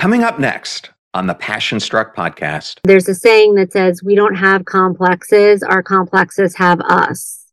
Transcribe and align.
Coming 0.00 0.24
up 0.24 0.38
next 0.38 0.92
on 1.12 1.26
the 1.26 1.34
Passion 1.34 1.78
Struck 1.78 2.16
podcast. 2.16 2.78
There's 2.84 3.06
a 3.06 3.14
saying 3.14 3.56
that 3.56 3.70
says, 3.70 4.02
We 4.02 4.14
don't 4.14 4.34
have 4.34 4.64
complexes, 4.64 5.62
our 5.62 5.82
complexes 5.82 6.56
have 6.56 6.80
us. 6.80 7.44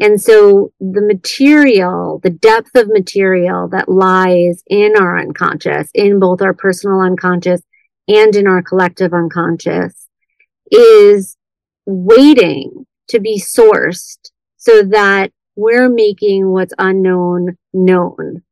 And 0.00 0.20
so 0.20 0.72
the 0.80 1.00
material, 1.00 2.18
the 2.24 2.30
depth 2.30 2.74
of 2.74 2.88
material 2.88 3.68
that 3.68 3.88
lies 3.88 4.64
in 4.66 4.96
our 4.96 5.20
unconscious, 5.20 5.88
in 5.94 6.18
both 6.18 6.42
our 6.42 6.52
personal 6.52 6.98
unconscious 6.98 7.60
and 8.08 8.34
in 8.34 8.48
our 8.48 8.60
collective 8.60 9.14
unconscious, 9.14 10.08
is 10.72 11.36
waiting 11.86 12.86
to 13.10 13.20
be 13.20 13.40
sourced 13.40 14.18
so 14.56 14.82
that 14.82 15.30
we're 15.54 15.88
making 15.88 16.48
what's 16.48 16.74
unknown 16.76 17.56
known. 17.72 18.42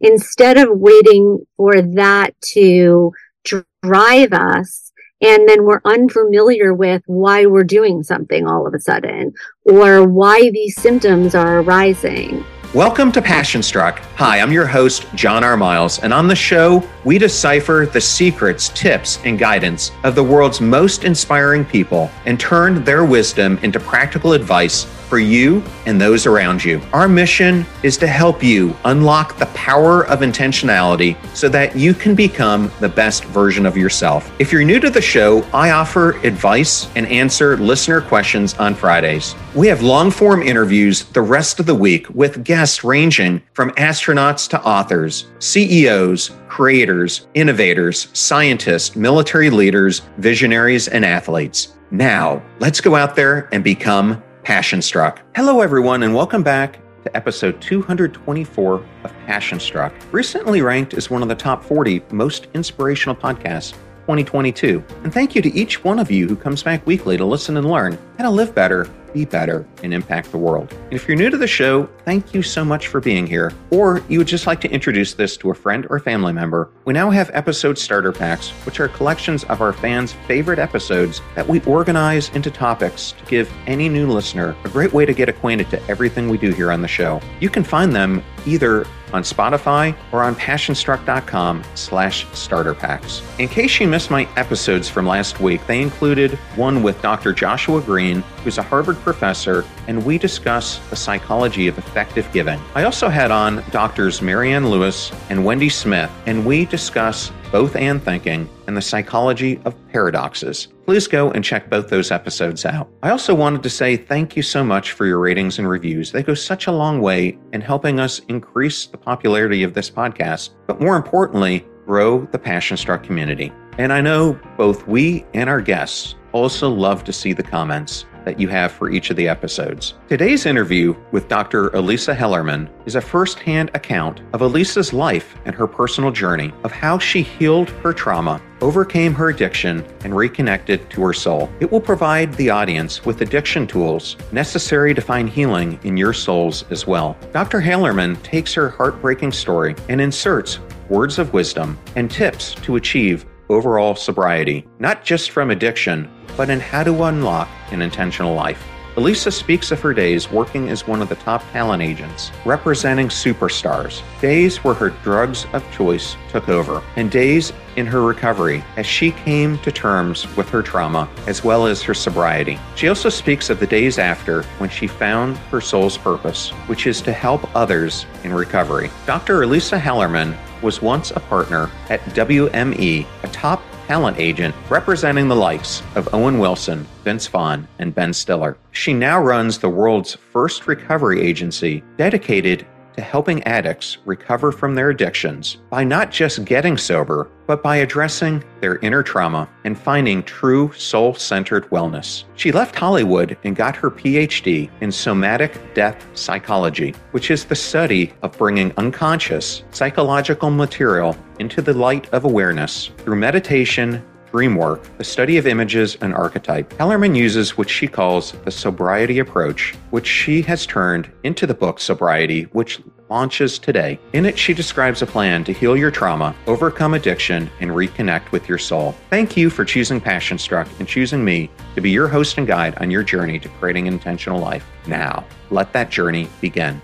Instead 0.00 0.58
of 0.58 0.68
waiting 0.72 1.44
for 1.56 1.80
that 1.82 2.34
to 2.40 3.12
drive 3.44 4.32
us 4.32 4.92
and 5.20 5.48
then 5.48 5.64
we're 5.64 5.80
unfamiliar 5.84 6.74
with 6.74 7.02
why 7.06 7.46
we're 7.46 7.64
doing 7.64 8.02
something 8.02 8.46
all 8.46 8.66
of 8.66 8.74
a 8.74 8.80
sudden 8.80 9.32
or 9.64 10.06
why 10.06 10.50
these 10.50 10.74
symptoms 10.80 11.34
are 11.34 11.60
arising. 11.60 12.44
Welcome 12.74 13.12
to 13.12 13.20
Passion 13.20 13.62
Struck. 13.62 13.98
Hi, 14.16 14.40
I'm 14.40 14.50
your 14.50 14.64
host, 14.64 15.04
John 15.14 15.44
R. 15.44 15.58
Miles, 15.58 15.98
and 15.98 16.10
on 16.10 16.26
the 16.26 16.34
show, 16.34 16.82
we 17.04 17.18
decipher 17.18 17.86
the 17.92 18.00
secrets, 18.00 18.70
tips, 18.70 19.18
and 19.26 19.38
guidance 19.38 19.92
of 20.04 20.14
the 20.14 20.24
world's 20.24 20.62
most 20.62 21.04
inspiring 21.04 21.66
people 21.66 22.10
and 22.24 22.40
turn 22.40 22.82
their 22.82 23.04
wisdom 23.04 23.58
into 23.58 23.78
practical 23.78 24.32
advice 24.32 24.84
for 25.12 25.18
you 25.18 25.62
and 25.84 26.00
those 26.00 26.24
around 26.24 26.64
you. 26.64 26.80
Our 26.94 27.06
mission 27.06 27.66
is 27.82 27.98
to 27.98 28.06
help 28.06 28.42
you 28.42 28.74
unlock 28.86 29.36
the 29.36 29.44
power 29.46 30.06
of 30.06 30.20
intentionality 30.20 31.18
so 31.36 31.50
that 31.50 31.76
you 31.76 31.92
can 31.92 32.14
become 32.14 32.72
the 32.80 32.88
best 32.88 33.24
version 33.24 33.66
of 33.66 33.76
yourself. 33.76 34.32
If 34.38 34.50
you're 34.50 34.64
new 34.64 34.80
to 34.80 34.88
the 34.88 35.02
show, 35.02 35.42
I 35.52 35.72
offer 35.72 36.12
advice 36.26 36.88
and 36.96 37.06
answer 37.08 37.58
listener 37.58 38.00
questions 38.00 38.54
on 38.54 38.74
Fridays. 38.74 39.34
We 39.54 39.66
have 39.66 39.82
long 39.82 40.10
form 40.10 40.40
interviews 40.40 41.04
the 41.04 41.20
rest 41.20 41.60
of 41.60 41.66
the 41.66 41.74
week 41.74 42.08
with 42.14 42.42
guests 42.42 42.61
ranging 42.84 43.42
from 43.54 43.72
astronauts 43.72 44.48
to 44.48 44.62
authors, 44.62 45.26
CEOs, 45.40 46.30
creators, 46.46 47.26
innovators, 47.34 48.06
scientists, 48.12 48.94
military 48.94 49.50
leaders, 49.50 50.02
visionaries, 50.18 50.86
and 50.86 51.04
athletes. 51.04 51.74
Now, 51.90 52.40
let's 52.60 52.80
go 52.80 52.94
out 52.94 53.16
there 53.16 53.48
and 53.50 53.64
become 53.64 54.22
Passion 54.44 54.80
Struck. 54.80 55.20
Hello, 55.34 55.60
everyone, 55.60 56.04
and 56.04 56.14
welcome 56.14 56.44
back 56.44 56.78
to 57.02 57.16
episode 57.16 57.60
224 57.60 58.74
of 58.74 59.12
Passion 59.26 59.58
Struck, 59.58 59.92
recently 60.12 60.62
ranked 60.62 60.94
as 60.94 61.10
one 61.10 61.22
of 61.22 61.28
the 61.28 61.34
top 61.34 61.64
40 61.64 62.00
most 62.12 62.46
inspirational 62.54 63.16
podcasts 63.16 63.72
2022. 64.02 64.84
And 65.02 65.12
thank 65.12 65.34
you 65.34 65.42
to 65.42 65.52
each 65.52 65.82
one 65.82 65.98
of 65.98 66.10
you 66.12 66.28
who 66.28 66.36
comes 66.36 66.62
back 66.62 66.86
weekly 66.86 67.16
to 67.16 67.24
listen 67.24 67.56
and 67.56 67.68
learn 67.68 67.98
how 68.22 68.28
to 68.28 68.34
live 68.34 68.54
better 68.54 68.88
be 69.12 69.24
better, 69.24 69.66
and 69.82 69.92
impact 69.92 70.30
the 70.30 70.38
world. 70.38 70.72
And 70.72 70.92
if 70.92 71.06
you're 71.06 71.16
new 71.16 71.30
to 71.30 71.36
the 71.36 71.46
show, 71.46 71.88
thank 72.04 72.34
you 72.34 72.42
so 72.42 72.64
much 72.64 72.88
for 72.88 73.00
being 73.00 73.26
here. 73.26 73.52
Or 73.70 74.02
you 74.08 74.18
would 74.18 74.26
just 74.26 74.46
like 74.46 74.60
to 74.62 74.70
introduce 74.70 75.14
this 75.14 75.36
to 75.38 75.50
a 75.50 75.54
friend 75.54 75.86
or 75.90 75.98
family 75.98 76.32
member, 76.32 76.70
we 76.84 76.92
now 76.92 77.10
have 77.10 77.30
episode 77.32 77.78
starter 77.78 78.12
packs, 78.12 78.50
which 78.64 78.80
are 78.80 78.88
collections 78.88 79.44
of 79.44 79.60
our 79.60 79.72
fans' 79.72 80.12
favorite 80.26 80.58
episodes 80.58 81.20
that 81.34 81.46
we 81.46 81.60
organize 81.62 82.30
into 82.30 82.50
topics 82.50 83.12
to 83.12 83.24
give 83.26 83.52
any 83.66 83.88
new 83.88 84.06
listener 84.06 84.56
a 84.64 84.68
great 84.68 84.92
way 84.92 85.06
to 85.06 85.14
get 85.14 85.28
acquainted 85.28 85.70
to 85.70 85.82
everything 85.88 86.28
we 86.28 86.38
do 86.38 86.50
here 86.52 86.72
on 86.72 86.82
the 86.82 86.88
show. 86.88 87.20
You 87.40 87.50
can 87.50 87.64
find 87.64 87.94
them 87.94 88.22
either 88.46 88.86
on 89.12 89.22
Spotify 89.22 89.94
or 90.10 90.22
on 90.22 90.34
passionstruck.com 90.34 91.62
slash 91.74 92.26
starter 92.32 92.74
packs. 92.74 93.22
In 93.38 93.46
case 93.46 93.78
you 93.78 93.86
missed 93.86 94.10
my 94.10 94.26
episodes 94.36 94.88
from 94.88 95.06
last 95.06 95.38
week, 95.38 95.64
they 95.66 95.82
included 95.82 96.32
one 96.56 96.82
with 96.82 97.00
Dr. 97.02 97.32
Joshua 97.32 97.80
Who's 98.20 98.58
a 98.58 98.62
Harvard 98.62 98.96
professor, 98.98 99.64
and 99.88 100.04
we 100.04 100.18
discuss 100.18 100.78
the 100.90 100.96
psychology 100.96 101.68
of 101.68 101.78
effective 101.78 102.30
giving. 102.32 102.60
I 102.74 102.84
also 102.84 103.08
had 103.08 103.30
on 103.30 103.64
doctors 103.70 104.20
Marianne 104.20 104.68
Lewis 104.68 105.10
and 105.30 105.44
Wendy 105.44 105.68
Smith, 105.70 106.10
and 106.26 106.44
we 106.44 106.66
discuss 106.66 107.32
both 107.50 107.76
and 107.76 108.02
thinking 108.02 108.48
and 108.66 108.76
the 108.76 108.82
psychology 108.82 109.60
of 109.64 109.76
paradoxes. 109.88 110.68
Please 110.86 111.06
go 111.06 111.30
and 111.30 111.44
check 111.44 111.68
both 111.68 111.88
those 111.88 112.10
episodes 112.10 112.64
out. 112.64 112.88
I 113.02 113.10
also 113.10 113.34
wanted 113.34 113.62
to 113.62 113.70
say 113.70 113.96
thank 113.96 114.36
you 114.36 114.42
so 114.42 114.64
much 114.64 114.92
for 114.92 115.06
your 115.06 115.18
ratings 115.18 115.58
and 115.58 115.68
reviews. 115.68 116.10
They 116.10 116.22
go 116.22 116.34
such 116.34 116.66
a 116.66 116.72
long 116.72 117.00
way 117.00 117.38
in 117.52 117.60
helping 117.60 118.00
us 118.00 118.20
increase 118.28 118.86
the 118.86 118.96
popularity 118.96 119.62
of 119.62 119.74
this 119.74 119.90
podcast, 119.90 120.50
but 120.66 120.80
more 120.80 120.96
importantly, 120.96 121.66
grow 121.86 122.24
the 122.26 122.38
Passion 122.38 122.76
Struck 122.76 123.02
community. 123.02 123.52
And 123.78 123.92
I 123.92 124.00
know 124.00 124.38
both 124.56 124.86
we 124.86 125.24
and 125.34 125.48
our 125.48 125.60
guests 125.60 126.14
also 126.32 126.68
love 126.68 127.04
to 127.04 127.12
see 127.12 127.32
the 127.32 127.42
comments 127.42 128.06
that 128.24 128.38
you 128.38 128.48
have 128.48 128.72
for 128.72 128.90
each 128.90 129.10
of 129.10 129.16
the 129.16 129.28
episodes. 129.28 129.94
Today's 130.08 130.46
interview 130.46 130.94
with 131.10 131.28
Dr. 131.28 131.68
Elisa 131.70 132.14
Hallerman 132.14 132.68
is 132.86 132.94
a 132.94 133.00
first-hand 133.00 133.70
account 133.74 134.20
of 134.32 134.42
Elisa's 134.42 134.92
life 134.92 135.36
and 135.44 135.54
her 135.54 135.66
personal 135.66 136.10
journey 136.10 136.52
of 136.64 136.72
how 136.72 136.98
she 136.98 137.22
healed 137.22 137.70
her 137.70 137.92
trauma, 137.92 138.40
overcame 138.60 139.14
her 139.14 139.30
addiction, 139.30 139.84
and 140.04 140.16
reconnected 140.16 140.88
to 140.90 141.02
her 141.02 141.12
soul. 141.12 141.50
It 141.60 141.70
will 141.70 141.80
provide 141.80 142.32
the 142.34 142.50
audience 142.50 143.04
with 143.04 143.22
addiction 143.22 143.66
tools 143.66 144.16
necessary 144.30 144.94
to 144.94 145.00
find 145.00 145.28
healing 145.28 145.78
in 145.82 145.96
your 145.96 146.12
souls 146.12 146.64
as 146.70 146.86
well. 146.86 147.16
Dr. 147.32 147.60
Hallerman 147.60 148.22
takes 148.22 148.54
her 148.54 148.68
heartbreaking 148.68 149.32
story 149.32 149.74
and 149.88 150.00
inserts 150.00 150.60
words 150.88 151.18
of 151.18 151.32
wisdom 151.32 151.78
and 151.96 152.10
tips 152.10 152.54
to 152.54 152.76
achieve 152.76 153.24
overall 153.48 153.94
sobriety, 153.94 154.66
not 154.78 155.04
just 155.04 155.30
from 155.30 155.50
addiction, 155.50 156.10
but 156.36 156.50
in 156.50 156.60
how 156.60 156.84
to 156.84 157.04
unlock 157.04 157.48
an 157.70 157.82
intentional 157.82 158.34
life. 158.34 158.66
Elisa 158.98 159.30
speaks 159.30 159.70
of 159.70 159.80
her 159.80 159.94
days 159.94 160.30
working 160.30 160.68
as 160.68 160.86
one 160.86 161.00
of 161.00 161.08
the 161.08 161.14
top 161.14 161.42
talent 161.50 161.82
agents, 161.82 162.30
representing 162.44 163.08
superstars, 163.08 164.02
days 164.20 164.58
where 164.58 164.74
her 164.74 164.90
drugs 165.02 165.46
of 165.54 165.64
choice 165.72 166.14
took 166.28 166.50
over, 166.50 166.82
and 166.96 167.10
days 167.10 167.54
in 167.76 167.86
her 167.86 168.02
recovery 168.02 168.62
as 168.76 168.84
she 168.84 169.12
came 169.12 169.56
to 169.60 169.72
terms 169.72 170.26
with 170.36 170.46
her 170.50 170.60
trauma 170.60 171.08
as 171.26 171.42
well 171.42 171.66
as 171.66 171.80
her 171.80 171.94
sobriety. 171.94 172.58
She 172.74 172.88
also 172.88 173.08
speaks 173.08 173.48
of 173.48 173.60
the 173.60 173.66
days 173.66 173.98
after 173.98 174.42
when 174.58 174.68
she 174.68 174.86
found 174.86 175.38
her 175.38 175.62
soul's 175.62 175.96
purpose, 175.96 176.50
which 176.66 176.86
is 176.86 177.00
to 177.00 177.12
help 177.14 177.48
others 177.56 178.04
in 178.24 178.34
recovery. 178.34 178.90
Dr. 179.06 179.42
Elisa 179.42 179.78
Hallerman 179.78 180.36
was 180.60 180.82
once 180.82 181.12
a 181.12 181.20
partner 181.20 181.70
at 181.88 182.00
WME, 182.10 183.06
a 183.22 183.28
top 183.28 183.62
talent 183.86 184.18
agent 184.18 184.54
representing 184.68 185.28
the 185.28 185.36
likes 185.36 185.82
of 185.94 186.12
Owen 186.14 186.38
Wilson, 186.38 186.86
Vince 187.04 187.26
Vaughn, 187.26 187.66
and 187.78 187.94
Ben 187.94 188.12
Stiller. 188.12 188.56
She 188.72 188.92
now 188.92 189.20
runs 189.20 189.58
the 189.58 189.68
world's 189.68 190.14
first 190.14 190.66
recovery 190.66 191.20
agency 191.20 191.82
dedicated 191.96 192.66
to 192.94 193.02
helping 193.02 193.42
addicts 193.44 193.98
recover 194.04 194.52
from 194.52 194.74
their 194.74 194.90
addictions 194.90 195.58
by 195.70 195.84
not 195.84 196.10
just 196.10 196.44
getting 196.44 196.76
sober, 196.76 197.28
but 197.46 197.62
by 197.62 197.76
addressing 197.76 198.42
their 198.60 198.76
inner 198.78 199.02
trauma 199.02 199.48
and 199.64 199.78
finding 199.78 200.22
true 200.22 200.72
soul 200.72 201.14
centered 201.14 201.68
wellness. 201.70 202.24
She 202.36 202.52
left 202.52 202.74
Hollywood 202.74 203.36
and 203.44 203.56
got 203.56 203.76
her 203.76 203.90
PhD 203.90 204.70
in 204.80 204.92
somatic 204.92 205.74
depth 205.74 206.06
psychology, 206.14 206.94
which 207.10 207.30
is 207.30 207.44
the 207.44 207.54
study 207.54 208.12
of 208.22 208.36
bringing 208.38 208.72
unconscious 208.76 209.64
psychological 209.70 210.50
material 210.50 211.16
into 211.38 211.62
the 211.62 211.74
light 211.74 212.08
of 212.12 212.24
awareness 212.24 212.90
through 212.98 213.16
meditation, 213.16 214.02
dream 214.32 214.56
work, 214.56 214.82
the 214.96 215.04
study 215.04 215.36
of 215.36 215.46
images 215.46 215.96
and 216.00 216.14
archetype. 216.14 216.70
Hallerman 216.78 217.14
uses 217.14 217.56
what 217.56 217.68
she 217.68 217.86
calls 217.86 218.32
the 218.32 218.50
soulbriety 218.50 219.20
approach, 219.20 219.74
which 219.90 220.06
she 220.06 220.42
has 220.42 220.66
turned 220.66 221.12
into 221.22 221.46
the 221.46 221.54
book 221.54 221.78
Soulbriety, 221.78 222.48
which 222.52 222.80
launches 223.10 223.58
today. 223.58 224.00
In 224.14 224.24
it, 224.24 224.38
she 224.38 224.54
describes 224.54 225.02
a 225.02 225.06
plan 225.06 225.44
to 225.44 225.52
heal 225.52 225.76
your 225.76 225.90
trauma, 225.90 226.34
overcome 226.46 226.94
addiction, 226.94 227.50
and 227.60 227.70
reconnect 227.70 228.32
with 228.32 228.48
your 228.48 228.56
soul. 228.58 228.94
Thank 229.10 229.36
you 229.36 229.50
for 229.50 229.66
choosing 229.66 230.00
Passion 230.00 230.38
Struck 230.38 230.66
and 230.78 230.88
choosing 230.88 231.22
me 231.22 231.50
to 231.74 231.82
be 231.82 231.90
your 231.90 232.08
host 232.08 232.38
and 232.38 232.46
guide 232.46 232.74
on 232.78 232.90
your 232.90 233.02
journey 233.02 233.38
to 233.38 233.48
creating 233.50 233.86
an 233.86 233.94
intentional 233.94 234.40
life. 234.40 234.66
Now, 234.86 235.26
let 235.50 235.74
that 235.74 235.90
journey 235.90 236.26
begin. 236.40 236.80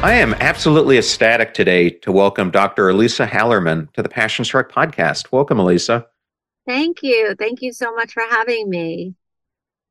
I 0.00 0.12
am 0.12 0.34
absolutely 0.34 0.96
ecstatic 0.96 1.54
today 1.54 1.90
to 1.90 2.12
welcome 2.12 2.52
Dr. 2.52 2.88
Elisa 2.88 3.26
Hallerman 3.26 3.92
to 3.94 4.02
the 4.02 4.08
Passion 4.08 4.44
Struck 4.44 4.70
podcast. 4.70 5.32
Welcome, 5.32 5.58
Elisa. 5.58 6.06
Thank 6.68 7.02
you. 7.02 7.34
Thank 7.36 7.62
you 7.62 7.72
so 7.72 7.92
much 7.92 8.12
for 8.12 8.22
having 8.30 8.70
me. 8.70 9.14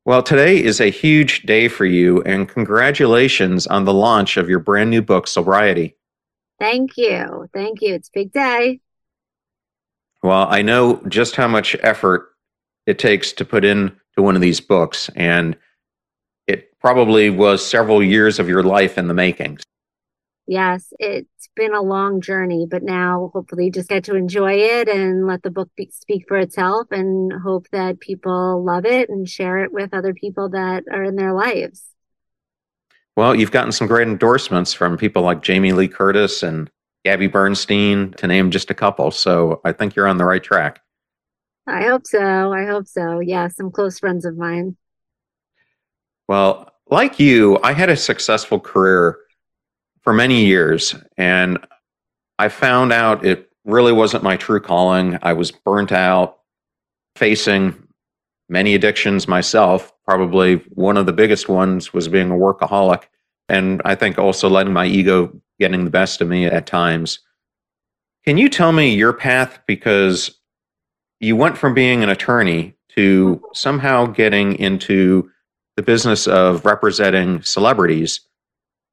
Well, 0.06 0.22
today 0.22 0.64
is 0.64 0.80
a 0.80 0.88
huge 0.88 1.42
day 1.42 1.68
for 1.68 1.84
you, 1.84 2.22
and 2.22 2.48
congratulations 2.48 3.66
on 3.66 3.84
the 3.84 3.92
launch 3.92 4.38
of 4.38 4.48
your 4.48 4.60
brand 4.60 4.88
new 4.88 5.02
book, 5.02 5.26
Soulbriety. 5.26 5.96
Thank 6.58 6.96
you. 6.96 7.46
Thank 7.52 7.82
you. 7.82 7.94
It's 7.94 8.08
a 8.08 8.12
big 8.14 8.32
day. 8.32 8.80
Well, 10.22 10.46
I 10.48 10.62
know 10.62 11.02
just 11.08 11.36
how 11.36 11.48
much 11.48 11.76
effort 11.82 12.30
it 12.86 12.98
takes 12.98 13.30
to 13.34 13.44
put 13.44 13.62
into 13.62 13.92
one 14.16 14.36
of 14.36 14.40
these 14.40 14.62
books, 14.62 15.10
and 15.16 15.54
it 16.46 16.78
probably 16.80 17.28
was 17.28 17.64
several 17.64 18.02
years 18.02 18.38
of 18.38 18.48
your 18.48 18.62
life 18.62 18.96
in 18.96 19.08
the 19.08 19.14
making. 19.14 19.58
Yes, 20.50 20.94
it's 20.98 21.50
been 21.56 21.74
a 21.74 21.82
long 21.82 22.22
journey, 22.22 22.66
but 22.68 22.82
now 22.82 23.30
hopefully 23.34 23.70
just 23.70 23.90
get 23.90 24.04
to 24.04 24.14
enjoy 24.14 24.54
it 24.54 24.88
and 24.88 25.26
let 25.26 25.42
the 25.42 25.50
book 25.50 25.68
be- 25.76 25.90
speak 25.92 26.24
for 26.26 26.38
itself 26.38 26.86
and 26.90 27.30
hope 27.44 27.68
that 27.70 28.00
people 28.00 28.64
love 28.64 28.86
it 28.86 29.10
and 29.10 29.28
share 29.28 29.62
it 29.62 29.74
with 29.74 29.92
other 29.92 30.14
people 30.14 30.48
that 30.48 30.84
are 30.90 31.04
in 31.04 31.16
their 31.16 31.34
lives. 31.34 31.84
Well, 33.14 33.34
you've 33.34 33.50
gotten 33.50 33.72
some 33.72 33.88
great 33.88 34.08
endorsements 34.08 34.72
from 34.72 34.96
people 34.96 35.20
like 35.20 35.42
Jamie 35.42 35.72
Lee 35.72 35.86
Curtis 35.86 36.42
and 36.42 36.70
Gabby 37.04 37.26
Bernstein, 37.26 38.12
to 38.12 38.26
name 38.26 38.50
just 38.50 38.70
a 38.70 38.74
couple. 38.74 39.10
So 39.10 39.60
I 39.66 39.72
think 39.72 39.94
you're 39.94 40.08
on 40.08 40.16
the 40.16 40.24
right 40.24 40.42
track. 40.42 40.80
I 41.66 41.82
hope 41.82 42.06
so. 42.06 42.54
I 42.54 42.64
hope 42.64 42.86
so. 42.86 43.20
Yeah, 43.20 43.48
some 43.48 43.70
close 43.70 43.98
friends 43.98 44.24
of 44.24 44.38
mine. 44.38 44.78
Well, 46.26 46.72
like 46.90 47.20
you, 47.20 47.58
I 47.62 47.74
had 47.74 47.90
a 47.90 47.96
successful 47.96 48.58
career 48.58 49.18
for 50.08 50.14
many 50.14 50.46
years, 50.46 50.94
and 51.18 51.58
I 52.38 52.48
found 52.48 52.94
out 52.94 53.26
it 53.26 53.50
really 53.66 53.92
wasn't 53.92 54.22
my 54.22 54.38
true 54.38 54.58
calling. 54.58 55.18
I 55.20 55.34
was 55.34 55.50
burnt 55.50 55.92
out, 55.92 56.38
facing 57.14 57.76
many 58.48 58.74
addictions 58.74 59.28
myself. 59.28 59.92
Probably 60.06 60.54
one 60.70 60.96
of 60.96 61.04
the 61.04 61.12
biggest 61.12 61.50
ones 61.50 61.92
was 61.92 62.08
being 62.08 62.30
a 62.30 62.34
workaholic. 62.36 63.02
And 63.50 63.82
I 63.84 63.94
think 63.96 64.18
also 64.18 64.48
letting 64.48 64.72
my 64.72 64.86
ego 64.86 65.30
getting 65.60 65.84
the 65.84 65.90
best 65.90 66.22
of 66.22 66.28
me 66.28 66.46
at 66.46 66.64
times. 66.66 67.18
Can 68.24 68.38
you 68.38 68.48
tell 68.48 68.72
me 68.72 68.94
your 68.94 69.12
path? 69.12 69.60
Because 69.66 70.38
you 71.20 71.36
went 71.36 71.58
from 71.58 71.74
being 71.74 72.02
an 72.02 72.08
attorney 72.08 72.74
to 72.96 73.42
somehow 73.52 74.06
getting 74.06 74.58
into 74.58 75.30
the 75.76 75.82
business 75.82 76.26
of 76.26 76.64
representing 76.64 77.42
celebrities 77.42 78.22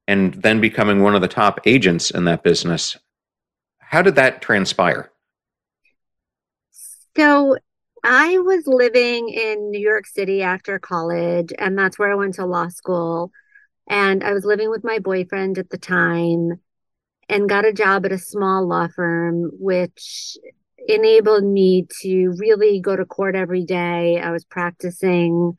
and 0.08 0.34
then 0.34 0.60
becoming 0.60 1.02
one 1.02 1.14
of 1.14 1.20
the 1.20 1.28
top 1.28 1.60
agents 1.66 2.10
in 2.10 2.24
that 2.24 2.42
business. 2.42 2.96
How 3.78 4.02
did 4.02 4.14
that 4.16 4.42
transpire? 4.42 5.10
So, 7.16 7.56
I 8.04 8.38
was 8.38 8.68
living 8.68 9.30
in 9.30 9.70
New 9.70 9.80
York 9.80 10.06
City 10.06 10.42
after 10.42 10.78
college, 10.78 11.52
and 11.58 11.76
that's 11.76 11.98
where 11.98 12.12
I 12.12 12.14
went 12.14 12.34
to 12.34 12.46
law 12.46 12.68
school. 12.68 13.32
And 13.88 14.22
I 14.22 14.32
was 14.32 14.44
living 14.44 14.70
with 14.70 14.84
my 14.84 15.00
boyfriend 15.00 15.58
at 15.58 15.70
the 15.70 15.78
time 15.78 16.60
and 17.28 17.48
got 17.48 17.64
a 17.64 17.72
job 17.72 18.06
at 18.06 18.12
a 18.12 18.18
small 18.18 18.66
law 18.66 18.86
firm, 18.94 19.50
which 19.58 20.36
enabled 20.86 21.44
me 21.44 21.86
to 22.02 22.28
really 22.38 22.80
go 22.80 22.94
to 22.94 23.04
court 23.04 23.34
every 23.34 23.64
day. 23.64 24.20
I 24.20 24.30
was 24.30 24.44
practicing 24.44 25.56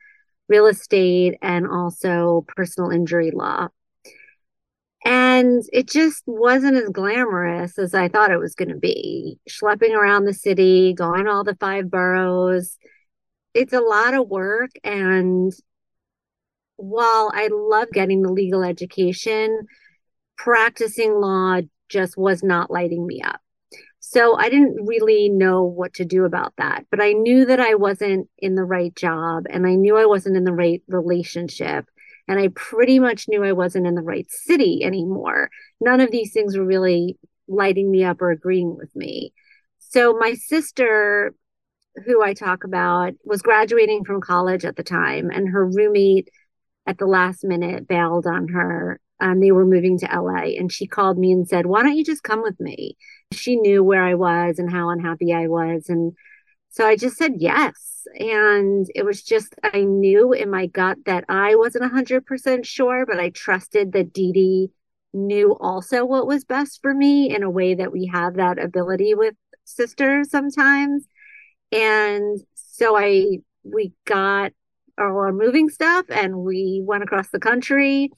real 0.48 0.68
estate 0.68 1.38
and 1.42 1.68
also 1.68 2.46
personal 2.56 2.92
injury 2.92 3.32
law. 3.32 3.68
And 5.08 5.64
it 5.72 5.88
just 5.88 6.22
wasn't 6.26 6.76
as 6.76 6.90
glamorous 6.90 7.80
as 7.80 7.94
I 7.94 8.10
thought 8.10 8.30
it 8.30 8.40
was 8.40 8.56
going 8.56 8.68
to 8.68 8.76
be. 8.76 9.40
Schlepping 9.50 9.96
around 9.96 10.26
the 10.26 10.34
city, 10.34 10.94
going 10.94 11.28
all 11.28 11.46
the 11.46 11.56
five 11.62 11.90
boroughs. 11.90 12.78
It's 13.54 13.72
a 13.72 13.80
lot 13.80 14.16
of 14.16 14.28
work. 14.28 14.72
And 14.84 15.54
while 16.76 17.32
I 17.34 17.48
love 17.50 17.88
getting 17.94 18.22
the 18.22 18.34
legal 18.34 18.66
education, 18.66 19.68
practicing 20.36 21.14
law 21.14 21.62
just 21.88 22.18
was 22.18 22.44
not 22.44 22.70
lighting 22.70 23.08
me 23.08 23.22
up. 23.22 23.40
So 24.02 24.36
I 24.36 24.50
didn't 24.50 24.86
really 24.86 25.30
know 25.30 25.64
what 25.64 25.94
to 25.94 26.06
do 26.06 26.26
about 26.26 26.52
that. 26.58 26.86
But 26.92 27.00
I 27.00 27.14
knew 27.14 27.46
that 27.46 27.62
I 27.62 27.76
wasn't 27.76 28.28
in 28.40 28.56
the 28.56 28.66
right 28.66 28.94
job 28.94 29.46
and 29.50 29.66
I 29.66 29.76
knew 29.76 29.96
I 29.96 30.06
wasn't 30.06 30.36
in 30.36 30.44
the 30.44 30.52
right 30.52 30.84
relationship. 30.90 31.86
And 32.28 32.40
I 32.40 32.50
pretty 32.50 33.00
much 33.00 33.28
knew 33.28 33.44
I 33.44 33.54
wasn't 33.54 33.88
in 33.88 33.96
the 33.96 34.02
right 34.02 34.30
city 34.30 34.84
anymore. 34.84 35.50
None 35.80 36.02
of 36.02 36.12
these 36.12 36.34
things 36.34 36.58
were 36.58 36.66
really 36.66 37.18
lighting 37.48 37.90
me 37.90 38.04
up 38.04 38.22
or 38.22 38.32
agreeing 38.32 38.76
with 38.76 38.94
me. 38.96 39.34
So 39.80 40.14
my 40.14 40.34
sister, 40.34 41.34
who 42.06 42.22
I 42.22 42.34
talk 42.34 42.64
about, 42.64 43.14
was 43.24 43.42
graduating 43.42 44.04
from 44.04 44.22
college 44.22 44.66
at 44.66 44.76
the 44.76 44.84
time, 44.84 45.30
and 45.30 45.50
her 45.50 45.66
roommate 45.66 46.30
at 46.86 46.98
the 46.98 47.06
last 47.06 47.44
minute 47.44 47.88
bailed 47.88 48.28
on 48.28 48.50
her. 48.50 49.00
And 49.20 49.42
they 49.42 49.52
were 49.52 49.66
moving 49.66 49.98
to 50.00 50.06
LA. 50.06 50.58
And 50.60 50.72
she 50.72 50.86
called 50.86 51.18
me 51.18 51.32
and 51.32 51.48
said, 51.48 51.66
Why 51.66 51.82
don't 51.82 51.98
you 51.98 52.04
just 52.04 52.22
come 52.22 52.44
with 52.44 52.60
me? 52.60 52.98
She 53.34 53.56
knew 53.56 53.84
where 53.84 54.04
I 54.04 54.14
was 54.14 54.60
and 54.60 54.72
how 54.72 54.90
unhappy 54.90 55.34
I 55.34 55.48
was. 55.48 55.90
And 55.90 56.14
so 56.70 56.86
I 56.86 56.96
just 56.96 57.18
said 57.18 57.34
yes 57.38 58.06
and 58.20 58.88
it 58.96 59.04
was 59.04 59.24
just 59.24 59.56
I 59.64 59.82
knew 59.82 60.34
in 60.34 60.50
my 60.50 60.68
gut 60.68 60.98
that 61.06 61.26
I 61.30 61.56
wasn't 61.56 61.92
hundred 61.92 62.26
percent 62.26 62.66
sure, 62.66 63.06
but 63.06 63.20
I 63.20 63.30
trusted 63.30 63.94
that 63.94 64.14
Dee 64.14 64.32
Dee 64.32 64.72
knew 65.14 65.56
also 65.60 66.06
what 66.06 66.28
was 66.28 66.44
best 66.44 66.80
for 66.82 66.94
me 66.94 67.34
in 67.34 67.44
a 67.44 67.50
way 67.50 67.74
that 67.76 67.92
we 67.92 68.10
have 68.14 68.36
that 68.36 68.60
ability 68.60 69.16
with 69.16 69.36
sisters 69.66 70.30
sometimes. 70.30 71.06
And 71.72 72.40
so 72.56 72.98
I 72.98 73.40
we 73.64 73.94
got 74.06 74.54
all 74.98 75.18
our 75.18 75.34
moving 75.34 75.70
stuff 75.70 76.06
and 76.10 76.38
we 76.38 76.82
went 76.86 77.04
across 77.04 77.30
the 77.30 77.40
country 77.40 78.10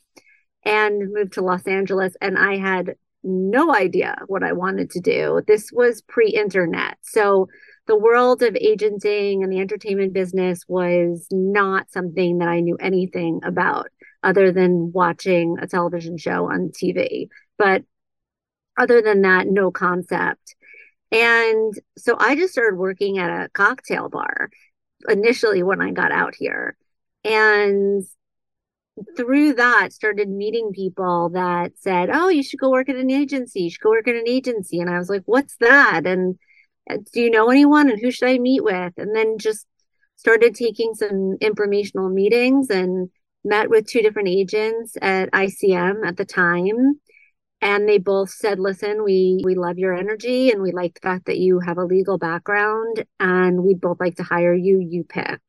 and 0.63 1.12
moved 1.13 1.34
to 1.34 1.42
Los 1.42 1.66
Angeles 1.66 2.16
and 2.22 2.38
I 2.38 2.57
had 2.57 2.95
no 3.24 3.75
idea 3.75 4.16
what 4.28 4.44
I 4.44 4.54
wanted 4.54 4.92
to 4.92 5.00
do. 5.02 5.42
This 5.45 5.72
was 5.74 6.02
pre-internet. 6.02 6.98
So 7.02 7.48
the 7.90 7.98
world 7.98 8.44
of 8.44 8.56
agenting 8.56 9.44
and 9.44 9.52
the 9.52 9.60
entertainment 9.60 10.14
business 10.14 10.64
was 10.68 11.26
not 11.32 11.90
something 11.90 12.38
that 12.38 12.48
I 12.48 12.60
knew 12.60 12.78
anything 12.80 13.40
about 13.44 13.88
other 14.22 14.52
than 14.52 14.92
watching 14.92 15.58
a 15.60 15.66
television 15.66 16.16
show 16.16 16.52
on 16.52 16.70
TV. 16.70 17.30
But 17.58 17.84
other 18.78 19.02
than 19.02 19.24
that, 19.24 19.48
no 19.48 19.72
concept. 19.72 20.56
And 21.12 21.74
so 21.98 22.16
I 22.20 22.36
just 22.36 22.54
started 22.54 22.78
working 22.78 23.18
at 23.18 23.32
a 23.32 23.50
cocktail 23.50 24.08
bar 24.08 24.52
initially 25.08 25.64
when 25.64 25.82
I 25.82 25.90
got 25.90 26.12
out 26.12 26.36
here. 26.36 26.78
And 27.24 28.04
through 29.18 29.54
that 29.54 29.94
started 29.94 30.30
meeting 30.30 30.74
people 30.76 31.30
that 31.30 31.72
said, 31.80 32.12
Oh, 32.14 32.28
you 32.28 32.44
should 32.44 32.60
go 32.60 32.70
work 32.70 32.88
at 32.88 32.98
an 32.98 33.10
agency. 33.10 33.62
You 33.62 33.72
should 33.72 33.82
go 33.82 33.90
work 33.90 34.08
at 34.08 34.14
an 34.14 34.28
agency. 34.28 34.80
And 34.80 34.92
I 34.92 35.00
was 35.00 35.10
like, 35.10 35.24
What's 35.26 35.56
that? 35.60 36.06
And 36.06 36.38
do 37.14 37.22
you 37.22 37.30
know 37.30 37.50
anyone 37.50 37.90
and 37.90 38.00
who 38.00 38.12
should 38.12 38.30
I 38.30 38.38
meet 38.38 38.64
with? 38.64 38.94
And 38.98 39.16
then 39.16 39.38
just 39.38 39.66
started 40.16 40.54
taking 40.54 40.94
some 40.94 41.38
informational 41.40 42.10
meetings 42.10 42.70
and 42.70 43.10
met 43.44 43.70
with 43.70 43.88
two 43.88 44.02
different 44.02 44.28
agents 44.28 44.98
at 45.02 45.32
ICM 45.32 46.06
at 46.06 46.18
the 46.18 46.26
time. 46.26 47.00
And 47.62 47.88
they 47.88 47.98
both 47.98 48.30
said, 48.30 48.60
listen, 48.60 49.04
we, 49.04 49.42
we 49.44 49.56
love 49.56 49.78
your 49.78 49.94
energy 49.94 50.50
and 50.50 50.62
we 50.62 50.72
like 50.72 50.96
the 50.96 51.02
fact 51.02 51.26
that 51.26 51.40
you 51.40 51.60
have 51.60 51.78
a 51.78 51.84
legal 51.84 52.18
background 52.18 53.06
and 53.19 53.64
we'd 53.64 53.81
both 53.81 54.00
like 54.00 54.16
to 54.16 54.24
hire 54.24 54.54
you, 54.54 54.80
you 54.80 55.04
pick. 55.04 55.42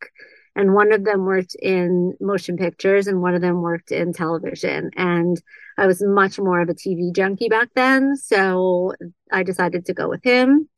And 0.57 0.75
one 0.75 0.93
of 0.93 1.05
them 1.05 1.25
worked 1.25 1.55
in 1.55 2.15
motion 2.21 2.57
pictures 2.57 3.07
and 3.07 3.23
one 3.23 3.35
of 3.35 3.41
them 3.41 3.63
worked 3.63 3.93
in 3.93 4.13
television. 4.13 4.91
And 4.97 5.41
I 5.79 5.87
was 5.87 6.03
much 6.03 6.39
more 6.39 6.61
of 6.61 6.69
a 6.69 6.75
TV 6.75 7.15
junkie 7.15 7.49
back 7.49 7.69
then. 7.77 8.17
So 8.17 8.95
I 9.31 9.45
decided 9.45 9.87
to 9.87 9.95
go 9.95 10.09
with 10.09 10.25
him. 10.25 10.69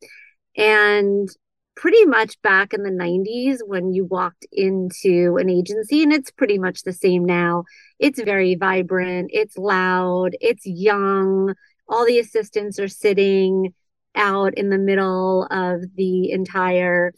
And 0.55 1.29
pretty 1.75 2.05
much 2.05 2.41
back 2.41 2.73
in 2.73 2.83
the 2.83 2.91
90s 2.91 3.59
when 3.65 3.93
you 3.93 4.05
walked 4.05 4.45
into 4.51 5.37
an 5.39 5.49
agency, 5.49 6.03
and 6.03 6.13
it's 6.13 6.31
pretty 6.31 6.59
much 6.59 6.83
the 6.83 6.93
same 6.93 7.25
now, 7.25 7.63
it's 7.99 8.21
very 8.21 8.55
vibrant, 8.55 9.31
it's 9.33 9.57
loud, 9.57 10.35
it's 10.39 10.65
young. 10.65 11.53
All 11.87 12.05
the 12.05 12.19
assistants 12.19 12.79
are 12.79 12.87
sitting 12.87 13.73
out 14.15 14.53
in 14.55 14.69
the 14.69 14.77
middle 14.77 15.47
of 15.49 15.81
the 15.95 16.31
entire 16.31 17.13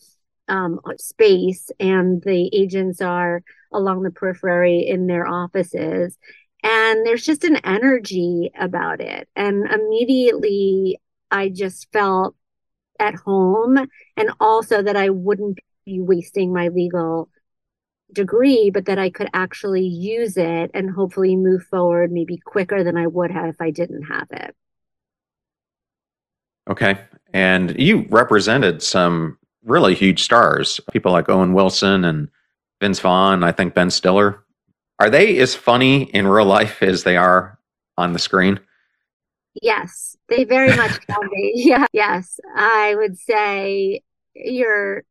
um, 0.47 0.79
space, 0.97 1.69
and 1.79 2.21
the 2.23 2.49
agents 2.53 3.01
are 3.01 3.41
along 3.73 4.03
the 4.03 4.11
periphery 4.11 4.87
in 4.87 5.07
their 5.07 5.27
offices. 5.27 6.17
And 6.63 7.05
there's 7.05 7.25
just 7.25 7.43
an 7.43 7.57
energy 7.57 8.51
about 8.57 9.01
it. 9.01 9.27
And 9.35 9.69
immediately, 9.69 10.99
I 11.29 11.49
just 11.49 11.91
felt 11.91 12.35
at 12.99 13.15
home 13.15 13.77
and 14.17 14.31
also 14.39 14.81
that 14.81 14.95
I 14.95 15.09
wouldn't 15.09 15.59
be 15.85 15.99
wasting 16.01 16.53
my 16.53 16.69
legal 16.69 17.29
degree, 18.11 18.69
but 18.69 18.85
that 18.85 18.99
I 18.99 19.09
could 19.09 19.29
actually 19.33 19.85
use 19.85 20.37
it 20.37 20.71
and 20.73 20.89
hopefully 20.89 21.35
move 21.35 21.63
forward 21.63 22.11
maybe 22.11 22.37
quicker 22.37 22.83
than 22.83 22.97
I 22.97 23.07
would 23.07 23.31
have 23.31 23.47
if 23.47 23.61
I 23.61 23.71
didn't 23.71 24.03
have 24.03 24.27
it. 24.31 24.55
Okay. 26.69 26.99
And 27.33 27.79
you 27.79 28.07
represented 28.09 28.81
some 28.81 29.37
really 29.63 29.95
huge 29.95 30.23
stars, 30.23 30.79
people 30.91 31.11
like 31.11 31.29
Owen 31.29 31.53
Wilson 31.53 32.05
and 32.05 32.29
Vince 32.81 32.99
Vaughn, 32.99 33.43
I 33.43 33.51
think 33.51 33.73
Ben 33.73 33.89
Stiller. 33.89 34.43
Are 34.99 35.09
they 35.09 35.37
as 35.39 35.55
funny 35.55 36.03
in 36.03 36.27
real 36.27 36.45
life 36.45 36.81
as 36.81 37.03
they 37.03 37.17
are 37.17 37.59
on 37.97 38.13
the 38.13 38.19
screen? 38.19 38.59
Yes, 39.61 40.14
they 40.29 40.43
very 40.43 40.75
much 40.75 40.99
can 41.07 41.29
be. 41.31 41.53
Yeah, 41.55 41.85
yes. 41.93 42.39
I 42.55 42.95
would 42.95 43.17
say 43.17 44.01
you're 44.33 45.03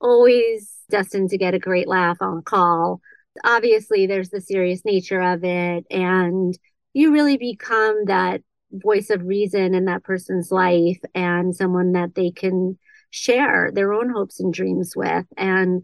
always 0.00 0.74
destined 0.90 1.30
to 1.30 1.38
get 1.38 1.54
a 1.54 1.58
great 1.58 1.88
laugh 1.88 2.18
on 2.20 2.42
call. 2.42 3.00
Obviously, 3.44 4.06
there's 4.06 4.30
the 4.30 4.40
serious 4.40 4.84
nature 4.84 5.20
of 5.20 5.44
it, 5.44 5.84
and 5.90 6.58
you 6.92 7.12
really 7.12 7.36
become 7.36 8.04
that 8.06 8.42
voice 8.72 9.10
of 9.10 9.22
reason 9.24 9.74
in 9.74 9.86
that 9.86 10.04
person's 10.04 10.50
life 10.50 10.98
and 11.14 11.54
someone 11.54 11.92
that 11.92 12.14
they 12.14 12.30
can 12.30 12.78
share 13.10 13.70
their 13.72 13.92
own 13.92 14.10
hopes 14.10 14.40
and 14.40 14.52
dreams 14.52 14.94
with 14.94 15.24
and 15.36 15.82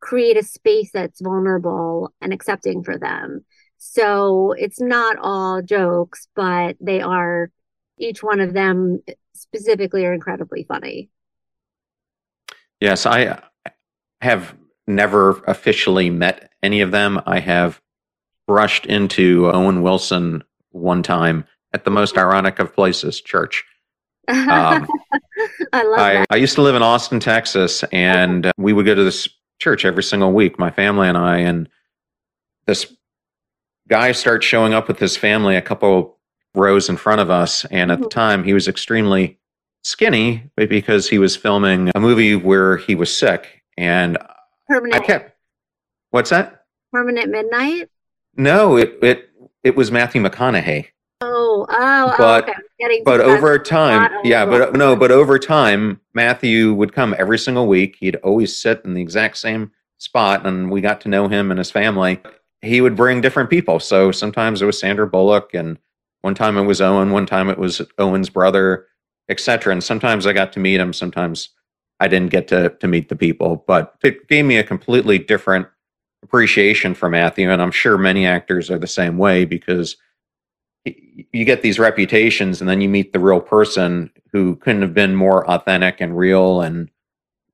create 0.00 0.36
a 0.36 0.42
space 0.42 0.90
that's 0.92 1.20
vulnerable 1.20 2.12
and 2.20 2.32
accepting 2.32 2.82
for 2.82 2.98
them. 2.98 3.44
So 3.78 4.52
it's 4.52 4.80
not 4.80 5.16
all 5.20 5.62
jokes, 5.62 6.28
but 6.34 6.76
they 6.80 7.00
are, 7.00 7.50
each 8.00 8.22
one 8.22 8.40
of 8.40 8.52
them 8.54 9.02
specifically 9.34 10.04
are 10.04 10.12
incredibly 10.12 10.64
funny. 10.64 11.10
Yes, 12.80 13.06
I 13.06 13.40
have 14.20 14.54
never 14.86 15.42
officially 15.46 16.10
met 16.10 16.50
any 16.62 16.80
of 16.80 16.90
them. 16.90 17.20
I 17.26 17.40
have 17.40 17.80
brushed 18.46 18.86
into 18.86 19.50
Owen 19.50 19.82
Wilson 19.82 20.42
one 20.70 21.02
time 21.02 21.44
at 21.72 21.84
the 21.84 21.90
most 21.90 22.18
ironic 22.18 22.58
of 22.58 22.74
places, 22.74 23.20
church. 23.20 23.64
Um, 24.28 24.88
I 25.72 25.82
love 25.84 25.98
I, 25.98 26.14
that. 26.14 26.26
I 26.30 26.36
used 26.36 26.54
to 26.56 26.62
live 26.62 26.74
in 26.74 26.82
Austin, 26.82 27.20
Texas, 27.20 27.84
and 27.92 28.50
we 28.56 28.72
would 28.72 28.86
go 28.86 28.94
to 28.94 29.04
this 29.04 29.28
church 29.58 29.84
every 29.84 30.02
single 30.02 30.32
week, 30.32 30.58
my 30.58 30.70
family 30.70 31.08
and 31.08 31.18
I. 31.18 31.38
And 31.38 31.68
this 32.66 32.92
guy 33.88 34.12
starts 34.12 34.46
showing 34.46 34.72
up 34.74 34.88
with 34.88 34.98
his 34.98 35.16
family 35.16 35.56
a 35.56 35.62
couple 35.62 36.18
rows 36.54 36.88
in 36.88 36.96
front 36.96 37.20
of 37.20 37.30
us. 37.30 37.64
And 37.66 37.90
at 37.90 37.96
mm-hmm. 37.96 38.04
the 38.04 38.08
time, 38.08 38.44
he 38.44 38.54
was 38.54 38.68
extremely 38.68 39.38
skinny 39.82 40.50
because 40.56 41.08
he 41.08 41.18
was 41.18 41.36
filming 41.36 41.90
a 41.94 42.00
movie 42.00 42.36
where 42.36 42.76
he 42.76 42.94
was 42.94 43.14
sick. 43.16 43.62
And 43.76 44.18
Permanent. 44.68 45.02
I 45.02 45.06
kept, 45.06 45.36
what's 46.10 46.30
that? 46.30 46.64
Permanent 46.92 47.30
Midnight? 47.30 47.88
No, 48.36 48.76
it, 48.76 48.98
it, 49.02 49.30
it 49.62 49.76
was 49.76 49.90
Matthew 49.90 50.22
McConaughey. 50.22 50.86
Oh, 51.22 51.66
oh, 51.68 52.14
but, 52.16 52.48
oh, 52.48 52.52
okay. 52.82 53.02
But 53.04 53.20
over 53.20 53.58
time, 53.58 54.10
yeah, 54.24 54.46
but 54.46 54.74
no, 54.74 54.96
but 54.96 55.10
over 55.10 55.38
time, 55.38 56.00
Matthew 56.14 56.72
would 56.72 56.94
come 56.94 57.14
every 57.18 57.38
single 57.38 57.66
week. 57.66 57.96
He'd 58.00 58.16
always 58.16 58.56
sit 58.56 58.80
in 58.84 58.94
the 58.94 59.02
exact 59.02 59.36
same 59.36 59.70
spot, 59.98 60.46
and 60.46 60.70
we 60.70 60.80
got 60.80 61.02
to 61.02 61.10
know 61.10 61.28
him 61.28 61.50
and 61.50 61.58
his 61.58 61.70
family. 61.70 62.20
He 62.62 62.80
would 62.80 62.96
bring 62.96 63.20
different 63.20 63.50
people. 63.50 63.80
So 63.80 64.12
sometimes 64.12 64.62
it 64.62 64.66
was 64.66 64.80
Sandra 64.80 65.06
Bullock, 65.06 65.52
and 65.52 65.76
one 66.22 66.34
time 66.34 66.56
it 66.56 66.62
was 66.62 66.80
Owen, 66.80 67.10
one 67.10 67.26
time 67.26 67.48
it 67.48 67.58
was 67.58 67.82
Owen's 67.98 68.30
brother, 68.30 68.86
etc. 69.28 69.72
And 69.72 69.82
sometimes 69.82 70.26
I 70.26 70.32
got 70.32 70.52
to 70.54 70.60
meet 70.60 70.80
him, 70.80 70.92
sometimes 70.92 71.50
I 72.00 72.08
didn't 72.08 72.30
get 72.30 72.48
to 72.48 72.70
to 72.70 72.88
meet 72.88 73.08
the 73.08 73.16
people. 73.16 73.64
But 73.66 73.94
it 74.02 74.28
gave 74.28 74.44
me 74.44 74.56
a 74.56 74.64
completely 74.64 75.18
different 75.18 75.66
appreciation 76.22 76.94
for 76.94 77.08
Matthew, 77.08 77.50
and 77.50 77.62
I'm 77.62 77.70
sure 77.70 77.96
many 77.96 78.26
actors 78.26 78.70
are 78.70 78.78
the 78.78 78.86
same 78.86 79.18
way 79.18 79.44
because 79.44 79.96
you 80.84 81.44
get 81.44 81.62
these 81.62 81.78
reputations 81.78 82.60
and 82.60 82.68
then 82.68 82.80
you 82.80 82.88
meet 82.88 83.12
the 83.12 83.20
real 83.20 83.40
person 83.40 84.10
who 84.32 84.56
couldn't 84.56 84.82
have 84.82 84.94
been 84.94 85.14
more 85.14 85.48
authentic 85.48 86.00
and 86.00 86.16
real 86.16 86.62
and 86.62 86.90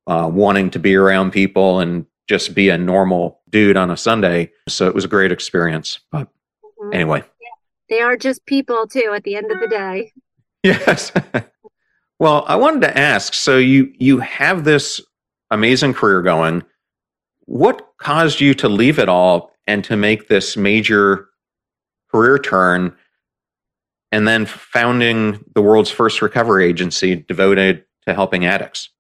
uh, 0.07 0.31
wanting 0.33 0.71
to 0.71 0.79
be 0.79 0.95
around 0.95 1.33
people 1.33 1.81
and 1.81 2.07
just 2.29 2.55
be 2.55 2.69
a 2.69 2.79
normal 2.79 3.41
dude 3.51 3.77
on 3.77 3.91
a 3.91 3.97
Sunday. 3.97 4.53
So 4.69 4.87
it 4.87 4.95
was 4.95 5.05
a 5.05 5.09
great 5.09 5.33
experience. 5.33 5.99
But 6.11 6.29
mm-hmm. 6.29 6.95
anyway. 6.95 7.25
They 7.89 8.01
are 8.01 8.17
just 8.17 8.45
people 8.47 8.87
too 8.87 9.13
at 9.15 9.25
the 9.25 9.37
end 9.37 9.51
of 9.51 9.61
the 9.61 9.69
day. 9.69 10.13
Yes. 10.63 11.13
well, 12.19 12.45
I 12.49 12.57
wanted 12.57 12.83
to 12.83 12.99
ask 12.99 13.35
so 13.35 13.59
you 13.59 13.93
you 13.99 14.19
have 14.19 14.65
this 14.65 15.01
amazing 15.51 15.95
career 15.95 16.23
going. 16.23 16.63
What 17.47 17.89
caused 17.99 18.41
you 18.41 18.55
to 18.55 18.69
leave 18.69 18.99
it 18.99 19.09
all 19.09 19.53
and 19.67 19.85
to 19.85 19.97
make 19.97 20.29
this 20.29 20.57
major 20.57 21.29
career 22.11 22.39
turn 22.39 22.95
and 24.13 24.27
then 24.27 24.47
founding 24.47 25.45
the 25.55 25.63
world's 25.63 25.91
first 25.91 26.23
recovery 26.23 26.67
agency 26.67 27.17
devoted 27.17 27.85
to 28.07 28.15
helping 28.15 28.47
addicts. 28.47 28.91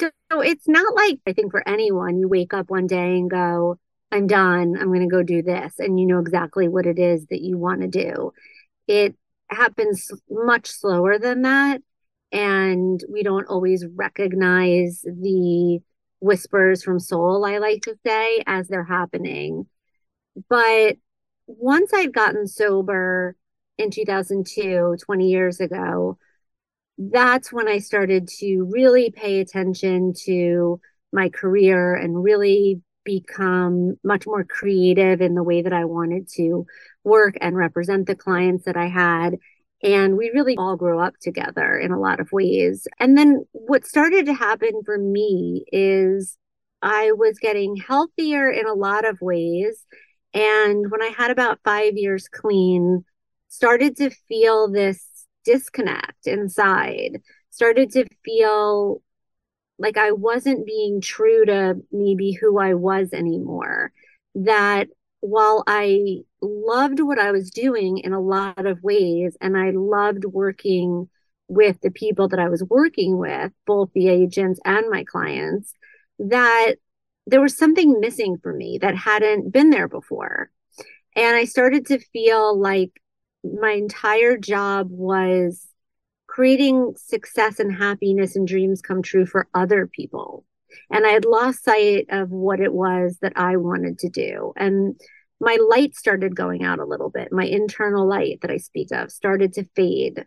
So 0.00 0.40
it's 0.40 0.66
not 0.66 0.94
like 0.94 1.20
I 1.26 1.32
think 1.32 1.50
for 1.52 1.66
anyone, 1.68 2.18
you 2.18 2.26
wake 2.26 2.54
up 2.54 2.70
one 2.70 2.86
day 2.86 3.18
and 3.18 3.30
go, 3.30 3.78
I'm 4.12 4.26
done. 4.26 4.76
I'm 4.78 4.88
going 4.88 5.00
to 5.00 5.06
go 5.06 5.22
do 5.22 5.42
this. 5.42 5.74
And 5.78 5.98
you 5.98 6.06
know 6.06 6.18
exactly 6.18 6.68
what 6.68 6.86
it 6.86 6.98
is 6.98 7.26
that 7.26 7.40
you 7.40 7.56
want 7.56 7.80
to 7.80 7.88
do. 7.88 8.32
It 8.86 9.16
happens 9.48 10.10
much 10.30 10.68
slower 10.68 11.18
than 11.18 11.42
that. 11.42 11.80
And 12.30 13.02
we 13.10 13.22
don't 13.22 13.48
always 13.48 13.84
recognize 13.86 15.02
the 15.02 15.80
whispers 16.20 16.82
from 16.82 17.00
soul, 17.00 17.44
I 17.44 17.58
like 17.58 17.82
to 17.82 17.96
say, 18.06 18.42
as 18.46 18.68
they're 18.68 18.84
happening. 18.84 19.66
But 20.48 20.96
once 21.46 21.92
I'd 21.92 22.14
gotten 22.14 22.46
sober 22.46 23.36
in 23.78 23.90
2002, 23.90 24.96
20 25.04 25.28
years 25.28 25.60
ago, 25.60 26.18
that's 26.98 27.52
when 27.52 27.68
I 27.68 27.78
started 27.78 28.28
to 28.40 28.68
really 28.70 29.10
pay 29.10 29.40
attention 29.40 30.12
to 30.24 30.80
my 31.12 31.28
career 31.28 31.94
and 31.94 32.22
really 32.22 32.82
become 33.04 33.96
much 34.04 34.26
more 34.26 34.44
creative 34.44 35.20
in 35.20 35.34
the 35.34 35.42
way 35.42 35.62
that 35.62 35.72
I 35.72 35.84
wanted 35.84 36.28
to 36.36 36.66
work 37.04 37.34
and 37.40 37.56
represent 37.56 38.06
the 38.06 38.14
clients 38.14 38.64
that 38.64 38.76
I 38.76 38.86
had. 38.86 39.36
And 39.82 40.16
we 40.16 40.30
really 40.30 40.56
all 40.56 40.76
grew 40.76 41.00
up 41.00 41.14
together 41.20 41.76
in 41.76 41.90
a 41.90 41.98
lot 41.98 42.20
of 42.20 42.30
ways. 42.32 42.86
And 43.00 43.18
then 43.18 43.44
what 43.52 43.86
started 43.86 44.26
to 44.26 44.34
happen 44.34 44.82
for 44.84 44.96
me 44.96 45.64
is 45.72 46.36
I 46.80 47.12
was 47.12 47.38
getting 47.38 47.76
healthier 47.76 48.50
in 48.50 48.66
a 48.66 48.74
lot 48.74 49.04
of 49.04 49.20
ways 49.20 49.84
and 50.34 50.90
when 50.90 51.02
I 51.02 51.12
had 51.16 51.30
about 51.30 51.60
five 51.64 51.96
years 51.96 52.28
clean, 52.28 53.04
started 53.48 53.96
to 53.96 54.10
feel 54.28 54.70
this 54.70 55.04
disconnect 55.44 56.26
inside, 56.26 57.20
started 57.50 57.90
to 57.92 58.06
feel 58.24 59.02
like 59.82 59.96
I 59.96 60.12
wasn't 60.12 60.64
being 60.64 61.00
true 61.00 61.44
to 61.44 61.74
maybe 61.90 62.30
who 62.32 62.58
I 62.58 62.74
was 62.74 63.12
anymore. 63.12 63.92
That 64.36 64.88
while 65.20 65.64
I 65.66 66.18
loved 66.40 67.00
what 67.00 67.18
I 67.18 67.32
was 67.32 67.50
doing 67.50 67.98
in 67.98 68.12
a 68.12 68.20
lot 68.20 68.64
of 68.64 68.82
ways, 68.82 69.36
and 69.40 69.58
I 69.58 69.70
loved 69.70 70.24
working 70.24 71.08
with 71.48 71.80
the 71.80 71.90
people 71.90 72.28
that 72.28 72.38
I 72.38 72.48
was 72.48 72.62
working 72.62 73.18
with, 73.18 73.50
both 73.66 73.90
the 73.92 74.08
agents 74.08 74.60
and 74.64 74.88
my 74.88 75.02
clients, 75.02 75.74
that 76.20 76.74
there 77.26 77.40
was 77.40 77.58
something 77.58 77.98
missing 77.98 78.38
for 78.40 78.52
me 78.54 78.78
that 78.80 78.96
hadn't 78.96 79.52
been 79.52 79.70
there 79.70 79.88
before. 79.88 80.50
And 81.16 81.36
I 81.36 81.44
started 81.44 81.86
to 81.86 81.98
feel 81.98 82.56
like 82.58 82.92
my 83.44 83.72
entire 83.72 84.36
job 84.36 84.88
was 84.90 85.66
creating 86.32 86.94
success 86.96 87.60
and 87.60 87.76
happiness 87.76 88.36
and 88.36 88.48
dreams 88.48 88.80
come 88.80 89.02
true 89.02 89.26
for 89.26 89.48
other 89.52 89.86
people. 89.86 90.46
And 90.90 91.06
I 91.06 91.10
had 91.10 91.26
lost 91.26 91.62
sight 91.62 92.06
of 92.08 92.30
what 92.30 92.58
it 92.58 92.72
was 92.72 93.18
that 93.20 93.34
I 93.36 93.58
wanted 93.58 93.98
to 93.98 94.08
do. 94.08 94.54
And 94.56 94.98
my 95.42 95.58
light 95.68 95.94
started 95.94 96.34
going 96.34 96.64
out 96.64 96.78
a 96.78 96.86
little 96.86 97.10
bit. 97.10 97.32
My 97.32 97.44
internal 97.44 98.08
light 98.08 98.38
that 98.40 98.50
I 98.50 98.56
speak 98.56 98.88
of 98.92 99.12
started 99.12 99.52
to 99.54 99.68
fade. 99.76 100.24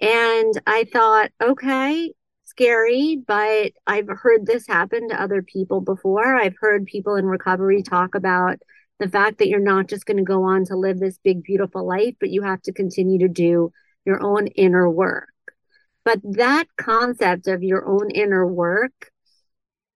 And 0.00 0.54
I 0.66 0.86
thought, 0.90 1.30
okay, 1.42 2.10
scary, 2.46 3.22
but 3.26 3.72
I've 3.86 4.08
heard 4.08 4.46
this 4.46 4.66
happen 4.66 5.10
to 5.10 5.22
other 5.22 5.42
people 5.42 5.82
before. 5.82 6.36
I've 6.36 6.56
heard 6.58 6.86
people 6.86 7.16
in 7.16 7.26
recovery 7.26 7.82
talk 7.82 8.14
about 8.14 8.60
the 8.98 9.10
fact 9.10 9.38
that 9.38 9.48
you're 9.48 9.60
not 9.60 9.88
just 9.88 10.06
going 10.06 10.16
to 10.16 10.22
go 10.22 10.44
on 10.44 10.64
to 10.64 10.76
live 10.76 10.98
this 10.98 11.18
big, 11.22 11.42
beautiful 11.42 11.86
life, 11.86 12.14
but 12.18 12.30
you 12.30 12.40
have 12.40 12.62
to 12.62 12.72
continue 12.72 13.18
to 13.18 13.28
do 13.28 13.72
your 14.08 14.20
own 14.20 14.48
inner 14.48 14.90
work. 14.90 15.28
But 16.04 16.20
that 16.24 16.66
concept 16.76 17.46
of 17.46 17.62
your 17.62 17.86
own 17.86 18.10
inner 18.10 18.46
work 18.46 19.12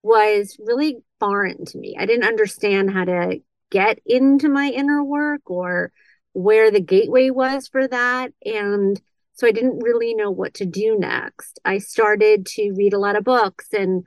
was 0.02 0.57
really 0.61 0.99
foreign 1.19 1.64
to 1.64 1.78
me. 1.78 1.97
I 1.99 2.07
didn't 2.07 2.28
understand 2.28 2.92
how 2.92 3.07
to 3.07 3.40
get 3.71 3.99
into 4.04 4.49
my 4.49 4.69
inner 4.69 5.02
work 5.02 5.40
or 5.47 5.90
where 6.35 6.71
the 6.71 6.81
gateway 6.81 7.31
was 7.31 7.69
for 7.69 7.88
that. 7.88 8.33
And 8.45 9.00
so 9.33 9.47
I 9.47 9.52
didn't 9.52 9.83
really 9.83 10.14
know 10.14 10.31
what 10.31 10.54
to 10.54 10.66
do 10.66 10.99
next. 10.99 11.59
I 11.64 11.78
started 11.78 12.45
to 12.47 12.73
read 12.76 12.92
a 12.92 12.99
lot 12.99 13.16
of 13.16 13.25
books. 13.25 13.69
And 13.73 14.04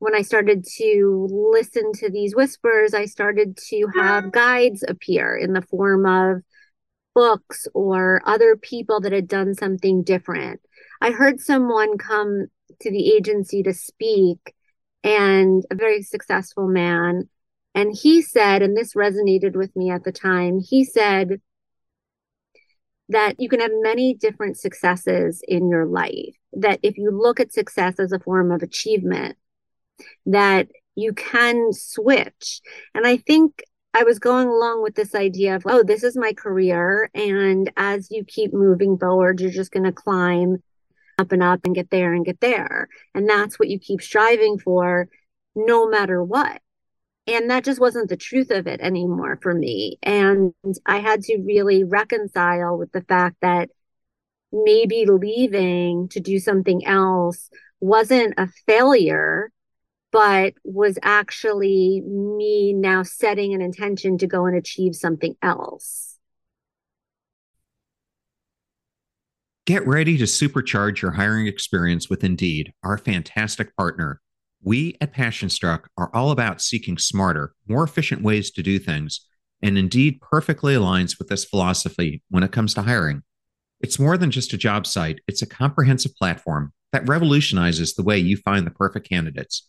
when 0.00 0.14
I 0.14 0.22
started 0.22 0.66
to 0.78 1.28
listen 1.30 1.92
to 1.94 2.10
these 2.10 2.34
whispers, 2.34 2.94
I 2.94 3.04
started 3.04 3.56
to 3.68 3.86
have 3.94 4.32
guides 4.32 4.84
appear 4.86 5.36
in 5.36 5.52
the 5.52 5.62
form 5.62 6.04
of 6.04 6.42
books 7.14 7.66
or 7.74 8.22
other 8.26 8.56
people 8.56 9.00
that 9.00 9.12
had 9.12 9.28
done 9.28 9.54
something 9.54 10.02
different. 10.02 10.60
I 11.00 11.10
heard 11.10 11.40
someone 11.40 11.98
come 11.98 12.46
to 12.80 12.90
the 12.90 13.12
agency 13.12 13.62
to 13.62 13.72
speak 13.74 14.54
and 15.02 15.64
a 15.70 15.74
very 15.74 16.02
successful 16.02 16.66
man. 16.66 17.28
And 17.74 17.94
he 17.94 18.22
said, 18.22 18.62
and 18.62 18.76
this 18.76 18.94
resonated 18.94 19.54
with 19.54 19.74
me 19.76 19.90
at 19.90 20.04
the 20.04 20.12
time, 20.12 20.60
he 20.60 20.84
said, 20.84 21.40
that 23.10 23.38
you 23.38 23.48
can 23.48 23.60
have 23.60 23.70
many 23.74 24.14
different 24.14 24.58
successes 24.58 25.42
in 25.46 25.68
your 25.68 25.84
life. 25.84 26.34
That 26.54 26.80
if 26.82 26.96
you 26.96 27.10
look 27.10 27.38
at 27.38 27.52
success 27.52 27.98
as 27.98 28.12
a 28.12 28.18
form 28.18 28.50
of 28.50 28.62
achievement, 28.62 29.36
that 30.26 30.68
you 30.94 31.12
can 31.12 31.72
switch. 31.72 32.60
And 32.94 33.06
I 33.06 33.18
think 33.18 33.62
I 33.94 34.02
was 34.02 34.18
going 34.18 34.48
along 34.48 34.82
with 34.82 34.96
this 34.96 35.14
idea 35.14 35.54
of, 35.54 35.62
oh, 35.66 35.84
this 35.84 36.02
is 36.02 36.16
my 36.16 36.32
career. 36.32 37.10
And 37.14 37.70
as 37.76 38.10
you 38.10 38.24
keep 38.24 38.52
moving 38.52 38.98
forward, 38.98 39.40
you're 39.40 39.52
just 39.52 39.70
going 39.70 39.84
to 39.84 39.92
climb 39.92 40.56
up 41.16 41.30
and 41.30 41.44
up 41.44 41.60
and 41.64 41.76
get 41.76 41.90
there 41.90 42.12
and 42.12 42.24
get 42.24 42.40
there. 42.40 42.88
And 43.14 43.28
that's 43.28 43.56
what 43.56 43.68
you 43.68 43.78
keep 43.78 44.02
striving 44.02 44.58
for 44.58 45.08
no 45.54 45.88
matter 45.88 46.22
what. 46.24 46.60
And 47.28 47.48
that 47.50 47.64
just 47.64 47.80
wasn't 47.80 48.08
the 48.08 48.16
truth 48.16 48.50
of 48.50 48.66
it 48.66 48.80
anymore 48.80 49.38
for 49.40 49.54
me. 49.54 49.98
And 50.02 50.52
I 50.84 50.98
had 50.98 51.22
to 51.22 51.38
really 51.38 51.84
reconcile 51.84 52.76
with 52.76 52.90
the 52.90 53.02
fact 53.02 53.36
that 53.42 53.70
maybe 54.52 55.06
leaving 55.06 56.08
to 56.08 56.20
do 56.20 56.40
something 56.40 56.84
else 56.84 57.48
wasn't 57.80 58.34
a 58.38 58.48
failure 58.66 59.50
but 60.14 60.54
was 60.62 60.96
actually 61.02 62.00
me 62.06 62.72
now 62.72 63.02
setting 63.02 63.52
an 63.52 63.60
intention 63.60 64.16
to 64.16 64.28
go 64.28 64.46
and 64.46 64.56
achieve 64.56 64.94
something 64.94 65.34
else. 65.42 66.16
Get 69.66 69.84
ready 69.88 70.16
to 70.18 70.24
supercharge 70.24 71.02
your 71.02 71.10
hiring 71.10 71.48
experience 71.48 72.08
with 72.08 72.22
Indeed, 72.22 72.72
our 72.84 72.96
fantastic 72.96 73.76
partner. 73.76 74.20
We 74.62 74.96
at 75.00 75.12
PassionStruck 75.12 75.86
are 75.98 76.14
all 76.14 76.30
about 76.30 76.62
seeking 76.62 76.96
smarter, 76.96 77.52
more 77.66 77.82
efficient 77.82 78.22
ways 78.22 78.52
to 78.52 78.62
do 78.62 78.78
things, 78.78 79.26
and 79.62 79.76
Indeed 79.76 80.20
perfectly 80.20 80.74
aligns 80.74 81.18
with 81.18 81.26
this 81.26 81.44
philosophy 81.44 82.22
when 82.30 82.44
it 82.44 82.52
comes 82.52 82.72
to 82.74 82.82
hiring. 82.82 83.22
It's 83.80 83.98
more 83.98 84.16
than 84.16 84.30
just 84.30 84.52
a 84.52 84.58
job 84.58 84.86
site, 84.86 85.22
it's 85.26 85.42
a 85.42 85.46
comprehensive 85.46 86.14
platform 86.14 86.72
that 86.92 87.08
revolutionizes 87.08 87.94
the 87.94 88.04
way 88.04 88.16
you 88.16 88.36
find 88.36 88.64
the 88.64 88.70
perfect 88.70 89.08
candidates. 89.08 89.68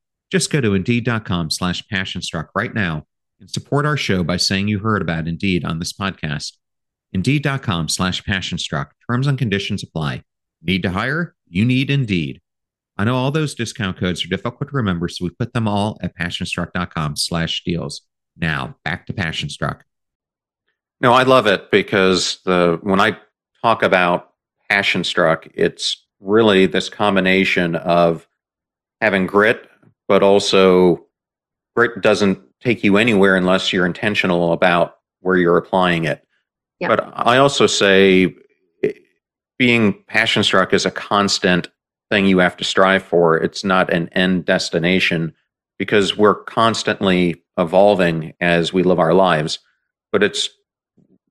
just 0.31 0.51
go 0.51 0.61
to 0.61 0.73
indeed.com 0.73 1.51
slash 1.51 1.83
passionstruck 1.91 2.47
right 2.55 2.73
now 2.73 3.05
and 3.39 3.49
support 3.49 3.85
our 3.85 3.97
show 3.97 4.23
by 4.23 4.37
saying 4.37 4.67
you 4.67 4.79
heard 4.79 5.01
about 5.01 5.27
Indeed 5.27 5.65
on 5.65 5.79
this 5.79 5.93
podcast. 5.93 6.53
Indeed.com 7.11 7.89
slash 7.89 8.23
passionstruck. 8.23 8.91
Terms 9.09 9.27
and 9.27 9.37
conditions 9.37 9.83
apply. 9.83 10.23
Need 10.61 10.83
to 10.83 10.91
hire? 10.91 11.35
You 11.47 11.65
need 11.65 11.89
Indeed. 11.89 12.39
I 12.97 13.03
know 13.03 13.15
all 13.15 13.31
those 13.31 13.55
discount 13.55 13.97
codes 13.97 14.23
are 14.23 14.29
difficult 14.29 14.69
to 14.69 14.75
remember, 14.75 15.07
so 15.07 15.25
we 15.25 15.31
put 15.31 15.53
them 15.53 15.67
all 15.67 15.97
at 16.01 16.15
passionstruck.com 16.15 17.15
slash 17.15 17.63
deals. 17.63 18.01
Now, 18.37 18.75
back 18.85 19.07
to 19.07 19.13
Passionstruck. 19.13 19.81
No, 21.01 21.11
I 21.11 21.23
love 21.23 21.47
it 21.47 21.71
because 21.71 22.39
the 22.45 22.79
when 22.83 23.01
I 23.01 23.17
talk 23.61 23.81
about 23.81 24.33
Passionstruck, 24.69 25.49
it's 25.55 26.05
really 26.19 26.67
this 26.67 26.89
combination 26.89 27.75
of 27.75 28.27
having 29.01 29.25
grit 29.25 29.70
but 30.11 30.23
also 30.23 31.07
grit 31.73 32.01
doesn't 32.01 32.37
take 32.59 32.83
you 32.83 32.97
anywhere 32.97 33.37
unless 33.37 33.71
you're 33.71 33.85
intentional 33.85 34.51
about 34.51 34.95
where 35.21 35.37
you're 35.37 35.55
applying 35.55 36.03
it. 36.03 36.27
Yep. 36.81 36.89
But 36.89 37.13
I 37.15 37.37
also 37.37 37.65
say 37.65 38.35
being 39.57 40.03
passion 40.07 40.43
struck 40.43 40.73
is 40.73 40.85
a 40.85 40.91
constant 40.91 41.69
thing 42.09 42.25
you 42.25 42.39
have 42.39 42.57
to 42.57 42.65
strive 42.65 43.03
for. 43.03 43.37
It's 43.37 43.63
not 43.63 43.89
an 43.89 44.09
end 44.09 44.43
destination 44.43 45.33
because 45.79 46.17
we're 46.17 46.43
constantly 46.43 47.41
evolving 47.57 48.33
as 48.41 48.73
we 48.73 48.83
live 48.83 48.99
our 48.99 49.13
lives. 49.13 49.59
But 50.11 50.23
it's 50.23 50.49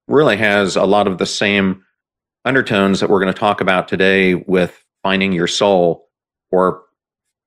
really 0.08 0.38
has 0.38 0.74
a 0.74 0.84
lot 0.84 1.06
of 1.06 1.18
the 1.18 1.26
same 1.26 1.84
undertones 2.46 3.00
that 3.00 3.10
we're 3.10 3.20
going 3.20 3.34
to 3.34 3.38
talk 3.38 3.60
about 3.60 3.88
today 3.88 4.36
with 4.36 4.82
finding 5.02 5.32
your 5.32 5.48
soul 5.48 6.08
or 6.50 6.84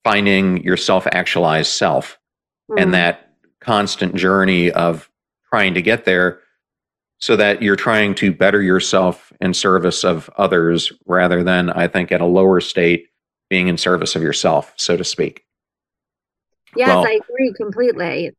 finding 0.03 0.63
your 0.63 0.77
self 0.77 1.07
actualized 1.11 1.71
self 1.71 2.19
mm. 2.69 2.75
and 2.77 2.89
hmm. 2.89 2.91
that 2.91 3.33
constant 3.59 4.15
journey 4.15 4.71
of 4.71 5.09
trying 5.49 5.73
to 5.73 5.81
get 5.81 6.05
there 6.05 6.39
so 7.19 7.37
that 7.37 7.61
you're 7.61 7.77
trying 7.77 8.13
to 8.13 8.33
better 8.33 8.61
yourself 8.61 9.31
in 9.39 9.53
service 9.53 10.03
of 10.03 10.29
others 10.37 10.91
rather 11.05 11.43
than 11.43 11.69
i 11.69 11.87
think 11.87 12.11
at 12.11 12.21
a 12.21 12.25
lower 12.25 12.59
state 12.59 13.07
being 13.49 13.67
in 13.67 13.77
service 13.77 14.15
of 14.15 14.21
yourself 14.21 14.73
so 14.75 14.97
to 14.97 15.03
speak 15.03 15.45
yes 16.75 16.87
well, 16.89 17.05
i 17.07 17.19
agree 17.23 17.53
completely 17.53 18.31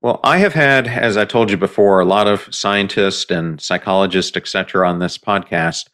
well 0.00 0.20
i 0.24 0.38
have 0.38 0.54
had 0.54 0.88
as 0.88 1.18
i 1.18 1.24
told 1.24 1.50
you 1.50 1.58
before 1.58 2.00
a 2.00 2.06
lot 2.06 2.26
of 2.26 2.48
scientists 2.54 3.30
and 3.30 3.60
psychologists 3.60 4.36
etc 4.36 4.88
on 4.88 4.98
this 4.98 5.18
podcast 5.18 5.88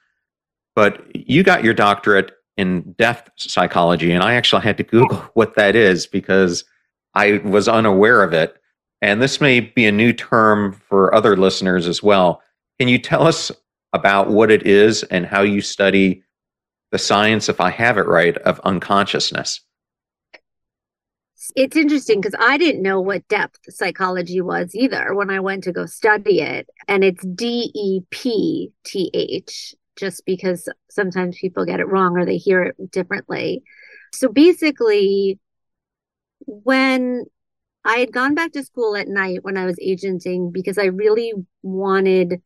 but 0.77 1.05
you 1.15 1.43
got 1.43 1.65
your 1.65 1.75
doctorate 1.75 2.31
in 2.57 2.93
depth 2.93 3.31
psychology. 3.37 4.13
And 4.13 4.23
I 4.23 4.35
actually 4.35 4.63
had 4.63 4.77
to 4.79 4.83
Google 4.83 5.17
what 5.35 5.55
that 5.57 5.75
is 5.77 6.07
because 6.07 6.65
I 7.15 7.39
was 7.45 7.69
unaware 7.69 8.23
of 8.23 8.33
it. 8.33 8.57
And 9.01 9.21
this 9.21 9.41
may 9.41 9.61
be 9.61 9.87
a 9.87 9.93
new 9.93 10.13
term 10.13 10.73
for 10.73 11.15
other 11.15 11.37
listeners 11.37 11.89
as 11.89 12.03
well. 12.03 12.43
Can 12.79 12.89
you 12.89 12.99
tell 12.99 13.27
us 13.27 13.51
about 13.93 14.31
what 14.31 14.51
it 14.51 14.67
is 14.67 15.03
and 15.05 15.27
how 15.27 15.43
you 15.43 15.61
study 15.61 16.23
the 16.93 16.99
science, 16.99 17.49
if 17.49 17.61
I 17.61 17.71
have 17.71 17.99
it 17.99 18.07
right, 18.07 18.37
of 18.39 18.61
unconsciousness? 18.61 19.61
It's 21.57 21.77
interesting 21.77 22.21
because 22.21 22.39
I 22.39 22.57
didn't 22.57 22.83
know 22.83 23.01
what 23.01 23.27
depth 23.29 23.59
psychology 23.69 24.41
was 24.41 24.75
either 24.75 25.15
when 25.15 25.29
I 25.29 25.41
went 25.41 25.65
to 25.65 25.73
go 25.73 25.87
study 25.87 26.41
it. 26.41 26.69
And 26.87 27.03
it's 27.03 27.25
D 27.25 27.73
E 27.75 28.01
P 28.11 28.73
T 28.85 29.11
H 29.13 29.75
just 30.03 30.27
because 30.27 30.69
sometimes 30.91 31.39
people 31.39 31.65
get 31.65 31.79
it 31.79 31.87
wrong 31.87 32.19
or 32.19 32.27
they 32.27 32.37
hear 32.37 32.65
it 32.65 32.91
differently. 32.91 33.63
So 34.13 34.29
basically, 34.29 35.39
when 36.45 37.27
I 37.85 37.99
had 37.99 38.13
gone 38.13 38.35
back 38.35 38.51
to 38.53 38.65
school 38.65 38.97
at 38.97 39.07
night 39.07 39.45
when 39.45 39.57
I 39.57 39.65
was 39.65 39.79
agenting 39.81 40.51
because 40.51 40.77
I 40.77 40.87
really 40.87 41.33
wanted 41.63 42.43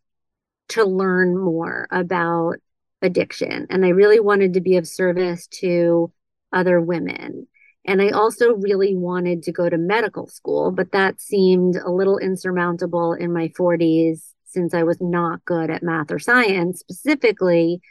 to 0.68 0.84
learn 0.84 1.38
more 1.38 1.88
about 1.90 2.56
addiction 3.00 3.66
and 3.70 3.86
I 3.86 3.88
really 3.88 4.20
wanted 4.20 4.52
to 4.54 4.60
be 4.60 4.76
of 4.76 4.86
service 4.86 5.46
to 5.62 6.12
other 6.52 6.78
women. 6.78 7.48
And 7.86 8.02
I 8.02 8.10
also 8.10 8.54
really 8.56 8.94
wanted 8.94 9.44
to 9.44 9.52
go 9.52 9.70
to 9.70 9.78
medical 9.78 10.26
school, 10.26 10.72
but 10.72 10.92
that 10.92 11.22
seemed 11.22 11.76
a 11.76 11.90
little 11.90 12.18
insurmountable 12.18 13.14
in 13.14 13.32
my 13.32 13.48
40s 13.58 14.34
since 14.56 14.72
I 14.72 14.84
was 14.84 14.96
not 15.02 15.44
good 15.44 15.68
at 15.68 15.82
math 15.82 16.10
or 16.10 16.18
science 16.18 16.80
specifically, 16.80 17.82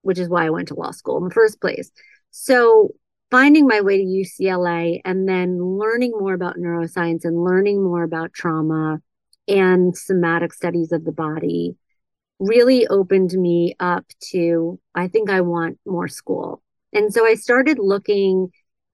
which 0.00 0.18
is 0.18 0.26
why 0.26 0.46
I 0.46 0.50
went 0.50 0.68
to 0.68 0.74
law 0.74 0.90
school 0.90 1.18
in 1.18 1.24
the 1.24 1.34
first 1.34 1.60
place. 1.60 1.90
So 2.30 2.92
finding 3.30 3.66
my 3.66 3.82
way 3.82 3.98
to 3.98 4.02
UCLA 4.02 5.02
and 5.04 5.28
then 5.28 5.62
learning 5.62 6.12
more 6.12 6.32
about 6.32 6.56
neuroscience 6.56 7.26
and 7.26 7.44
learning 7.44 7.84
more 7.84 8.04
about 8.04 8.32
trauma 8.32 9.00
and 9.48 9.94
somatic 9.94 10.54
studies 10.54 10.92
of 10.92 11.04
the 11.04 11.12
body 11.12 11.76
really 12.38 12.86
opened 12.86 13.32
me 13.32 13.74
up 13.78 14.06
to 14.30 14.80
I 14.94 15.08
think 15.08 15.28
I 15.28 15.42
want 15.42 15.78
more 15.84 16.08
school. 16.08 16.62
And 16.94 17.12
so 17.12 17.26
I 17.26 17.34
started 17.34 17.78
looking 17.78 18.48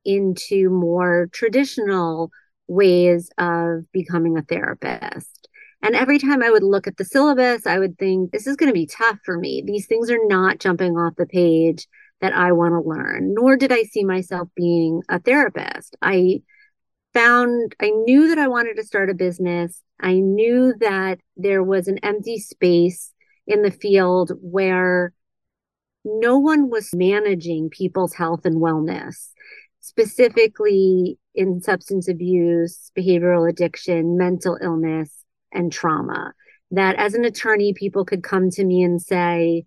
into 0.05 0.69
more 0.69 1.29
traditional 1.31 2.33
ways 2.67 3.31
of 3.39 3.85
becoming 3.93 4.37
a 4.37 4.43
therapist. 4.43 5.49
And 5.83 5.97
every 5.97 6.19
time 6.19 6.43
I 6.43 6.51
would 6.51 6.63
look 6.63 6.87
at 6.87 6.97
the 6.97 7.05
syllabus, 7.05 7.67
I 7.67 7.79
would 7.79 7.99
think, 7.99 8.31
this 8.31 8.47
is 8.47 8.57
going 8.57 8.69
to 8.69 8.75
be 8.75 8.87
tough 8.87 9.19
for 9.25 9.37
me. 9.37 9.63
These 9.67 9.87
things 9.87 10.11
are 10.11 10.27
not 10.27 10.61
jumping 10.61 10.97
off 10.97 11.17
the 11.17 11.27
page 11.27 11.89
that 12.21 12.33
I 12.33 12.53
want 12.53 12.73
to 12.75 12.89
learn, 12.89 13.35
nor 13.35 13.57
did 13.57 13.73
I 13.73 13.83
see 13.83 14.05
myself 14.05 14.49
being 14.55 15.03
a 15.09 15.19
therapist. 15.19 15.97
I 16.01 16.43
found, 17.13 17.75
I 17.81 17.91
knew 17.91 18.29
that 18.29 18.39
I 18.39 18.47
wanted 18.47 18.77
to 18.77 18.85
start 18.85 19.11
a 19.11 19.15
business. 19.15 19.83
I 20.01 20.15
knew 20.15 20.75
that 20.79 21.19
there 21.37 21.65
was 21.65 21.89
an 21.89 21.99
empty 22.05 22.39
space 22.39 23.13
in 23.47 23.63
the 23.63 23.73
field 23.73 24.31
where 24.41 25.13
no 26.05 26.39
one 26.39 26.71
was 26.71 26.91
managing 26.95 27.71
people's 27.71 28.15
health 28.15 28.45
and 28.45 28.57
wellness, 28.57 29.31
specifically 29.81 31.19
in 31.35 31.61
substance 31.61 32.09
abuse, 32.09 32.93
behavioral 32.97 33.51
addiction, 33.51 34.17
mental 34.17 34.59
illness, 34.63 35.22
and 35.53 35.73
trauma. 35.73 36.33
That 36.71 36.97
as 36.97 37.15
an 37.15 37.25
attorney, 37.25 37.75
people 37.75 38.05
could 38.05 38.23
come 38.23 38.51
to 38.51 38.65
me 38.65 38.83
and 38.83 39.01
say, 39.01 39.65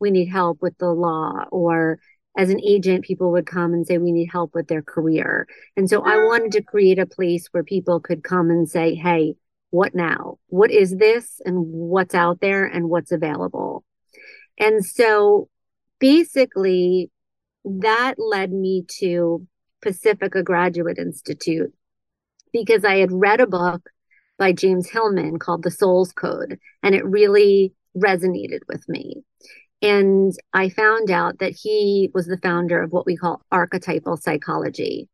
We 0.00 0.10
need 0.10 0.26
help 0.26 0.60
with 0.60 0.76
the 0.78 0.90
law, 0.90 1.44
or 1.50 1.98
as 2.36 2.50
an 2.50 2.60
agent, 2.60 3.04
people 3.04 3.32
would 3.32 3.46
come 3.46 3.72
and 3.72 3.86
say, 3.86 3.98
We 3.98 4.12
need 4.12 4.28
help 4.30 4.54
with 4.54 4.68
their 4.68 4.82
career. 4.82 5.46
And 5.76 5.88
so 5.88 6.02
I 6.04 6.16
wanted 6.16 6.52
to 6.52 6.62
create 6.62 6.98
a 6.98 7.06
place 7.06 7.48
where 7.50 7.64
people 7.64 8.00
could 8.00 8.22
come 8.22 8.50
and 8.50 8.68
say, 8.68 8.94
Hey, 8.94 9.34
what 9.70 9.94
now? 9.94 10.38
What 10.46 10.70
is 10.70 10.96
this? 10.96 11.40
And 11.44 11.66
what's 11.66 12.14
out 12.14 12.40
there 12.40 12.64
and 12.64 12.88
what's 12.88 13.12
available? 13.12 13.84
And 14.58 14.84
so 14.84 15.48
basically, 15.98 17.10
that 17.64 18.14
led 18.18 18.52
me 18.52 18.84
to 19.00 19.46
Pacifica 19.82 20.42
Graduate 20.42 20.98
Institute 20.98 21.72
because 22.52 22.84
I 22.84 22.96
had 22.96 23.12
read 23.12 23.40
a 23.40 23.46
book 23.46 23.90
by 24.38 24.52
James 24.52 24.88
Hillman 24.88 25.38
called 25.38 25.62
The 25.62 25.70
Soul's 25.70 26.12
Code, 26.12 26.58
and 26.82 26.94
it 26.94 27.04
really 27.04 27.74
resonated 27.96 28.60
with 28.68 28.88
me. 28.88 29.24
And 29.82 30.32
I 30.52 30.68
found 30.68 31.10
out 31.10 31.38
that 31.38 31.52
he 31.52 32.10
was 32.14 32.26
the 32.26 32.38
founder 32.42 32.82
of 32.82 32.92
what 32.92 33.06
we 33.06 33.16
call 33.16 33.42
archetypal 33.52 34.16
psychology. 34.16 35.08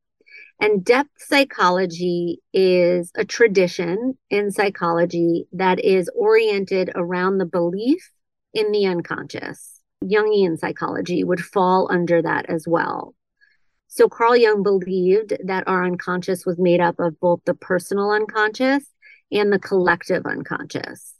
And 0.60 0.84
depth 0.84 1.10
psychology 1.18 2.40
is 2.52 3.10
a 3.16 3.24
tradition 3.24 4.16
in 4.30 4.52
psychology 4.52 5.46
that 5.52 5.80
is 5.80 6.08
oriented 6.14 6.90
around 6.94 7.38
the 7.38 7.46
belief 7.46 8.10
in 8.54 8.70
the 8.70 8.86
unconscious. 8.86 9.80
Jungian 10.02 10.58
psychology 10.58 11.24
would 11.24 11.40
fall 11.40 11.88
under 11.90 12.22
that 12.22 12.46
as 12.48 12.66
well. 12.68 13.14
So 13.88 14.08
Carl 14.08 14.36
Jung 14.36 14.62
believed 14.62 15.36
that 15.44 15.66
our 15.66 15.84
unconscious 15.84 16.46
was 16.46 16.58
made 16.58 16.80
up 16.80 16.98
of 16.98 17.18
both 17.20 17.40
the 17.44 17.54
personal 17.54 18.10
unconscious 18.10 18.84
and 19.32 19.52
the 19.52 19.58
collective 19.58 20.26
unconscious. 20.26 21.14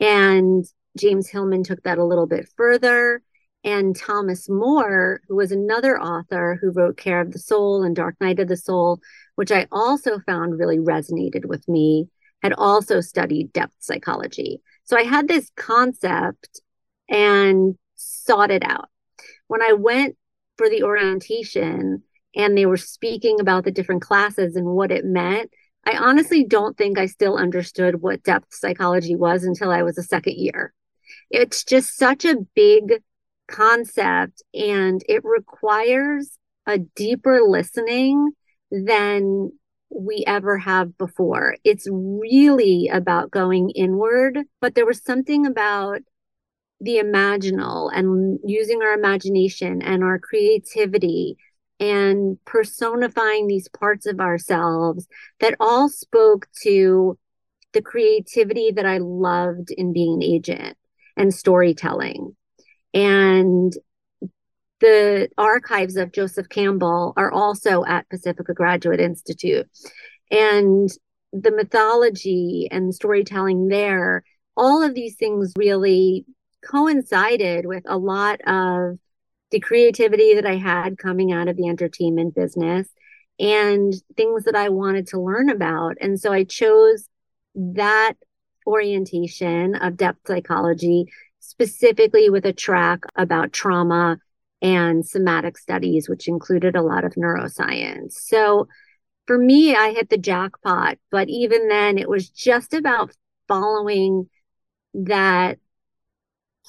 And 0.00 0.64
James 0.96 1.28
Hillman 1.28 1.64
took 1.64 1.82
that 1.82 1.98
a 1.98 2.04
little 2.04 2.26
bit 2.26 2.48
further. 2.56 3.22
And 3.64 3.96
Thomas 3.96 4.48
Moore, 4.48 5.20
who 5.28 5.36
was 5.36 5.50
another 5.50 6.00
author 6.00 6.58
who 6.60 6.70
wrote 6.70 6.96
Care 6.96 7.20
of 7.20 7.32
the 7.32 7.38
Soul 7.38 7.82
and 7.82 7.94
Dark 7.94 8.14
Night 8.20 8.38
of 8.38 8.48
the 8.48 8.56
Soul, 8.56 9.00
which 9.34 9.50
I 9.50 9.66
also 9.72 10.20
found 10.20 10.58
really 10.58 10.78
resonated 10.78 11.44
with 11.44 11.68
me, 11.68 12.08
had 12.42 12.52
also 12.52 13.00
studied 13.00 13.52
depth 13.52 13.74
psychology. 13.80 14.62
So 14.84 14.96
I 14.96 15.02
had 15.02 15.26
this 15.26 15.50
concept 15.56 16.60
and 17.08 17.76
sought 17.96 18.50
it 18.50 18.62
out. 18.64 18.88
When 19.48 19.62
I 19.62 19.72
went 19.72 20.16
for 20.56 20.70
the 20.70 20.84
orientation 20.84 22.02
and 22.36 22.56
they 22.56 22.66
were 22.66 22.76
speaking 22.76 23.40
about 23.40 23.64
the 23.64 23.72
different 23.72 24.02
classes 24.02 24.54
and 24.54 24.66
what 24.66 24.92
it 24.92 25.04
meant, 25.04 25.50
I 25.86 25.96
honestly 25.96 26.44
don't 26.44 26.76
think 26.76 26.98
I 26.98 27.06
still 27.06 27.36
understood 27.36 28.02
what 28.02 28.22
depth 28.22 28.54
psychology 28.54 29.16
was 29.16 29.44
until 29.44 29.70
I 29.70 29.82
was 29.82 29.98
a 29.98 30.02
second 30.02 30.36
year. 30.36 30.72
It's 31.30 31.64
just 31.64 31.96
such 31.96 32.24
a 32.24 32.36
big 32.54 33.02
concept 33.48 34.42
and 34.52 35.02
it 35.08 35.24
requires 35.24 36.38
a 36.66 36.78
deeper 36.78 37.40
listening 37.40 38.32
than 38.70 39.50
we 39.90 40.22
ever 40.26 40.58
have 40.58 40.98
before. 40.98 41.56
It's 41.64 41.88
really 41.90 42.90
about 42.92 43.30
going 43.30 43.70
inward, 43.70 44.40
but 44.60 44.74
there 44.74 44.86
was 44.86 45.02
something 45.02 45.46
about 45.46 46.00
the 46.80 46.98
imaginal 46.98 47.90
and 47.92 48.38
using 48.44 48.82
our 48.82 48.92
imagination 48.92 49.82
and 49.82 50.04
our 50.04 50.18
creativity 50.18 51.36
and 51.80 52.38
personifying 52.44 53.46
these 53.46 53.68
parts 53.68 54.06
of 54.06 54.20
ourselves 54.20 55.06
that 55.40 55.54
all 55.60 55.88
spoke 55.88 56.46
to 56.62 57.18
the 57.72 57.82
creativity 57.82 58.70
that 58.72 58.86
I 58.86 58.98
loved 58.98 59.70
in 59.70 59.92
being 59.92 60.14
an 60.14 60.22
agent 60.22 60.76
and 61.16 61.32
storytelling. 61.32 62.34
And 62.94 63.72
the 64.80 65.28
archives 65.36 65.96
of 65.96 66.12
Joseph 66.12 66.48
Campbell 66.48 67.12
are 67.16 67.30
also 67.30 67.84
at 67.84 68.08
Pacifica 68.08 68.54
Graduate 68.54 69.00
Institute. 69.00 69.68
And 70.30 70.88
the 71.32 71.50
mythology 71.50 72.68
and 72.70 72.94
storytelling 72.94 73.68
there, 73.68 74.22
all 74.56 74.82
of 74.82 74.94
these 74.94 75.16
things 75.16 75.52
really 75.56 76.24
coincided 76.64 77.66
with 77.66 77.84
a 77.86 77.98
lot 77.98 78.40
of 78.46 78.98
the 79.50 79.60
creativity 79.60 80.34
that 80.34 80.46
I 80.46 80.56
had 80.56 80.98
coming 80.98 81.32
out 81.32 81.48
of 81.48 81.56
the 81.56 81.68
entertainment 81.68 82.34
business 82.34 82.88
and 83.38 83.94
things 84.16 84.44
that 84.44 84.56
I 84.56 84.68
wanted 84.68 85.06
to 85.08 85.20
learn 85.20 85.48
about. 85.48 85.96
And 86.00 86.20
so 86.20 86.32
I 86.32 86.44
chose 86.44 87.08
that 87.54 88.14
orientation 88.66 89.74
of 89.76 89.96
depth 89.96 90.26
psychology, 90.26 91.06
specifically 91.40 92.28
with 92.30 92.44
a 92.44 92.52
track 92.52 93.00
about 93.16 93.52
trauma 93.52 94.18
and 94.60 95.06
somatic 95.06 95.56
studies, 95.56 96.08
which 96.08 96.28
included 96.28 96.76
a 96.76 96.82
lot 96.82 97.04
of 97.04 97.14
neuroscience. 97.14 98.12
So 98.12 98.68
for 99.26 99.38
me, 99.38 99.74
I 99.74 99.92
hit 99.92 100.10
the 100.10 100.18
jackpot, 100.18 100.98
but 101.10 101.28
even 101.28 101.68
then, 101.68 101.98
it 101.98 102.08
was 102.08 102.28
just 102.28 102.74
about 102.74 103.12
following 103.46 104.28
that 104.94 105.58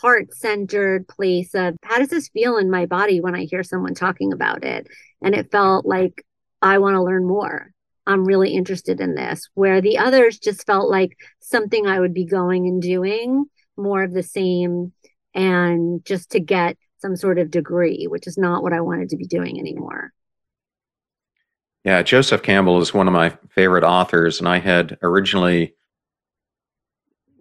heart 0.02 0.34
centered 0.34 1.08
place 1.08 1.54
of 1.54 1.76
how 1.84 2.00
does 2.00 2.10
this 2.10 2.30
feel 2.30 2.58
in 2.58 2.72
my 2.72 2.86
body 2.86 3.22
when 3.22 3.36
I 3.36 3.46
hear 3.46 3.64
someone 3.64 3.94
talking 3.94 4.34
about 4.34 4.64
it? 4.64 4.88
And 5.22 5.36
it 5.36 5.52
felt 5.52 5.86
like 5.86 6.24
I 6.62 6.78
want 6.78 6.96
to 6.96 7.04
learn 7.04 7.26
more. 7.26 7.72
I'm 8.08 8.26
really 8.26 8.54
interested 8.54 9.00
in 9.02 9.16
this. 9.16 9.50
Where 9.54 9.82
the 9.82 9.98
others 9.98 10.40
just 10.40 10.66
felt 10.66 10.90
like 10.90 11.18
something 11.40 11.86
I 11.86 12.00
would 12.00 12.14
be 12.14 12.26
going 12.26 12.68
and 12.68 12.82
doing 12.82 13.46
more 13.78 14.04
of 14.04 14.14
the 14.14 14.24
same 14.24 14.94
and 15.34 16.04
just 16.06 16.32
to 16.32 16.40
get 16.40 16.78
some 16.98 17.16
sort 17.16 17.38
of 17.38 17.52
degree, 17.52 18.08
which 18.10 18.28
is 18.28 18.38
not 18.38 18.64
what 18.64 18.74
I 18.74 18.82
wanted 18.82 19.10
to 19.10 19.18
be 19.18 19.26
doing 19.26 19.60
anymore. 19.60 20.12
Yeah, 21.86 22.02
Joseph 22.02 22.44
Campbell 22.44 22.82
is 22.82 22.94
one 22.94 23.08
of 23.08 23.14
my 23.14 23.38
favorite 23.52 23.86
authors, 23.86 24.40
and 24.40 24.50
I 24.50 24.60
had 24.60 24.98
originally 25.02 25.76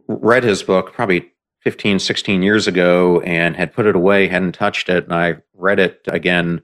read 0.06 0.44
his 0.44 0.62
book 0.62 0.92
probably 0.92 1.32
15, 1.62 1.98
16 1.98 2.42
years 2.42 2.66
ago 2.66 3.20
and 3.20 3.56
had 3.56 3.72
put 3.72 3.86
it 3.86 3.96
away, 3.96 4.28
hadn't 4.28 4.52
touched 4.52 4.88
it. 4.88 5.04
And 5.04 5.14
I 5.14 5.36
read 5.54 5.78
it 5.78 6.00
again 6.06 6.62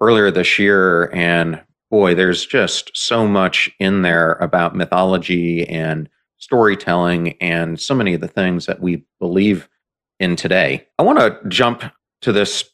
earlier 0.00 0.30
this 0.30 0.58
year. 0.58 1.14
And 1.14 1.62
boy, 1.90 2.14
there's 2.14 2.44
just 2.46 2.90
so 2.94 3.26
much 3.26 3.70
in 3.78 4.02
there 4.02 4.32
about 4.34 4.76
mythology 4.76 5.68
and 5.68 6.08
storytelling 6.38 7.40
and 7.40 7.80
so 7.80 7.94
many 7.94 8.14
of 8.14 8.20
the 8.20 8.28
things 8.28 8.66
that 8.66 8.80
we 8.80 9.04
believe 9.18 9.68
in 10.18 10.36
today. 10.36 10.86
I 10.98 11.02
want 11.02 11.18
to 11.18 11.38
jump 11.48 11.84
to 12.22 12.32
this 12.32 12.64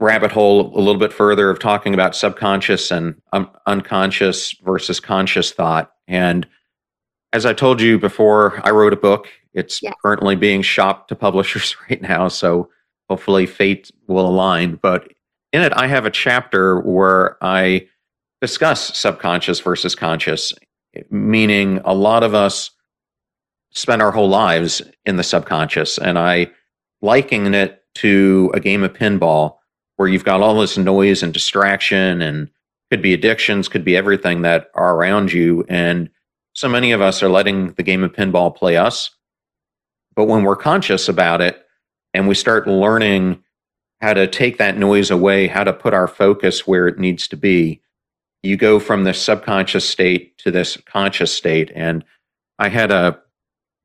rabbit 0.00 0.30
hole 0.30 0.76
a 0.76 0.80
little 0.80 0.98
bit 0.98 1.12
further 1.12 1.50
of 1.50 1.58
talking 1.58 1.92
about 1.92 2.14
subconscious 2.14 2.90
and 2.90 3.20
um, 3.32 3.50
unconscious 3.66 4.54
versus 4.62 5.00
conscious 5.00 5.50
thought. 5.50 5.92
And 6.06 6.46
as 7.32 7.44
I 7.44 7.52
told 7.52 7.80
you 7.80 7.98
before, 7.98 8.64
I 8.66 8.70
wrote 8.70 8.92
a 8.92 8.96
book 8.96 9.28
it's 9.58 9.82
yeah. 9.82 9.92
currently 10.02 10.36
being 10.36 10.62
shopped 10.62 11.08
to 11.08 11.16
publishers 11.16 11.76
right 11.90 12.00
now, 12.00 12.28
so 12.28 12.70
hopefully 13.08 13.46
fate 13.46 13.90
will 14.06 14.28
align. 14.28 14.76
But 14.76 15.12
in 15.52 15.62
it, 15.62 15.72
I 15.74 15.86
have 15.86 16.06
a 16.06 16.10
chapter 16.10 16.80
where 16.80 17.36
I 17.42 17.88
discuss 18.40 18.96
subconscious 18.96 19.60
versus 19.60 19.94
conscious, 19.94 20.52
meaning 21.10 21.80
a 21.84 21.94
lot 21.94 22.22
of 22.22 22.34
us 22.34 22.70
spend 23.72 24.00
our 24.00 24.12
whole 24.12 24.28
lives 24.28 24.82
in 25.04 25.16
the 25.16 25.22
subconscious. 25.22 25.98
And 25.98 26.18
I 26.18 26.50
liken 27.02 27.54
it 27.54 27.84
to 27.96 28.50
a 28.54 28.60
game 28.60 28.82
of 28.82 28.92
pinball 28.92 29.56
where 29.96 30.08
you've 30.08 30.24
got 30.24 30.40
all 30.40 30.60
this 30.60 30.78
noise 30.78 31.22
and 31.22 31.34
distraction 31.34 32.22
and 32.22 32.48
could 32.90 33.02
be 33.02 33.12
addictions, 33.12 33.68
could 33.68 33.84
be 33.84 33.96
everything 33.96 34.42
that 34.42 34.70
are 34.74 34.94
around 34.94 35.32
you. 35.32 35.64
And 35.68 36.08
so 36.54 36.68
many 36.68 36.92
of 36.92 37.00
us 37.00 37.22
are 37.22 37.28
letting 37.28 37.72
the 37.72 37.82
game 37.82 38.02
of 38.02 38.12
pinball 38.12 38.54
play 38.54 38.76
us 38.76 39.10
but 40.18 40.24
when 40.24 40.42
we're 40.42 40.56
conscious 40.56 41.08
about 41.08 41.40
it 41.40 41.64
and 42.12 42.26
we 42.26 42.34
start 42.34 42.66
learning 42.66 43.40
how 44.00 44.12
to 44.12 44.26
take 44.26 44.58
that 44.58 44.76
noise 44.76 45.12
away, 45.12 45.46
how 45.46 45.62
to 45.62 45.72
put 45.72 45.94
our 45.94 46.08
focus 46.08 46.66
where 46.66 46.88
it 46.88 46.98
needs 46.98 47.28
to 47.28 47.36
be, 47.36 47.80
you 48.42 48.56
go 48.56 48.80
from 48.80 49.04
this 49.04 49.22
subconscious 49.22 49.88
state 49.88 50.36
to 50.38 50.50
this 50.50 50.76
conscious 50.86 51.32
state. 51.32 51.70
And 51.72 52.04
I 52.58 52.68
had 52.68 52.90
a 52.90 53.20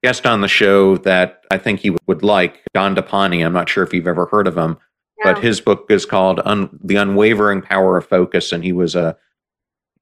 guest 0.03 0.25
on 0.25 0.41
the 0.41 0.47
show 0.47 0.97
that 0.97 1.43
I 1.51 1.59
think 1.59 1.83
you 1.83 1.97
would 2.07 2.23
like, 2.23 2.63
Dandapani. 2.75 3.45
I'm 3.45 3.53
not 3.53 3.69
sure 3.69 3.83
if 3.83 3.93
you've 3.93 4.07
ever 4.07 4.25
heard 4.25 4.47
of 4.47 4.57
him, 4.57 4.79
no. 5.23 5.35
but 5.35 5.43
his 5.43 5.61
book 5.61 5.85
is 5.91 6.03
called 6.03 6.41
Un- 6.45 6.79
The 6.83 6.95
Unwavering 6.95 7.61
Power 7.61 7.95
of 7.95 8.07
Focus. 8.07 8.51
And 8.51 8.63
he 8.63 8.71
was 8.73 8.95
a 8.95 9.15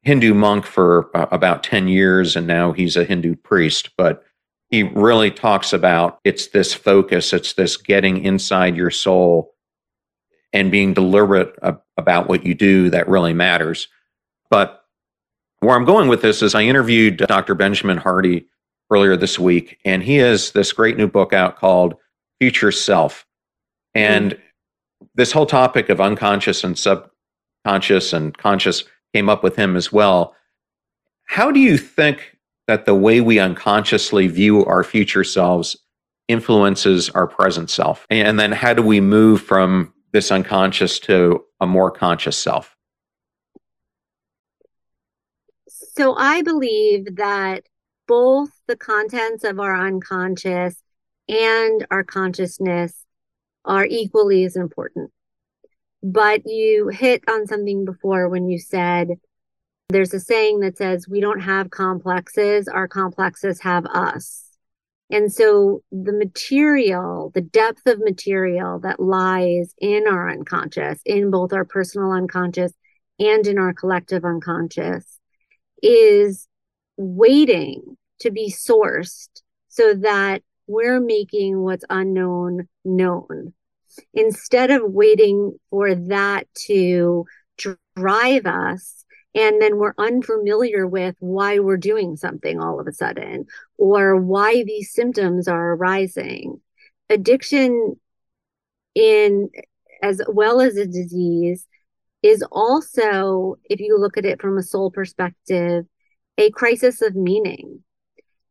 Hindu 0.03 0.33
monk 0.33 0.65
for 0.65 1.13
uh, 1.13 1.25
about 1.29 1.61
10 1.61 1.89
years, 1.89 2.37
and 2.37 2.47
now 2.47 2.71
he's 2.71 2.95
a 2.95 3.03
Hindu 3.03 3.35
priest. 3.35 3.89
But 3.97 4.23
he 4.71 4.83
really 4.83 5.29
talks 5.29 5.73
about 5.73 6.19
it's 6.23 6.47
this 6.47 6.73
focus, 6.73 7.33
it's 7.33 7.53
this 7.53 7.75
getting 7.77 8.23
inside 8.23 8.77
your 8.77 8.89
soul 8.89 9.53
and 10.53 10.71
being 10.71 10.93
deliberate 10.93 11.53
about 11.97 12.27
what 12.27 12.45
you 12.45 12.55
do 12.55 12.89
that 12.89 13.07
really 13.07 13.33
matters. 13.33 13.89
But 14.49 14.83
where 15.59 15.75
I'm 15.75 15.85
going 15.85 16.07
with 16.07 16.21
this 16.21 16.41
is 16.41 16.55
I 16.55 16.63
interviewed 16.63 17.17
Dr. 17.17 17.53
Benjamin 17.53 17.97
Hardy 17.97 18.47
earlier 18.89 19.15
this 19.15 19.37
week, 19.37 19.77
and 19.85 20.01
he 20.01 20.15
has 20.17 20.51
this 20.51 20.73
great 20.73 20.97
new 20.97 21.07
book 21.07 21.33
out 21.33 21.57
called 21.57 21.95
Future 22.39 22.71
Self. 22.71 23.25
And 23.93 24.31
mm-hmm. 24.31 25.05
this 25.15 25.31
whole 25.31 25.45
topic 25.45 25.89
of 25.89 26.01
unconscious 26.01 26.63
and 26.63 26.77
subconscious 26.77 28.13
and 28.13 28.37
conscious 28.37 28.83
came 29.13 29.29
up 29.29 29.43
with 29.43 29.57
him 29.57 29.75
as 29.75 29.91
well. 29.91 30.33
How 31.25 31.51
do 31.51 31.59
you 31.59 31.77
think 31.77 32.30
that 32.67 32.85
the 32.85 32.95
way 32.95 33.21
we 33.21 33.39
unconsciously 33.39 34.27
view 34.27 34.65
our 34.65 34.83
future 34.83 35.23
selves 35.23 35.77
influences 36.27 37.09
our 37.09 37.27
present 37.27 37.69
self? 37.69 38.05
And 38.09 38.39
then 38.39 38.51
how 38.51 38.73
do 38.73 38.81
we 38.81 39.01
move 39.01 39.41
from 39.41 39.93
this 40.11 40.31
unconscious 40.31 40.99
to 40.99 41.43
a 41.59 41.67
more 41.67 41.91
conscious 41.91 42.37
self? 42.37 42.75
So 45.67 46.15
I 46.15 46.41
believe 46.41 47.17
that 47.17 47.63
both 48.07 48.49
the 48.67 48.77
contents 48.77 49.43
of 49.43 49.59
our 49.59 49.75
unconscious 49.75 50.81
and 51.27 51.85
our 51.91 52.03
consciousness 52.03 53.05
are 53.65 53.85
equally 53.85 54.43
as 54.43 54.55
important. 54.55 55.11
But 56.03 56.41
you 56.45 56.87
hit 56.87 57.23
on 57.29 57.45
something 57.45 57.85
before 57.85 58.27
when 58.29 58.49
you 58.49 58.57
said 58.57 59.19
there's 59.91 60.13
a 60.13 60.19
saying 60.19 60.59
that 60.61 60.77
says, 60.77 61.07
we 61.07 61.19
don't 61.19 61.41
have 61.41 61.69
complexes, 61.69 62.67
our 62.67 62.87
complexes 62.87 63.59
have 63.61 63.85
us. 63.85 64.45
And 65.09 65.31
so 65.31 65.83
the 65.91 66.13
material, 66.13 67.31
the 67.33 67.41
depth 67.41 67.85
of 67.85 67.99
material 67.99 68.79
that 68.79 68.99
lies 68.99 69.73
in 69.77 70.07
our 70.07 70.29
unconscious, 70.29 71.01
in 71.05 71.29
both 71.29 71.51
our 71.51 71.65
personal 71.65 72.11
unconscious 72.11 72.71
and 73.19 73.45
in 73.45 73.57
our 73.57 73.73
collective 73.73 74.23
unconscious, 74.23 75.19
is 75.83 76.47
waiting 76.95 77.97
to 78.19 78.31
be 78.31 78.49
sourced 78.49 79.29
so 79.67 79.93
that 79.95 80.43
we're 80.67 81.01
making 81.01 81.59
what's 81.59 81.85
unknown 81.89 82.69
known. 82.85 83.53
Instead 84.13 84.71
of 84.71 84.81
waiting 84.85 85.53
for 85.69 85.93
that 85.93 86.47
to 86.67 87.25
drive 87.57 88.45
us 88.45 89.00
and 89.33 89.61
then 89.61 89.77
we're 89.77 89.93
unfamiliar 89.97 90.85
with 90.85 91.15
why 91.19 91.59
we're 91.59 91.77
doing 91.77 92.17
something 92.17 92.59
all 92.59 92.79
of 92.79 92.87
a 92.87 92.93
sudden 92.93 93.45
or 93.77 94.15
why 94.17 94.63
these 94.63 94.93
symptoms 94.93 95.47
are 95.47 95.73
arising. 95.73 96.59
Addiction 97.09 97.95
in 98.93 99.49
as 100.01 100.21
well 100.27 100.59
as 100.59 100.75
a 100.75 100.85
disease 100.85 101.67
is 102.23 102.43
also 102.51 103.55
if 103.69 103.79
you 103.79 103.97
look 103.97 104.17
at 104.17 104.25
it 104.25 104.41
from 104.41 104.57
a 104.57 104.63
soul 104.63 104.91
perspective 104.91 105.85
a 106.37 106.49
crisis 106.51 107.01
of 107.01 107.15
meaning. 107.15 107.83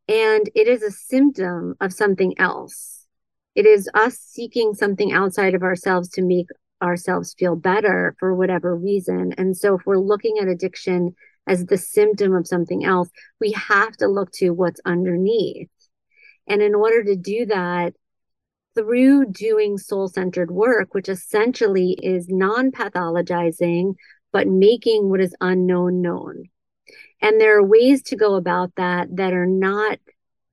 And 0.09 0.49
it 0.55 0.67
is 0.67 0.83
a 0.83 0.91
symptom 0.91 1.75
of 1.81 1.93
something 1.93 2.39
else. 2.39 3.07
It 3.55 3.67
is 3.67 3.89
us 3.95 4.19
seeking 4.19 4.75
something 4.75 5.13
outside 5.13 5.55
of 5.55 5.63
ourselves 5.63 6.09
to 6.11 6.23
make 6.23 6.47
ourselves 6.83 7.35
feel 7.39 7.57
better 7.57 8.15
for 8.19 8.35
whatever 8.35 8.75
reason. 8.77 9.33
And 9.39 9.57
so 9.57 9.77
if 9.77 9.87
we're 9.87 9.99
looking 9.99 10.39
at 10.41 10.49
addiction 10.49 11.15
as 11.47 11.67
the 11.67 11.79
symptom 11.79 12.35
of 12.35 12.47
something 12.47 12.85
else, 12.85 13.09
we 13.41 13.53
have 13.53 13.97
to 13.99 14.07
look 14.07 14.31
to 14.33 14.51
what's 14.51 14.81
underneath. 14.85 15.69
And 16.47 16.63
in 16.63 16.75
order 16.75 17.05
to 17.05 17.17
do 17.17 17.47
that, 17.47 17.95
through 18.75 19.27
doing 19.27 19.79
soul 19.79 20.09
centered 20.09 20.51
work, 20.51 20.95
which 20.95 21.09
essentially 21.09 21.99
is 22.03 22.29
non 22.29 22.71
pathologizing, 22.71 23.95
but 24.33 24.47
making 24.47 25.11
what 25.11 25.21
is 25.21 25.35
unknown 25.41 26.01
known. 26.01 26.45
And 27.21 27.41
there 27.41 27.59
are 27.59 27.67
ways 27.67 28.03
to 28.05 28.17
go 28.17 28.37
about 28.37 28.73
that 28.77 29.09
that 29.17 29.33
are 29.33 29.47
not, 29.47 29.99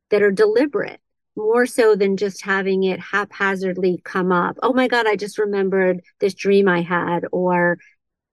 that 0.10 0.22
are 0.22 0.32
deliberate 0.32 1.00
more 1.38 1.68
so 1.68 1.96
than 1.96 2.18
just 2.18 2.44
having 2.44 2.84
it 2.84 3.00
haphazardly 3.00 4.02
come 4.04 4.32
up. 4.32 4.58
Oh 4.64 4.74
my 4.74 4.88
God, 4.88 5.06
I 5.08 5.16
just 5.16 5.38
remembered 5.38 6.02
this 6.20 6.34
dream 6.34 6.68
I 6.68 6.82
had, 6.82 7.26
or 7.32 7.78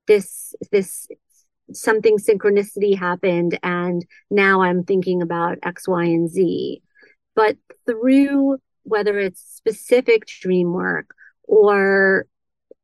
this, 0.07 0.55
this, 0.73 1.07
something 1.73 2.17
synchronicity 2.17 2.99
happened, 2.99 3.59
and 3.63 4.05
now 4.31 4.63
I'm 4.63 4.85
thinking 4.85 5.21
about 5.21 5.59
X, 5.63 5.87
Y, 5.87 6.05
and 6.05 6.31
Z. 6.31 6.83
But 7.37 7.59
through 7.87 8.57
whether 8.85 9.19
it's 9.19 9.41
specific 9.41 10.27
dream 10.27 10.73
work 10.73 11.15
or 11.43 12.27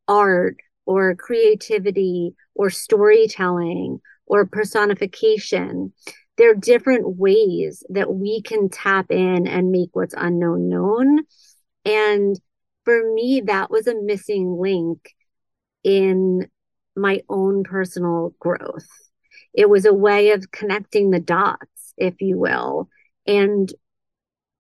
art 0.06 0.56
or 0.84 1.14
creativity 1.14 2.34
or 2.54 2.68
storytelling 2.68 4.00
or 4.26 4.46
personification, 4.46 5.92
there 6.40 6.52
are 6.52 6.54
different 6.54 7.18
ways 7.18 7.84
that 7.90 8.14
we 8.14 8.40
can 8.40 8.70
tap 8.70 9.10
in 9.10 9.46
and 9.46 9.70
make 9.70 9.90
what's 9.92 10.14
unknown 10.16 10.70
known. 10.70 11.18
And 11.84 12.40
for 12.86 13.12
me, 13.12 13.42
that 13.42 13.70
was 13.70 13.86
a 13.86 14.00
missing 14.00 14.56
link 14.58 15.14
in 15.84 16.48
my 16.96 17.20
own 17.28 17.62
personal 17.62 18.34
growth. 18.38 18.88
It 19.52 19.68
was 19.68 19.84
a 19.84 19.92
way 19.92 20.30
of 20.30 20.50
connecting 20.50 21.10
the 21.10 21.20
dots, 21.20 21.92
if 21.98 22.14
you 22.22 22.38
will. 22.38 22.88
And 23.26 23.70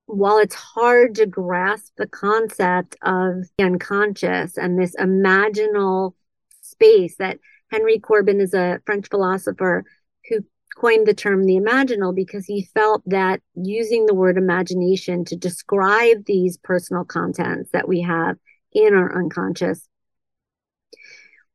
while 0.04 0.36
it's 0.36 0.54
hard 0.54 1.14
to 1.14 1.24
grasp 1.24 1.94
the 1.96 2.08
concept 2.08 2.96
of 3.00 3.44
the 3.56 3.64
unconscious 3.64 4.58
and 4.58 4.78
this 4.78 4.94
imaginal 4.96 6.12
space 6.60 7.16
that 7.16 7.38
Henry 7.70 7.98
Corbin 7.98 8.38
is 8.38 8.52
a 8.52 8.82
French 8.84 9.08
philosopher 9.08 9.86
who 10.28 10.40
coined 10.76 11.06
the 11.06 11.14
term 11.14 11.44
the 11.44 11.56
imaginal 11.56 12.14
because 12.14 12.46
he 12.46 12.68
felt 12.74 13.02
that 13.06 13.40
using 13.54 14.06
the 14.06 14.14
word 14.14 14.36
imagination 14.36 15.24
to 15.26 15.36
describe 15.36 16.24
these 16.26 16.56
personal 16.58 17.04
contents 17.04 17.70
that 17.72 17.88
we 17.88 18.00
have 18.00 18.36
in 18.72 18.94
our 18.94 19.16
unconscious, 19.18 19.88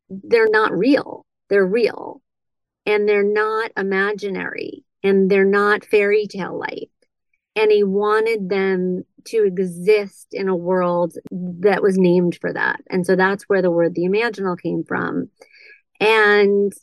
they're 0.10 0.50
not 0.50 0.72
real. 0.72 1.26
They're 1.50 1.66
real 1.66 2.22
and 2.86 3.08
they're 3.08 3.24
not 3.24 3.72
imaginary 3.78 4.84
and 5.04 5.30
they're 5.30 5.46
not 5.46 5.86
fairy 5.86 6.28
tale 6.28 6.58
like. 6.58 6.90
And 7.56 7.72
he 7.72 7.84
wanted 7.84 8.50
them 8.50 9.04
to 9.28 9.46
exist 9.46 10.28
in 10.32 10.50
a 10.50 10.56
world 10.56 11.14
that 11.32 11.82
was 11.82 11.98
named 11.98 12.38
for 12.42 12.52
that. 12.52 12.82
And 12.90 13.06
so 13.06 13.16
that's 13.16 13.44
where 13.44 13.62
the 13.62 13.72
word 13.72 13.96
the 13.96 14.04
imaginal 14.04 14.60
came 14.60 14.84
from. 14.84 15.30
And 16.00 16.74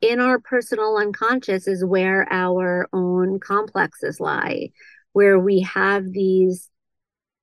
in 0.00 0.20
our 0.20 0.38
personal 0.38 0.96
unconscious 0.96 1.66
is 1.66 1.84
where 1.84 2.26
our 2.30 2.88
own 2.92 3.40
complexes 3.40 4.20
lie, 4.20 4.70
where 5.12 5.38
we 5.38 5.60
have 5.60 6.04
these 6.12 6.70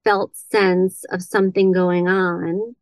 felt 0.03 0.35
sense 0.35 1.03
of 1.11 1.21
something 1.21 1.71
going 1.71 2.07
on. 2.07 2.75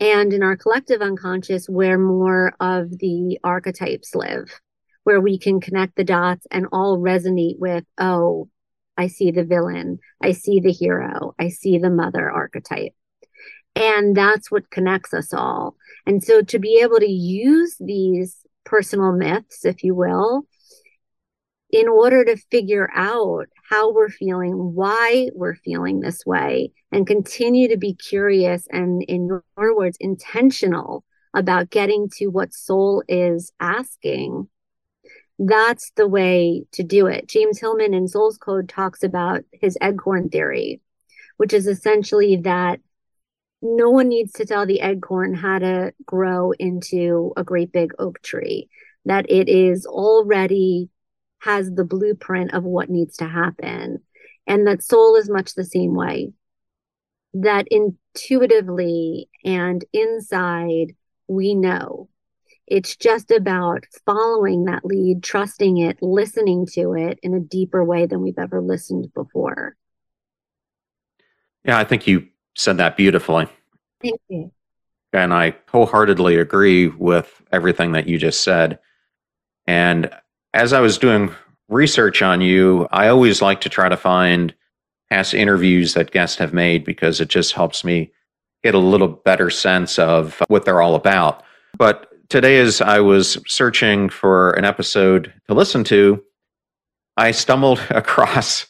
And 0.00 0.32
in 0.32 0.42
our 0.42 0.56
collective 0.56 1.00
unconscious, 1.00 1.68
where 1.68 1.98
more 1.98 2.54
of 2.58 2.90
the 2.98 3.38
archetypes 3.44 4.14
live, 4.14 4.60
where 5.04 5.20
we 5.20 5.38
can 5.38 5.60
connect 5.60 5.96
the 5.96 6.04
dots 6.04 6.46
and 6.50 6.66
all 6.72 6.98
resonate 6.98 7.58
with, 7.58 7.84
oh, 7.98 8.48
I 8.96 9.06
see 9.06 9.30
the 9.30 9.44
villain, 9.44 9.98
I 10.20 10.32
see 10.32 10.60
the 10.60 10.72
hero, 10.72 11.34
I 11.38 11.48
see 11.48 11.78
the 11.78 11.90
mother 11.90 12.30
archetype. 12.30 12.92
And 13.74 14.14
that's 14.14 14.50
what 14.50 14.70
connects 14.70 15.14
us 15.14 15.32
all. 15.32 15.76
And 16.06 16.22
so 16.22 16.42
to 16.42 16.58
be 16.58 16.80
able 16.82 16.98
to 16.98 17.10
use 17.10 17.76
these 17.80 18.41
personal 18.72 19.12
myths, 19.12 19.66
if 19.66 19.84
you 19.84 19.94
will, 19.94 20.46
in 21.68 21.88
order 21.88 22.24
to 22.24 22.38
figure 22.50 22.90
out 22.94 23.44
how 23.68 23.92
we're 23.92 24.08
feeling, 24.08 24.52
why 24.74 25.28
we're 25.34 25.56
feeling 25.56 26.00
this 26.00 26.24
way, 26.24 26.72
and 26.90 27.06
continue 27.06 27.68
to 27.68 27.76
be 27.76 27.92
curious 27.92 28.66
and, 28.70 29.02
in 29.02 29.26
your 29.26 29.44
words, 29.56 29.98
intentional 30.00 31.04
about 31.34 31.68
getting 31.68 32.08
to 32.16 32.28
what 32.28 32.54
soul 32.54 33.02
is 33.08 33.52
asking. 33.60 34.48
That's 35.38 35.92
the 35.96 36.08
way 36.08 36.64
to 36.72 36.82
do 36.82 37.06
it. 37.08 37.28
James 37.28 37.60
Hillman 37.60 37.92
in 37.92 38.08
Soul's 38.08 38.38
Code 38.38 38.70
talks 38.70 39.02
about 39.02 39.42
his 39.52 39.76
acorn 39.82 40.30
theory, 40.30 40.80
which 41.36 41.52
is 41.52 41.66
essentially 41.66 42.36
that 42.44 42.80
no 43.62 43.90
one 43.90 44.08
needs 44.08 44.32
to 44.32 44.44
tell 44.44 44.66
the 44.66 44.80
acorn 44.80 45.34
how 45.34 45.60
to 45.60 45.94
grow 46.04 46.50
into 46.52 47.32
a 47.36 47.44
great 47.44 47.72
big 47.72 47.92
oak 47.98 48.20
tree, 48.20 48.68
that 49.04 49.30
it 49.30 49.48
is 49.48 49.86
already 49.86 50.90
has 51.38 51.70
the 51.70 51.84
blueprint 51.84 52.52
of 52.52 52.64
what 52.64 52.90
needs 52.90 53.16
to 53.18 53.26
happen. 53.26 54.02
And 54.46 54.66
that 54.66 54.82
soul 54.82 55.14
is 55.14 55.30
much 55.30 55.54
the 55.54 55.64
same 55.64 55.94
way. 55.94 56.32
That 57.34 57.66
intuitively 57.70 59.28
and 59.44 59.84
inside, 59.92 60.94
we 61.28 61.54
know. 61.54 62.08
It's 62.66 62.96
just 62.96 63.30
about 63.30 63.84
following 64.06 64.64
that 64.64 64.84
lead, 64.84 65.22
trusting 65.22 65.78
it, 65.78 65.98
listening 66.02 66.66
to 66.72 66.94
it 66.94 67.18
in 67.22 67.34
a 67.34 67.40
deeper 67.40 67.84
way 67.84 68.06
than 68.06 68.22
we've 68.22 68.38
ever 68.38 68.60
listened 68.60 69.12
before. 69.14 69.76
Yeah, 71.64 71.78
I 71.78 71.84
think 71.84 72.06
you 72.06 72.28
said 72.56 72.78
that 72.78 72.96
beautifully. 72.96 73.48
Thank 74.02 74.20
you. 74.28 74.50
And 75.12 75.34
I 75.34 75.54
wholeheartedly 75.70 76.36
agree 76.36 76.88
with 76.88 77.42
everything 77.52 77.92
that 77.92 78.06
you 78.06 78.18
just 78.18 78.42
said. 78.42 78.78
And 79.66 80.10
as 80.54 80.72
I 80.72 80.80
was 80.80 80.98
doing 80.98 81.34
research 81.68 82.22
on 82.22 82.40
you, 82.40 82.88
I 82.90 83.08
always 83.08 83.42
like 83.42 83.60
to 83.62 83.68
try 83.68 83.88
to 83.88 83.96
find 83.96 84.54
past 85.10 85.34
interviews 85.34 85.94
that 85.94 86.10
guests 86.10 86.38
have 86.38 86.54
made 86.54 86.84
because 86.84 87.20
it 87.20 87.28
just 87.28 87.52
helps 87.52 87.84
me 87.84 88.10
get 88.62 88.74
a 88.74 88.78
little 88.78 89.08
better 89.08 89.50
sense 89.50 89.98
of 89.98 90.42
what 90.48 90.64
they're 90.64 90.80
all 90.80 90.94
about. 90.94 91.42
But 91.76 92.08
today, 92.28 92.58
as 92.58 92.80
I 92.80 93.00
was 93.00 93.38
searching 93.46 94.08
for 94.08 94.52
an 94.52 94.64
episode 94.64 95.32
to 95.48 95.54
listen 95.54 95.84
to, 95.84 96.22
I 97.16 97.32
stumbled 97.32 97.80
across 97.90 98.66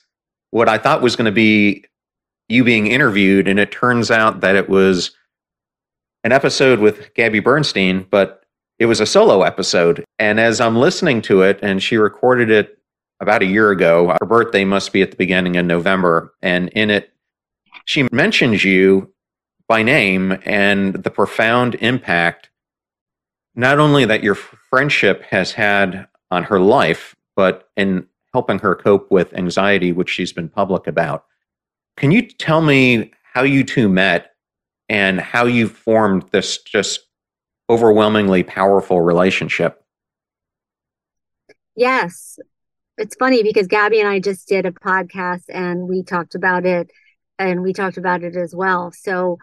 what 0.50 0.68
I 0.68 0.78
thought 0.78 1.02
was 1.02 1.16
going 1.16 1.26
to 1.26 1.32
be 1.32 1.84
you 2.52 2.62
being 2.62 2.86
interviewed, 2.86 3.48
and 3.48 3.58
it 3.58 3.72
turns 3.72 4.10
out 4.10 4.40
that 4.40 4.56
it 4.56 4.68
was 4.68 5.12
an 6.22 6.32
episode 6.32 6.80
with 6.80 7.14
Gabby 7.14 7.40
Bernstein, 7.40 8.06
but 8.10 8.44
it 8.78 8.86
was 8.86 9.00
a 9.00 9.06
solo 9.06 9.42
episode. 9.42 10.04
And 10.18 10.38
as 10.38 10.60
I'm 10.60 10.76
listening 10.76 11.22
to 11.22 11.42
it, 11.42 11.58
and 11.62 11.82
she 11.82 11.96
recorded 11.96 12.50
it 12.50 12.78
about 13.20 13.42
a 13.42 13.46
year 13.46 13.70
ago, 13.70 14.14
her 14.20 14.26
birthday 14.26 14.64
must 14.64 14.92
be 14.92 15.00
at 15.00 15.10
the 15.10 15.16
beginning 15.16 15.56
of 15.56 15.64
November. 15.64 16.34
And 16.42 16.68
in 16.70 16.90
it, 16.90 17.12
she 17.86 18.06
mentions 18.12 18.64
you 18.64 19.12
by 19.66 19.82
name 19.82 20.38
and 20.44 20.94
the 20.94 21.10
profound 21.10 21.76
impact, 21.76 22.50
not 23.54 23.78
only 23.78 24.04
that 24.04 24.22
your 24.22 24.34
friendship 24.34 25.22
has 25.22 25.52
had 25.52 26.06
on 26.30 26.42
her 26.44 26.60
life, 26.60 27.16
but 27.34 27.70
in 27.76 28.06
helping 28.34 28.58
her 28.58 28.74
cope 28.74 29.10
with 29.10 29.32
anxiety, 29.34 29.92
which 29.92 30.10
she's 30.10 30.32
been 30.32 30.48
public 30.48 30.86
about. 30.86 31.24
Can 31.96 32.10
you 32.10 32.22
tell 32.22 32.62
me 32.62 33.12
how 33.32 33.42
you 33.42 33.64
two 33.64 33.88
met 33.88 34.32
and 34.88 35.20
how 35.20 35.46
you 35.46 35.68
formed 35.68 36.24
this 36.32 36.58
just 36.58 37.00
overwhelmingly 37.72 38.42
powerful 38.42 39.00
relationship. 39.00 39.82
Yes. 41.74 42.38
It's 42.98 43.16
funny 43.16 43.42
because 43.42 43.66
Gabby 43.66 44.00
and 44.00 44.08
I 44.08 44.20
just 44.20 44.46
did 44.46 44.66
a 44.66 44.72
podcast 44.72 45.44
and 45.48 45.88
we 45.88 46.02
talked 46.02 46.34
about 46.34 46.66
it 46.66 46.90
and 47.38 47.62
we 47.62 47.72
talked 47.72 47.96
about 47.96 48.22
it 48.22 48.36
as 48.36 48.54
well. 48.54 48.92
So 48.92 49.38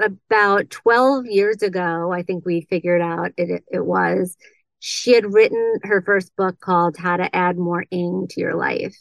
about 0.00 0.70
12 0.70 1.26
years 1.26 1.62
ago, 1.62 2.12
I 2.12 2.22
think 2.22 2.46
we 2.46 2.66
figured 2.70 3.02
out 3.02 3.32
it, 3.36 3.64
it, 3.70 3.84
was, 3.84 4.36
she 4.78 5.12
had 5.12 5.32
written 5.32 5.80
her 5.82 6.00
first 6.02 6.34
book 6.36 6.60
called 6.60 6.96
How 6.96 7.16
to 7.16 7.34
Add 7.34 7.58
More 7.58 7.84
Ing 7.90 8.28
to 8.30 8.40
Your 8.40 8.54
Life. 8.54 8.96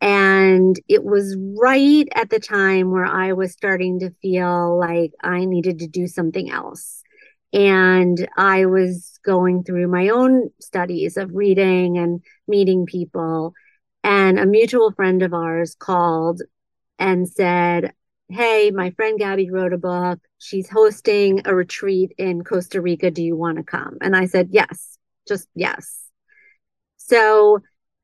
And 0.00 0.78
it 0.88 1.04
was 1.04 1.36
right 1.58 2.06
at 2.14 2.30
the 2.30 2.38
time 2.38 2.90
where 2.90 3.06
I 3.06 3.32
was 3.32 3.52
starting 3.52 4.00
to 4.00 4.10
feel 4.22 4.78
like 4.78 5.12
I 5.22 5.44
needed 5.44 5.78
to 5.80 5.86
do 5.86 6.06
something 6.06 6.50
else. 6.50 7.02
And 7.52 8.28
I 8.36 8.66
was 8.66 9.18
going 9.24 9.64
through 9.64 9.88
my 9.88 10.10
own 10.10 10.50
studies 10.60 11.16
of 11.16 11.34
reading 11.34 11.96
and 11.96 12.22
meeting 12.46 12.84
people. 12.84 13.54
And 14.04 14.38
a 14.38 14.46
mutual 14.46 14.92
friend 14.92 15.22
of 15.22 15.32
ours 15.32 15.74
called 15.78 16.42
and 16.98 17.28
said, 17.28 17.92
Hey, 18.28 18.70
my 18.72 18.90
friend 18.90 19.18
Gabby 19.18 19.50
wrote 19.50 19.72
a 19.72 19.78
book. 19.78 20.18
She's 20.38 20.68
hosting 20.68 21.42
a 21.46 21.54
retreat 21.54 22.12
in 22.18 22.44
Costa 22.44 22.80
Rica. 22.80 23.10
Do 23.10 23.22
you 23.22 23.36
want 23.36 23.58
to 23.58 23.64
come? 23.64 23.98
And 24.00 24.16
I 24.16 24.26
said, 24.26 24.48
Yes, 24.50 24.98
just 25.26 25.48
yes. 25.54 26.02
So 26.96 27.60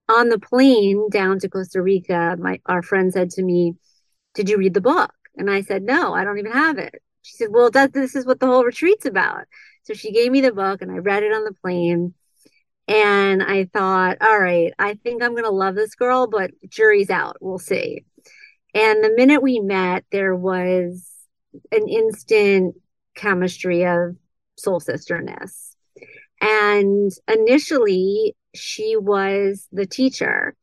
on 0.09 0.29
the 0.29 0.39
plane 0.39 1.09
down 1.11 1.39
to 1.41 1.49
Costa 1.49 1.83
Rica, 1.83 2.37
my 2.39 2.61
our 2.67 2.83
friend 2.83 3.13
said 3.13 3.31
to 3.31 3.43
me, 3.43 3.77
"Did 4.35 4.49
you 4.49 4.59
read 4.59 4.75
the 4.75 4.81
book?" 4.81 5.13
And 5.37 5.51
I 5.51 5.63
said, 5.63 5.83
"No, 5.83 6.15
I 6.15 6.25
don't 6.25 6.39
even 6.39 6.53
have 6.53 6.79
it." 6.79 7.03
She 7.23 7.37
said, 7.37 7.49
"Well, 7.51 7.71
that 7.71 7.93
this 7.93 8.15
is 8.17 8.27
what 8.27 8.41
the 8.41 8.47
whole 8.47 8.65
retreat's 8.65 9.07
about." 9.07 9.45
So 9.85 9.95
she 9.95 10.13
gave 10.13 10.31
me 10.33 10.41
the 10.41 10.53
book, 10.53 10.83
and 10.83 10.91
I 10.91 10.99
read 10.99 11.23
it 11.23 11.33
on 11.33 11.45
the 11.45 11.55
plane. 11.55 12.15
And 12.89 13.43
I 13.43 13.67
thought, 13.73 14.19
all 14.21 14.39
right, 14.41 14.73
I 14.79 14.95
think 14.95 15.23
I'm 15.23 15.33
going 15.33 15.45
to 15.45 15.51
love 15.51 15.75
this 15.77 15.95
girl, 15.95 16.27
but 16.27 16.51
jury's 16.69 17.11
out. 17.11 17.37
We'll 17.41 17.59
see. 17.59 18.05
And 18.75 19.05
the 19.05 19.15
minute 19.15 19.43
we 19.43 19.61
met, 19.61 20.05
there 20.11 20.35
was 20.35 21.09
an 21.71 21.89
instant 21.89 22.75
chemistry 23.15 23.87
of 23.87 24.17
soul 24.57 24.81
sisterness. 24.81 25.77
And 26.41 27.13
initially, 27.29 28.35
she 28.55 28.97
was 28.97 29.69
the 29.73 29.87
teacher. 29.87 30.55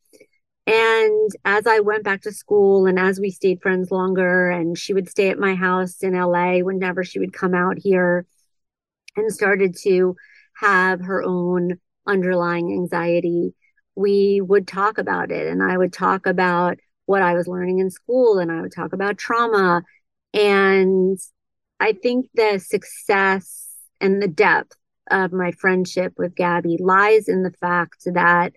And 0.67 1.31
as 1.45 1.65
I 1.65 1.79
went 1.79 2.03
back 2.03 2.21
to 2.21 2.31
school 2.31 2.85
and 2.85 2.99
as 2.99 3.19
we 3.19 3.31
stayed 3.31 3.61
friends 3.61 3.89
longer, 3.89 4.51
and 4.51 4.77
she 4.77 4.93
would 4.93 5.09
stay 5.09 5.29
at 5.29 5.39
my 5.39 5.55
house 5.55 6.03
in 6.03 6.13
LA 6.13 6.59
whenever 6.59 7.03
she 7.03 7.19
would 7.19 7.33
come 7.33 7.55
out 7.55 7.77
here 7.79 8.25
and 9.15 9.33
started 9.33 9.75
to 9.83 10.15
have 10.57 11.01
her 11.01 11.23
own 11.23 11.79
underlying 12.05 12.71
anxiety, 12.71 13.55
we 13.95 14.41
would 14.41 14.67
talk 14.67 14.97
about 14.97 15.31
it. 15.31 15.47
And 15.47 15.63
I 15.63 15.77
would 15.77 15.93
talk 15.93 16.25
about 16.25 16.77
what 17.05 17.23
I 17.23 17.33
was 17.33 17.47
learning 17.47 17.79
in 17.79 17.89
school 17.89 18.37
and 18.37 18.51
I 18.51 18.61
would 18.61 18.73
talk 18.73 18.93
about 18.93 19.17
trauma. 19.17 19.81
And 20.33 21.17
I 21.79 21.93
think 21.93 22.27
the 22.35 22.59
success 22.59 23.69
and 23.99 24.21
the 24.21 24.27
depth 24.27 24.75
of 25.09 25.33
my 25.33 25.51
friendship 25.51 26.13
with 26.17 26.35
Gabby 26.35 26.77
lies 26.79 27.27
in 27.27 27.43
the 27.43 27.53
fact 27.59 28.03
that 28.05 28.53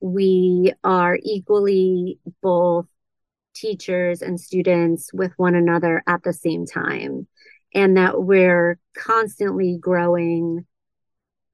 we 0.00 0.72
are 0.82 1.18
equally 1.22 2.18
both 2.42 2.86
teachers 3.54 4.22
and 4.22 4.40
students 4.40 5.12
with 5.12 5.32
one 5.36 5.54
another 5.54 6.02
at 6.06 6.22
the 6.22 6.32
same 6.32 6.66
time, 6.66 7.26
and 7.74 7.96
that 7.96 8.22
we're 8.22 8.78
constantly 8.96 9.78
growing, 9.80 10.66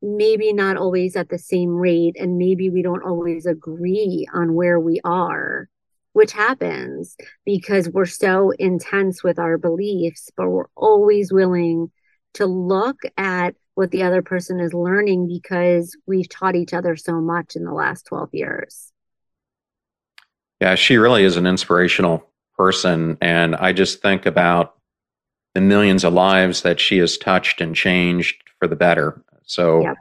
maybe 0.01 0.53
not 0.53 0.77
always 0.77 1.17
at 1.17 1.29
the 1.29 1.39
same 1.39 1.71
rate, 1.71 2.17
and 2.19 2.39
maybe 2.39 2.71
we 2.71 2.83
don't 2.83 3.05
always 3.05 3.47
agree 3.47 4.27
on 4.33 4.55
where 4.55 4.79
we 4.81 5.01
are. 5.05 5.69
Which 6.15 6.33
happens 6.33 7.17
because 7.45 7.89
we're 7.91 8.07
so 8.07 8.51
intense 8.53 9.23
with 9.23 9.39
our 9.39 9.57
beliefs, 9.59 10.31
but 10.37 10.49
we're 10.49 10.71
always 10.75 11.33
willing 11.33 11.93
to 12.35 12.47
look 12.47 12.97
at 13.17 13.55
what 13.79 13.93
the 13.93 14.03
other 14.03 14.23
person 14.23 14.59
is 14.59 14.75
learning 14.75 15.29
because 15.29 15.97
we've 16.05 16.29
taught 16.29 16.57
each 16.57 16.75
other 16.75 16.97
so 16.97 17.21
much 17.21 17.55
in 17.55 17.63
the 17.63 17.73
last 17.73 18.07
12 18.07 18.31
years. 18.33 18.93
Yeah, 20.61 20.75
she 20.75 20.97
really 20.97 21.23
is 21.23 21.37
an 21.37 21.47
inspirational 21.47 22.29
person. 22.57 23.19
And 23.21 23.55
I 23.55 23.73
just 23.73 24.03
think 24.03 24.27
about 24.27 24.75
the 25.55 25.61
millions 25.61 26.03
of 26.03 26.13
lives 26.13 26.63
that 26.63 26.81
she 26.81 26.99
has 26.99 27.17
touched 27.17 27.61
and 27.61 27.73
changed 27.77 28.43
for 28.59 28.67
the 28.67 28.75
better. 28.75 29.23
So 29.45 29.83
yep. 29.83 29.97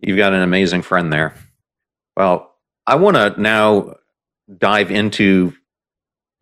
you've 0.00 0.18
got 0.18 0.34
an 0.34 0.42
amazing 0.42 0.82
friend 0.82 1.10
there. 1.10 1.34
Well, 2.14 2.54
I 2.86 2.96
want 2.96 3.16
to 3.16 3.40
now 3.40 3.94
dive 4.58 4.90
into 4.90 5.54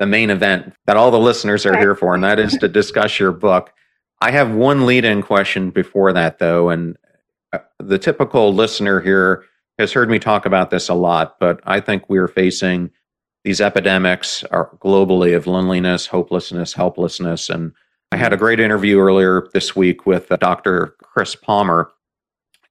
the 0.00 0.06
main 0.06 0.30
event 0.30 0.74
that 0.86 0.96
all 0.96 1.12
the 1.12 1.18
listeners 1.20 1.64
are 1.64 1.78
here 1.78 1.94
for, 1.94 2.12
and 2.12 2.24
that 2.24 2.40
is 2.40 2.54
to 2.54 2.66
discuss 2.66 3.20
your 3.20 3.30
book. 3.30 3.72
I 4.20 4.30
have 4.32 4.50
one 4.50 4.86
lead 4.86 5.04
in 5.04 5.22
question 5.22 5.70
before 5.70 6.12
that, 6.12 6.38
though. 6.38 6.68
And 6.68 6.96
uh, 7.52 7.58
the 7.78 7.98
typical 7.98 8.54
listener 8.54 9.00
here 9.00 9.44
has 9.78 9.92
heard 9.92 10.10
me 10.10 10.18
talk 10.18 10.44
about 10.44 10.70
this 10.70 10.88
a 10.88 10.94
lot, 10.94 11.38
but 11.40 11.60
I 11.64 11.80
think 11.80 12.08
we're 12.08 12.28
facing 12.28 12.90
these 13.44 13.60
epidemics 13.60 14.44
globally 14.52 15.34
of 15.34 15.46
loneliness, 15.46 16.06
hopelessness, 16.06 16.74
helplessness. 16.74 17.48
And 17.48 17.72
I 18.12 18.16
had 18.16 18.34
a 18.34 18.36
great 18.36 18.60
interview 18.60 18.98
earlier 18.98 19.48
this 19.54 19.74
week 19.74 20.04
with 20.04 20.30
uh, 20.30 20.36
Dr. 20.36 20.94
Chris 21.02 21.34
Palmer. 21.34 21.90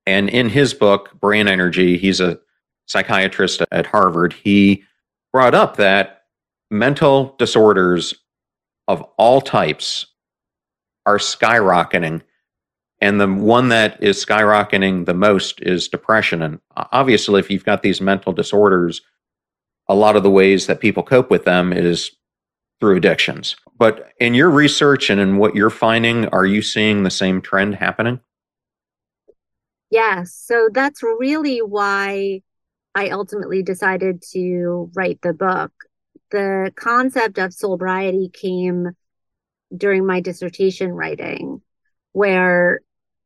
And 0.06 0.30
in 0.30 0.50
his 0.50 0.76
book, 0.76 1.20
Brain 1.20 1.48
Energy, 1.48 1.98
he's 1.98 2.20
a 2.20 2.40
psychiatrist 2.86 3.64
at 3.72 3.88
Harvard. 3.88 4.34
He 4.34 4.84
brought 5.32 5.56
up 5.56 5.78
that 5.78 6.24
mental 6.70 7.36
disorders 7.40 8.14
of 8.88 9.02
all 9.18 9.42
types 9.42 10.06
are 11.06 11.18
skyrocketing. 11.18 12.22
And 13.02 13.20
the 13.20 13.28
one 13.28 13.70
that 13.70 14.02
is 14.04 14.24
skyrocketing 14.24 15.06
the 15.06 15.14
most 15.14 15.62
is 15.62 15.88
depression. 15.88 16.42
And 16.42 16.60
obviously, 16.76 17.40
if 17.40 17.50
you've 17.50 17.66
got 17.66 17.82
these 17.82 18.02
mental 18.02 18.34
disorders, 18.34 19.02
a 19.88 19.96
lot 19.96 20.16
of 20.16 20.24
the 20.24 20.30
ways 20.30 20.68
that 20.68 20.82
people 20.82 21.04
cope 21.04 21.30
with 21.30 21.46
them 21.46 21.72
is 21.74 22.12
through 22.80 22.98
addictions. 22.98 23.56
But 23.78 24.10
in 24.20 24.34
your 24.34 24.50
research 24.50 25.10
and 25.10 25.20
in 25.20 25.38
what 25.38 25.56
you're 25.56 25.70
finding, 25.70 26.28
are 26.28 26.46
you 26.46 26.62
seeing 26.62 27.04
the 27.04 27.10
same 27.10 27.42
trend 27.42 27.76
happening? 27.76 28.20
Yes. 29.90 30.34
So 30.36 30.70
that's 30.72 31.02
really 31.02 31.60
why 31.60 32.42
I 32.94 33.10
ultimately 33.10 33.64
decided 33.64 34.22
to 34.32 34.92
write 34.94 35.22
the 35.22 35.34
book. 35.34 35.72
The 36.32 36.72
concept 36.76 37.38
of 37.38 37.52
soulbriety 37.52 38.32
came 38.32 38.92
during 39.76 40.06
my 40.06 40.20
dissertation 40.22 40.92
writing, 40.92 41.62
where 42.12 42.82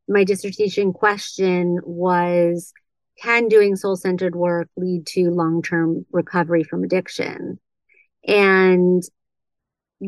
my 0.07 0.23
dissertation 0.23 0.93
question 0.93 1.79
was 1.83 2.73
Can 3.21 3.47
doing 3.47 3.75
soul 3.75 3.95
centered 3.95 4.35
work 4.35 4.69
lead 4.75 5.05
to 5.07 5.31
long 5.31 5.61
term 5.61 6.05
recovery 6.11 6.63
from 6.63 6.83
addiction? 6.83 7.59
And 8.27 9.03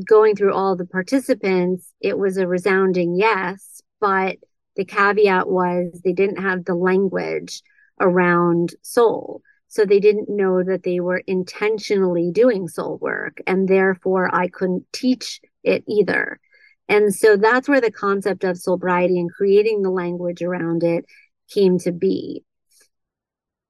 going 0.08 0.36
through 0.36 0.54
all 0.54 0.76
the 0.76 0.86
participants, 0.86 1.92
it 2.02 2.18
was 2.18 2.38
a 2.38 2.48
resounding 2.48 3.16
yes, 3.16 3.82
but 4.00 4.38
the 4.76 4.86
caveat 4.86 5.48
was 5.48 6.02
they 6.04 6.14
didn't 6.14 6.42
have 6.42 6.66
the 6.66 6.76
language 6.76 7.62
around 8.00 8.74
soul. 8.82 9.42
So 9.68 9.86
they 9.86 10.00
didn't 10.00 10.30
know 10.30 10.64
that 10.64 10.84
they 10.84 11.00
were 11.00 11.24
intentionally 11.28 12.32
doing 12.32 12.68
soul 12.68 12.98
work, 12.98 13.42
and 13.48 13.68
therefore 13.68 14.34
I 14.34 14.48
couldn't 14.48 14.86
teach 14.94 15.42
it 15.66 15.84
either. 15.88 16.40
And 16.88 17.14
so 17.14 17.36
that's 17.36 17.68
where 17.68 17.82
the 17.82 17.92
concept 17.92 18.44
of 18.44 18.58
soulbriety 18.58 19.20
and 19.20 19.32
creating 19.32 19.82
the 19.82 19.90
language 19.90 20.42
around 20.42 20.84
it 20.84 21.06
came 21.50 21.80
to 21.80 21.92
be. 21.92 22.44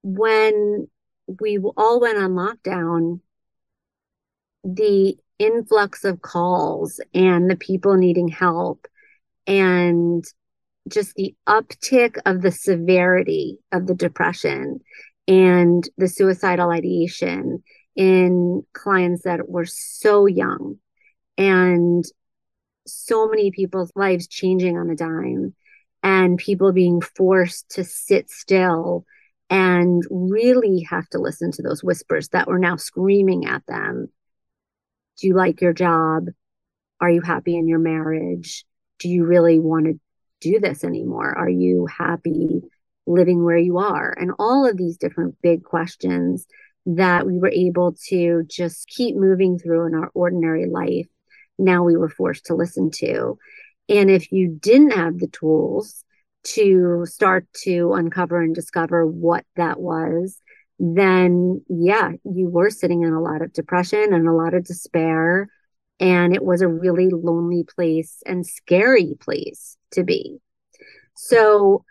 When 0.03 0.87
we 1.39 1.57
all 1.57 1.99
went 1.99 2.17
on 2.17 2.31
lockdown, 2.31 3.21
the 4.63 5.17
influx 5.39 6.03
of 6.03 6.21
calls 6.21 6.99
and 7.13 7.49
the 7.49 7.55
people 7.55 7.95
needing 7.95 8.27
help 8.27 8.87
and 9.47 10.23
just 10.89 11.15
the 11.15 11.35
uptick 11.47 12.17
of 12.25 12.41
the 12.41 12.51
severity 12.51 13.57
of 13.71 13.87
the 13.87 13.95
depression 13.95 14.79
and 15.27 15.87
the 15.97 16.07
suicidal 16.07 16.69
ideation 16.69 17.63
in 17.95 18.63
clients 18.73 19.23
that 19.23 19.49
were 19.49 19.65
so 19.65 20.25
young 20.25 20.77
and 21.37 22.03
so 22.87 23.27
many 23.27 23.51
people's 23.51 23.91
lives 23.95 24.27
changing 24.27 24.77
on 24.77 24.89
a 24.89 24.95
dime 24.95 25.53
and 26.03 26.37
people 26.37 26.71
being 26.71 27.01
forced 27.01 27.69
to 27.69 27.83
sit 27.83 28.29
still 28.29 29.05
and 29.49 30.03
really 30.09 30.85
have 30.89 31.07
to 31.09 31.19
listen 31.19 31.51
to 31.51 31.61
those 31.61 31.83
whispers 31.83 32.29
that 32.29 32.47
were 32.47 32.59
now 32.59 32.75
screaming 32.75 33.45
at 33.45 33.65
them. 33.65 34.07
Do 35.17 35.27
you 35.27 35.35
like 35.35 35.61
your 35.61 35.73
job? 35.73 36.27
Are 37.01 37.09
you 37.09 37.21
happy 37.21 37.55
in 37.55 37.67
your 37.67 37.79
marriage? 37.79 38.65
Do 38.99 39.09
you 39.09 39.25
really 39.25 39.59
want 39.59 39.85
to 39.85 39.99
do 40.41 40.59
this 40.59 40.83
anymore? 40.83 41.35
Are 41.37 41.49
you 41.49 41.87
happy 41.87 42.61
living 43.07 43.43
where 43.43 43.57
you 43.57 43.77
are? 43.77 44.15
And 44.17 44.31
all 44.39 44.67
of 44.67 44.77
these 44.77 44.97
different 44.97 45.35
big 45.41 45.63
questions 45.63 46.45
that 46.85 47.25
we 47.25 47.39
were 47.39 47.49
able 47.49 47.95
to 48.09 48.43
just 48.47 48.87
keep 48.87 49.15
moving 49.15 49.57
through 49.57 49.87
in 49.87 49.95
our 49.95 50.11
ordinary 50.13 50.67
life. 50.69 51.07
Now 51.57 51.83
we 51.83 51.95
were 51.95 52.09
forced 52.09 52.45
to 52.47 52.55
listen 52.55 52.91
to. 52.95 53.37
And 53.87 54.09
if 54.09 54.31
you 54.31 54.57
didn't 54.59 54.91
have 54.91 55.19
the 55.19 55.27
tools 55.27 56.03
to 56.43 57.05
start 57.05 57.47
to 57.63 57.93
uncover 57.93 58.41
and 58.41 58.53
discover 58.53 59.05
what 59.05 59.45
that 59.55 59.79
was, 59.79 60.41
then 60.79 61.63
yeah, 61.69 62.11
you 62.23 62.49
were 62.49 62.69
sitting 62.69 63.03
in 63.03 63.13
a 63.13 63.21
lot 63.21 63.41
of 63.41 63.53
depression 63.53 64.13
and 64.13 64.27
a 64.27 64.33
lot 64.33 64.53
of 64.53 64.65
despair. 64.65 65.47
And 65.99 66.35
it 66.35 66.43
was 66.43 66.61
a 66.61 66.67
really 66.67 67.09
lonely 67.09 67.63
place 67.63 68.21
and 68.25 68.45
scary 68.45 69.15
place 69.19 69.77
to 69.91 70.03
be. 70.03 70.39
So 71.15 71.85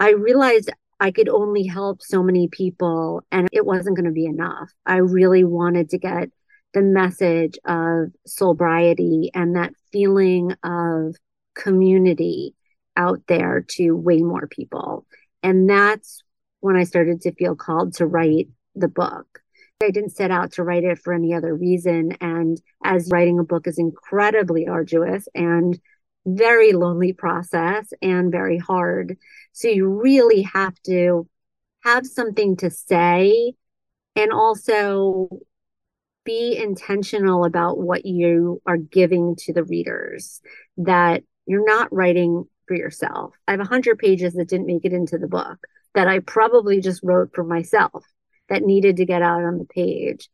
I 0.00 0.12
realized 0.12 0.70
I 0.98 1.10
could 1.10 1.28
only 1.28 1.66
help 1.66 2.00
so 2.00 2.22
many 2.22 2.48
people 2.48 3.22
and 3.30 3.48
it 3.52 3.66
wasn't 3.66 3.96
going 3.96 4.06
to 4.06 4.12
be 4.12 4.24
enough. 4.24 4.70
I 4.86 4.96
really 4.96 5.44
wanted 5.44 5.90
to 5.90 5.98
get 5.98 6.30
the 6.74 6.82
message 6.82 7.58
of 7.64 8.08
soulbriety 8.26 9.28
and 9.34 9.56
that 9.56 9.72
feeling 9.92 10.54
of 10.62 11.14
community 11.54 12.54
out 12.96 13.20
there 13.28 13.64
to 13.68 13.92
way 13.92 14.18
more 14.18 14.46
people. 14.46 15.06
And 15.42 15.68
that's 15.68 16.22
when 16.60 16.76
I 16.76 16.84
started 16.84 17.20
to 17.22 17.34
feel 17.34 17.56
called 17.56 17.94
to 17.94 18.06
write 18.06 18.48
the 18.74 18.88
book. 18.88 19.40
I 19.82 19.90
didn't 19.90 20.16
set 20.16 20.30
out 20.30 20.52
to 20.52 20.62
write 20.62 20.84
it 20.84 20.98
for 20.98 21.12
any 21.12 21.34
other 21.34 21.54
reason. 21.54 22.12
And 22.20 22.60
as 22.84 23.10
writing 23.10 23.38
a 23.38 23.44
book 23.44 23.66
is 23.66 23.78
incredibly 23.78 24.68
arduous 24.68 25.26
and 25.34 25.78
very 26.24 26.72
lonely 26.72 27.12
process 27.12 27.92
and 28.00 28.30
very 28.30 28.58
hard. 28.58 29.18
So 29.52 29.68
you 29.68 29.88
really 29.88 30.42
have 30.42 30.80
to 30.86 31.28
have 31.82 32.06
something 32.06 32.56
to 32.58 32.70
say 32.70 33.54
and 34.14 34.32
also 34.32 35.28
be 36.24 36.56
intentional 36.56 37.44
about 37.44 37.78
what 37.78 38.04
you 38.04 38.62
are 38.66 38.76
giving 38.76 39.36
to 39.36 39.52
the 39.52 39.64
readers 39.64 40.40
that 40.78 41.22
you're 41.46 41.66
not 41.66 41.92
writing 41.92 42.44
for 42.66 42.74
yourself. 42.74 43.34
I 43.46 43.52
have 43.52 43.60
100 43.60 43.98
pages 43.98 44.34
that 44.34 44.48
didn't 44.48 44.66
make 44.66 44.84
it 44.84 44.92
into 44.92 45.18
the 45.18 45.28
book 45.28 45.58
that 45.94 46.08
I 46.08 46.20
probably 46.20 46.80
just 46.80 47.02
wrote 47.02 47.34
for 47.34 47.44
myself 47.44 48.04
that 48.48 48.62
needed 48.62 48.96
to 48.96 49.04
get 49.04 49.22
out 49.22 49.42
on 49.42 49.58
the 49.58 49.64
page, 49.64 50.28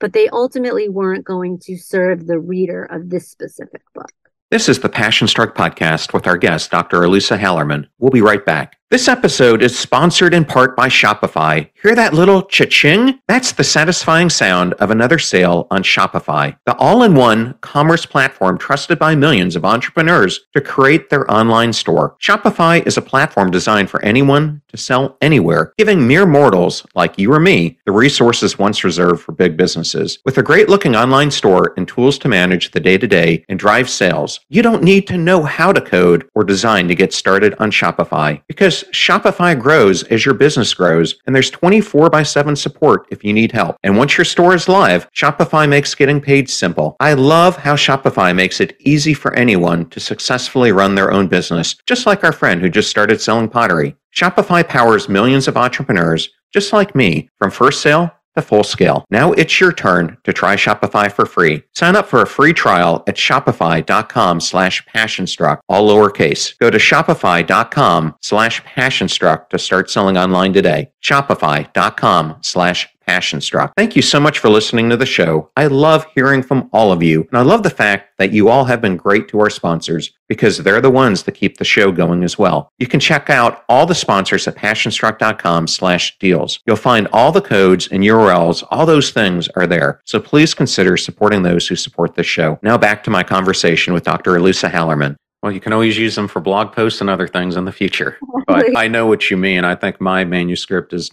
but 0.00 0.12
they 0.12 0.28
ultimately 0.28 0.88
weren't 0.88 1.24
going 1.24 1.58
to 1.60 1.76
serve 1.76 2.26
the 2.26 2.38
reader 2.38 2.84
of 2.84 3.10
this 3.10 3.30
specific 3.30 3.82
book. 3.94 4.10
This 4.50 4.68
is 4.68 4.80
the 4.80 4.88
Passion 4.88 5.26
Struck 5.26 5.56
podcast 5.56 6.12
with 6.12 6.26
our 6.26 6.36
guest, 6.36 6.70
Dr. 6.70 7.02
Elisa 7.02 7.36
Hallerman. 7.36 7.88
We'll 7.98 8.10
be 8.10 8.20
right 8.20 8.44
back. 8.44 8.76
This 8.94 9.08
episode 9.08 9.60
is 9.60 9.76
sponsored 9.76 10.32
in 10.34 10.44
part 10.44 10.76
by 10.76 10.86
Shopify. 10.86 11.68
Hear 11.82 11.96
that 11.96 12.14
little 12.14 12.42
cha-ching? 12.42 13.18
That's 13.26 13.50
the 13.50 13.64
satisfying 13.64 14.30
sound 14.30 14.74
of 14.74 14.92
another 14.92 15.18
sale 15.18 15.66
on 15.72 15.82
Shopify, 15.82 16.56
the 16.64 16.76
all-in-one 16.76 17.54
commerce 17.60 18.06
platform 18.06 18.56
trusted 18.56 19.00
by 19.00 19.16
millions 19.16 19.56
of 19.56 19.64
entrepreneurs 19.64 20.46
to 20.52 20.60
create 20.60 21.10
their 21.10 21.28
online 21.28 21.72
store. 21.72 22.16
Shopify 22.22 22.86
is 22.86 22.96
a 22.96 23.02
platform 23.02 23.50
designed 23.50 23.90
for 23.90 24.00
anyone 24.04 24.62
to 24.68 24.76
sell 24.76 25.16
anywhere, 25.20 25.72
giving 25.76 26.06
mere 26.06 26.24
mortals 26.24 26.86
like 26.94 27.18
you 27.18 27.32
or 27.32 27.40
me 27.40 27.76
the 27.86 27.92
resources 27.92 28.60
once 28.60 28.84
reserved 28.84 29.22
for 29.22 29.32
big 29.32 29.56
businesses. 29.56 30.20
With 30.24 30.38
a 30.38 30.42
great-looking 30.42 30.94
online 30.94 31.32
store 31.32 31.74
and 31.76 31.88
tools 31.88 32.16
to 32.18 32.28
manage 32.28 32.70
the 32.70 32.80
day-to-day 32.80 33.44
and 33.48 33.58
drive 33.58 33.90
sales, 33.90 34.38
you 34.48 34.62
don't 34.62 34.84
need 34.84 35.08
to 35.08 35.18
know 35.18 35.42
how 35.42 35.72
to 35.72 35.80
code 35.80 36.28
or 36.36 36.44
design 36.44 36.86
to 36.88 36.94
get 36.94 37.12
started 37.12 37.56
on 37.58 37.72
Shopify 37.72 38.40
because 38.46 38.83
Shopify 38.92 39.58
grows 39.58 40.02
as 40.04 40.24
your 40.24 40.34
business 40.34 40.74
grows, 40.74 41.16
and 41.26 41.34
there's 41.34 41.50
24 41.50 42.10
by 42.10 42.22
7 42.22 42.54
support 42.56 43.06
if 43.10 43.24
you 43.24 43.32
need 43.32 43.52
help. 43.52 43.76
And 43.82 43.96
once 43.96 44.16
your 44.16 44.24
store 44.24 44.54
is 44.54 44.68
live, 44.68 45.10
Shopify 45.12 45.68
makes 45.68 45.94
getting 45.94 46.20
paid 46.20 46.50
simple. 46.50 46.96
I 47.00 47.14
love 47.14 47.56
how 47.56 47.76
Shopify 47.76 48.34
makes 48.34 48.60
it 48.60 48.76
easy 48.80 49.14
for 49.14 49.34
anyone 49.34 49.88
to 49.90 50.00
successfully 50.00 50.72
run 50.72 50.94
their 50.94 51.12
own 51.12 51.28
business, 51.28 51.76
just 51.86 52.06
like 52.06 52.24
our 52.24 52.32
friend 52.32 52.60
who 52.60 52.68
just 52.68 52.90
started 52.90 53.20
selling 53.20 53.48
pottery. 53.48 53.96
Shopify 54.14 54.66
powers 54.66 55.08
millions 55.08 55.48
of 55.48 55.56
entrepreneurs 55.56 56.30
just 56.52 56.72
like 56.72 56.94
me 56.94 57.28
from 57.38 57.50
first 57.50 57.82
sale 57.82 58.12
the 58.34 58.42
full 58.42 58.64
scale. 58.64 59.04
Now 59.10 59.32
it's 59.32 59.60
your 59.60 59.72
turn 59.72 60.16
to 60.24 60.32
try 60.32 60.56
Shopify 60.56 61.10
for 61.10 61.26
free. 61.26 61.62
Sign 61.74 61.96
up 61.96 62.06
for 62.06 62.22
a 62.22 62.26
free 62.26 62.52
trial 62.52 63.02
at 63.06 63.16
shopify.com 63.16 64.40
slash 64.40 64.84
passionstruck, 64.86 65.60
all 65.68 65.88
lowercase. 65.88 66.58
Go 66.58 66.70
to 66.70 66.78
shopify.com 66.78 68.14
slash 68.20 68.62
passionstruck 68.62 69.48
to 69.50 69.58
start 69.58 69.90
selling 69.90 70.16
online 70.16 70.52
today. 70.52 70.90
Shopify.com 71.02 72.36
slash 72.42 72.88
passion 73.06 73.40
struck. 73.40 73.72
Thank 73.76 73.96
you 73.96 74.02
so 74.02 74.20
much 74.20 74.38
for 74.38 74.48
listening 74.48 74.90
to 74.90 74.96
the 74.96 75.06
show. 75.06 75.50
I 75.56 75.66
love 75.66 76.06
hearing 76.14 76.42
from 76.42 76.68
all 76.72 76.92
of 76.92 77.02
you, 77.02 77.26
and 77.30 77.38
I 77.38 77.42
love 77.42 77.62
the 77.62 77.70
fact 77.70 78.18
that 78.18 78.32
you 78.32 78.48
all 78.48 78.64
have 78.64 78.80
been 78.80 78.96
great 78.96 79.28
to 79.28 79.40
our 79.40 79.50
sponsors 79.50 80.12
because 80.28 80.58
they're 80.58 80.80
the 80.80 80.90
ones 80.90 81.24
that 81.24 81.32
keep 81.32 81.58
the 81.58 81.64
show 81.64 81.92
going 81.92 82.24
as 82.24 82.38
well. 82.38 82.70
You 82.78 82.86
can 82.86 83.00
check 83.00 83.30
out 83.30 83.64
all 83.68 83.86
the 83.86 83.94
sponsors 83.94 84.48
at 84.48 84.56
passionstruck.com 84.56 85.66
slash 85.66 86.16
deals. 86.18 86.60
You'll 86.66 86.76
find 86.76 87.08
all 87.12 87.32
the 87.32 87.40
codes 87.40 87.88
and 87.88 88.02
URLs, 88.02 88.64
all 88.70 88.86
those 88.86 89.10
things 89.10 89.48
are 89.56 89.66
there. 89.66 90.00
So 90.04 90.20
please 90.20 90.54
consider 90.54 90.96
supporting 90.96 91.42
those 91.42 91.66
who 91.66 91.76
support 91.76 92.14
this 92.14 92.26
show. 92.26 92.58
Now 92.62 92.78
back 92.78 93.04
to 93.04 93.10
my 93.10 93.22
conversation 93.22 93.92
with 93.92 94.04
Dr. 94.04 94.36
Elisa 94.36 94.68
Hallerman. 94.68 95.16
Well, 95.44 95.52
you 95.52 95.60
can 95.60 95.74
always 95.74 95.98
use 95.98 96.14
them 96.14 96.26
for 96.26 96.40
blog 96.40 96.72
posts 96.72 97.02
and 97.02 97.10
other 97.10 97.28
things 97.28 97.56
in 97.56 97.66
the 97.66 97.72
future. 97.72 98.16
But 98.46 98.74
I 98.78 98.88
know 98.88 99.06
what 99.06 99.30
you 99.30 99.36
mean. 99.36 99.62
I 99.62 99.74
think 99.74 100.00
my 100.00 100.24
manuscript 100.24 100.94
is 100.94 101.10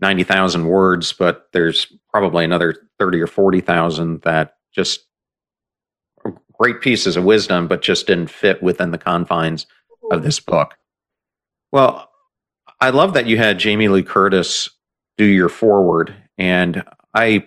90,000 0.00 0.66
words, 0.66 1.12
but 1.12 1.48
there's 1.52 1.92
probably 2.10 2.44
another 2.44 2.74
30 2.98 3.20
or 3.20 3.26
40,000 3.26 4.22
that 4.22 4.54
just 4.72 5.06
great 6.52 6.80
pieces 6.80 7.16
of 7.16 7.24
wisdom, 7.24 7.68
but 7.68 7.82
just 7.82 8.06
didn't 8.06 8.30
fit 8.30 8.62
within 8.62 8.90
the 8.90 8.98
confines 8.98 9.66
of 10.10 10.22
this 10.22 10.40
book. 10.40 10.74
Well, 11.72 12.10
I 12.80 12.90
love 12.90 13.14
that 13.14 13.26
you 13.26 13.36
had 13.38 13.58
Jamie 13.58 13.88
Lee 13.88 14.02
Curtis 14.02 14.68
do 15.16 15.24
your 15.24 15.48
foreword. 15.48 16.14
And 16.38 16.82
I 17.14 17.46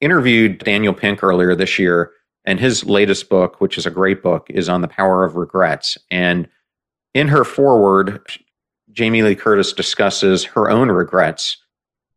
interviewed 0.00 0.58
Daniel 0.58 0.94
Pink 0.94 1.22
earlier 1.22 1.54
this 1.54 1.78
year, 1.78 2.12
and 2.44 2.60
his 2.60 2.84
latest 2.84 3.28
book, 3.28 3.60
which 3.60 3.78
is 3.78 3.86
a 3.86 3.90
great 3.90 4.22
book, 4.22 4.46
is 4.50 4.68
on 4.68 4.80
the 4.80 4.88
power 4.88 5.24
of 5.24 5.36
regrets. 5.36 5.96
And 6.10 6.48
in 7.14 7.28
her 7.28 7.44
foreword, 7.44 8.20
Jamie 8.92 9.22
Lee 9.22 9.36
Curtis 9.36 9.72
discusses 9.72 10.44
her 10.44 10.68
own 10.68 10.90
regrets 10.90 11.56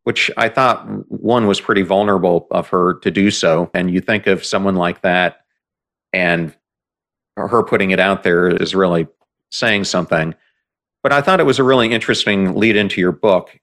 which 0.08 0.32
I 0.38 0.47
thought 0.47 0.88
one 1.12 1.47
was 1.47 1.60
pretty 1.60 1.82
vulnerable 1.82 2.47
of 2.49 2.70
her 2.70 2.93
to 2.99 3.12
do 3.12 3.30
so. 3.30 3.70
And 3.74 3.91
you 3.91 3.99
think 3.99 4.26
of 4.26 4.45
someone 4.45 4.78
like 4.78 5.01
that 5.01 5.41
and 6.14 6.55
her 7.36 7.62
putting 7.62 7.91
it 7.91 7.99
out 7.99 8.24
there 8.24 8.47
is 8.47 8.74
really 8.74 9.10
saying 9.51 9.84
something. 9.84 10.34
But 11.03 11.12
I 11.12 11.20
thought 11.20 11.41
it 11.41 11.45
was 11.45 11.60
a 11.60 11.64
really 11.66 11.91
interesting 11.91 12.55
lead 12.55 12.78
into 12.78 13.01
your 13.01 13.12
book. 13.12 13.60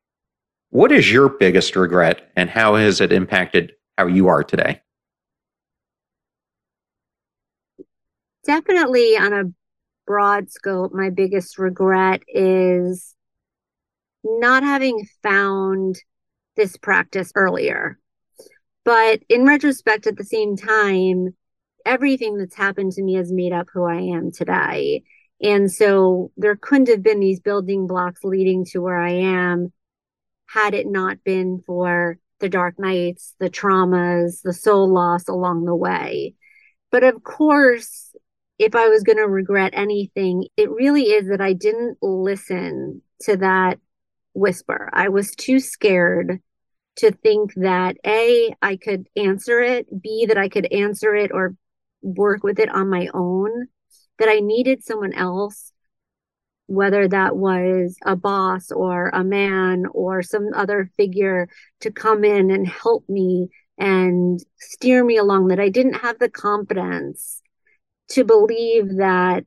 What 0.69 0.93
is 0.93 1.11
your 1.11 1.31
biggest 1.31 1.77
regret 1.77 2.31
and 2.37 2.51
how 2.51 2.75
has 2.75 3.01
it 3.01 3.11
impacted 3.11 3.73
how 3.97 4.09
you 4.09 4.29
are 4.29 4.45
today? 4.45 4.83
definitely 8.45 9.17
on 9.17 9.33
a 9.33 9.45
broad 10.07 10.51
scope, 10.51 10.93
my 10.93 11.09
biggest 11.09 11.59
regret 11.59 12.23
is 12.29 13.15
not 14.23 14.63
having 14.63 15.09
found 15.23 15.97
this 16.57 16.77
practice 16.77 17.33
earlier. 17.35 17.99
But 18.85 19.21
in 19.29 19.47
retrospect, 19.47 20.07
at 20.07 20.17
the 20.17 20.25
same 20.25 20.57
time, 20.57 21.35
everything 21.87 22.37
that's 22.37 22.55
happened 22.55 22.93
to 22.93 23.03
me 23.03 23.15
has 23.15 23.33
made 23.33 23.53
up 23.53 23.69
who 23.73 23.85
I 23.85 24.01
am 24.17 24.31
today. 24.31 25.05
And 25.43 25.71
so 25.71 26.33
there 26.37 26.57
couldn't 26.57 26.89
have 26.89 27.03
been 27.03 27.21
these 27.21 27.41
building 27.41 27.87
blocks 27.87 28.21
leading 28.25 28.65
to 28.67 28.81
where 28.81 28.99
I 28.99 29.11
am 29.11 29.73
had 30.47 30.75
it 30.75 30.87
not 30.87 31.25
been 31.25 31.63
for 31.67 32.19
the 32.41 32.49
dark 32.49 32.79
nights, 32.79 33.35
the 33.41 33.51
traumas, 33.51 34.43
the 34.43 34.53
soul 34.53 34.93
loss 34.93 35.29
along 35.29 35.65
the 35.65 35.75
way. 35.75 36.35
But 36.91 37.05
of 37.05 37.23
course, 37.23 38.15
if 38.59 38.75
I 38.75 38.89
was 38.89 39.03
going 39.03 39.19
to 39.19 39.27
regret 39.27 39.73
anything, 39.75 40.47
it 40.57 40.71
really 40.71 41.05
is 41.05 41.29
that 41.29 41.41
I 41.41 41.55
didn't 41.55 41.99
listen 42.03 43.03
to 43.23 43.37
that 43.39 43.79
whisper. 44.35 44.91
I 44.93 45.09
was 45.09 45.35
too 45.35 45.61
scared 45.61 46.41
to 46.97 47.11
think 47.11 47.55
that 47.55 47.97
A, 48.07 48.55
I 48.63 48.77
could 48.77 49.09
answer 49.17 49.61
it, 49.61 49.87
B, 50.03 50.27
that 50.27 50.39
I 50.39 50.49
could 50.49 50.73
answer 50.73 51.15
it 51.15 51.33
or 51.33 51.57
work 52.03 52.45
with 52.45 52.59
it 52.59 52.69
on 52.69 52.89
my 52.89 53.09
own, 53.15 53.69
that 54.19 54.29
I 54.29 54.41
needed 54.41 54.85
someone 54.85 55.13
else, 55.13 55.73
whether 56.67 57.09
that 57.09 57.37
was 57.37 57.97
a 58.05 58.17
boss 58.17 58.71
or 58.71 59.09
a 59.09 59.25
man 59.25 59.87
or 59.93 60.23
some 60.23 60.51
other 60.55 60.91
figure 60.97 61.49
to 61.81 61.91
come 61.91 62.25
in 62.25 62.51
and 62.51 62.67
help 62.67 63.09
me 63.09 63.49
and 63.77 64.39
steer 64.59 65.05
me 65.05 65.17
along, 65.17 65.49
that 65.49 65.59
I 65.59 65.69
didn't 65.69 65.95
have 65.95 66.19
the 66.19 66.31
confidence 66.31 67.43
to 68.11 68.25
believe 68.25 68.99
that 68.99 69.45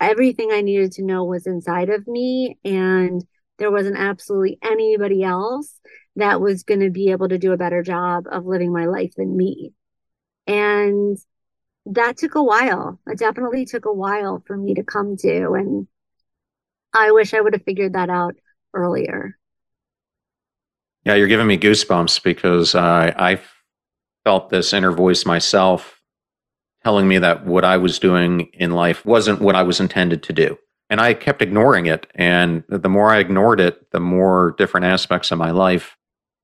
everything 0.00 0.50
I 0.52 0.60
needed 0.60 0.92
to 0.92 1.04
know 1.04 1.24
was 1.24 1.46
inside 1.46 1.88
of 1.88 2.06
me 2.06 2.58
and 2.64 3.24
there 3.58 3.70
wasn't 3.70 3.96
absolutely 3.96 4.58
anybody 4.62 5.22
else 5.22 5.78
that 6.16 6.40
was 6.40 6.62
going 6.62 6.80
to 6.80 6.90
be 6.90 7.10
able 7.10 7.28
to 7.28 7.38
do 7.38 7.52
a 7.52 7.56
better 7.56 7.82
job 7.82 8.24
of 8.30 8.46
living 8.46 8.72
my 8.72 8.86
life 8.86 9.12
than 9.16 9.36
me. 9.36 9.72
And 10.46 11.18
that 11.86 12.16
took 12.16 12.34
a 12.34 12.42
while. 12.42 13.00
It 13.06 13.18
definitely 13.18 13.64
took 13.66 13.84
a 13.84 13.92
while 13.92 14.42
for 14.46 14.56
me 14.56 14.74
to 14.74 14.82
come 14.82 15.16
to. 15.18 15.52
And 15.52 15.86
I 16.92 17.12
wish 17.12 17.34
I 17.34 17.40
would 17.40 17.54
have 17.54 17.64
figured 17.64 17.94
that 17.94 18.10
out 18.10 18.34
earlier. 18.72 19.36
Yeah, 21.04 21.14
you're 21.14 21.28
giving 21.28 21.46
me 21.46 21.58
goosebumps 21.58 22.22
because 22.22 22.74
uh, 22.74 23.12
I 23.16 23.40
felt 24.24 24.48
this 24.48 24.72
inner 24.72 24.92
voice 24.92 25.26
myself 25.26 26.00
telling 26.82 27.08
me 27.08 27.18
that 27.18 27.44
what 27.44 27.64
I 27.64 27.76
was 27.76 27.98
doing 27.98 28.48
in 28.54 28.70
life 28.70 29.04
wasn't 29.04 29.40
what 29.40 29.54
I 29.54 29.62
was 29.62 29.80
intended 29.80 30.22
to 30.24 30.32
do. 30.32 30.58
And 30.90 31.00
I 31.00 31.14
kept 31.14 31.42
ignoring 31.42 31.86
it. 31.86 32.06
And 32.14 32.62
the 32.68 32.88
more 32.88 33.10
I 33.10 33.18
ignored 33.18 33.60
it, 33.60 33.90
the 33.90 34.00
more 34.00 34.54
different 34.58 34.86
aspects 34.86 35.30
of 35.30 35.38
my 35.38 35.50
life 35.50 35.96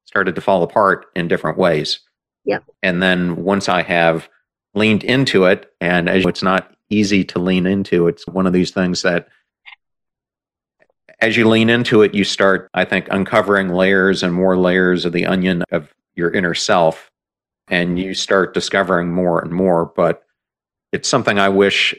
started 0.05 0.35
to 0.35 0.41
fall 0.41 0.63
apart 0.63 1.07
in 1.15 1.29
different 1.29 1.59
ways. 1.59 2.01
Yep. 2.45 2.65
And 2.83 3.03
then 3.03 3.37
once 3.45 3.69
I 3.69 3.83
have 3.83 4.29
leaned 4.75 5.05
into 5.05 5.45
it, 5.45 5.73
and 5.81 6.09
it's 6.09 6.43
not 6.43 6.75
easy 6.89 7.23
to 7.25 7.39
lean 7.39 7.67
into, 7.67 8.09
it's 8.09 8.27
one 8.27 8.47
of 8.47 8.53
these 8.53 8.71
things 8.71 9.03
that 9.03 9.29
as 11.21 11.37
you 11.37 11.47
lean 11.47 11.69
into 11.69 12.03
it, 12.03 12.15
you 12.15 12.25
start, 12.25 12.71
I 12.73 12.85
think, 12.87 13.07
uncovering 13.11 13.69
layers 13.69 14.23
and 14.23 14.33
more 14.33 14.57
layers 14.57 15.05
of 15.05 15.13
the 15.13 15.27
onion 15.27 15.63
of 15.71 15.95
your 16.15 16.31
inner 16.31 16.55
self. 16.55 17.11
And 17.69 17.99
you 17.99 18.15
start 18.15 18.55
discovering 18.55 19.13
more 19.13 19.39
and 19.41 19.53
more. 19.53 19.85
But 19.85 20.25
it's 20.93 21.09
something 21.09 21.39
I 21.39 21.51
wish 21.51 21.95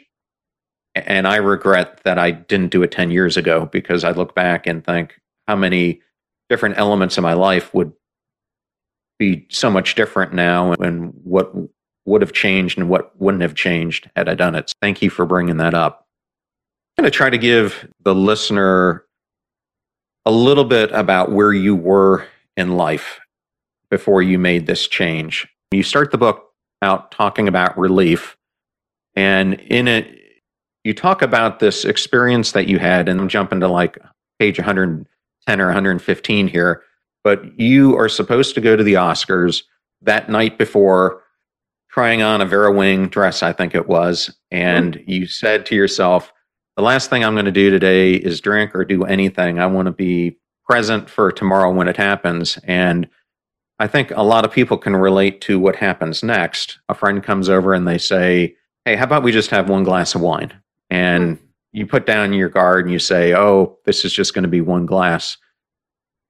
and 0.95 1.27
I 1.27 1.37
regret 1.37 2.01
that 2.03 2.17
I 2.17 2.31
didn't 2.31 2.71
do 2.71 2.83
it 2.83 2.91
10 2.91 3.11
years 3.11 3.37
ago 3.37 3.67
because 3.71 4.03
I 4.03 4.11
look 4.11 4.35
back 4.35 4.67
and 4.67 4.83
think 4.83 5.19
how 5.47 5.55
many 5.55 6.01
different 6.49 6.77
elements 6.77 7.17
of 7.17 7.23
my 7.23 7.33
life 7.33 7.73
would 7.73 7.93
be 9.17 9.45
so 9.49 9.69
much 9.69 9.95
different 9.95 10.33
now 10.33 10.73
and 10.73 11.13
what 11.23 11.53
would 12.05 12.21
have 12.21 12.33
changed 12.33 12.77
and 12.77 12.89
what 12.89 13.19
wouldn't 13.21 13.43
have 13.43 13.55
changed 13.55 14.09
had 14.15 14.27
I 14.27 14.35
done 14.35 14.55
it. 14.55 14.69
So 14.69 14.73
thank 14.81 15.01
you 15.01 15.09
for 15.09 15.25
bringing 15.25 15.57
that 15.57 15.73
up. 15.73 16.07
I'm 16.97 17.03
going 17.03 17.11
to 17.11 17.15
try 17.15 17.29
to 17.29 17.37
give 17.37 17.87
the 18.03 18.15
listener 18.15 19.05
a 20.25 20.31
little 20.31 20.65
bit 20.65 20.91
about 20.91 21.31
where 21.31 21.53
you 21.53 21.75
were 21.75 22.27
in 22.57 22.75
life 22.75 23.19
before 23.89 24.21
you 24.21 24.37
made 24.37 24.67
this 24.67 24.87
change. 24.87 25.47
You 25.71 25.83
start 25.83 26.11
the 26.11 26.17
book 26.17 26.51
out 26.81 27.11
talking 27.11 27.47
about 27.47 27.77
relief, 27.77 28.37
and 29.15 29.53
in 29.53 29.87
it, 29.87 30.20
you 30.83 30.93
talk 30.93 31.21
about 31.21 31.59
this 31.59 31.85
experience 31.85 32.51
that 32.53 32.67
you 32.67 32.79
had, 32.79 33.07
and 33.07 33.19
I'm 33.19 33.29
jumping 33.29 33.59
to 33.59 33.67
like 33.67 33.97
page 34.39 34.57
110 34.57 35.61
or 35.61 35.65
115 35.65 36.47
here, 36.47 36.83
but 37.23 37.59
you 37.59 37.97
are 37.97 38.09
supposed 38.09 38.55
to 38.55 38.61
go 38.61 38.75
to 38.75 38.83
the 38.83 38.95
Oscars 38.95 39.63
that 40.01 40.29
night 40.29 40.57
before 40.57 41.21
trying 41.89 42.21
on 42.21 42.41
a 42.41 42.45
Vera 42.45 42.71
Wang 42.71 43.09
dress, 43.09 43.43
I 43.43 43.53
think 43.53 43.75
it 43.75 43.87
was, 43.87 44.35
and 44.49 44.95
mm-hmm. 44.95 45.09
you 45.09 45.27
said 45.27 45.65
to 45.67 45.75
yourself, 45.75 46.31
the 46.77 46.83
last 46.83 47.09
thing 47.09 47.23
I'm 47.23 47.35
going 47.35 47.45
to 47.45 47.51
do 47.51 47.69
today 47.69 48.13
is 48.13 48.41
drink 48.41 48.73
or 48.73 48.85
do 48.85 49.03
anything. 49.03 49.59
I 49.59 49.65
want 49.65 49.87
to 49.87 49.91
be 49.91 50.37
present 50.67 51.09
for 51.09 51.31
tomorrow 51.31 51.71
when 51.71 51.87
it 51.87 51.97
happens. 51.97 52.57
And 52.63 53.09
I 53.77 53.87
think 53.87 54.11
a 54.11 54.23
lot 54.23 54.45
of 54.45 54.51
people 54.51 54.77
can 54.77 54.95
relate 54.95 55.41
to 55.41 55.59
what 55.59 55.75
happens 55.75 56.23
next. 56.23 56.79
A 56.87 56.93
friend 56.93 57.21
comes 57.21 57.49
over 57.49 57.73
and 57.73 57.87
they 57.87 57.97
say, 57.97 58.55
Hey, 58.85 58.95
how 58.95 59.03
about 59.03 59.21
we 59.21 59.31
just 59.31 59.51
have 59.51 59.69
one 59.69 59.83
glass 59.83 60.15
of 60.15 60.21
wine? 60.21 60.53
And 60.91 61.39
you 61.71 61.87
put 61.87 62.05
down 62.05 62.33
your 62.33 62.49
guard 62.49 62.85
and 62.85 62.93
you 62.93 62.99
say, 62.99 63.33
Oh, 63.33 63.79
this 63.85 64.05
is 64.05 64.13
just 64.13 64.35
going 64.35 64.43
to 64.43 64.49
be 64.49 64.61
one 64.61 64.85
glass. 64.85 65.37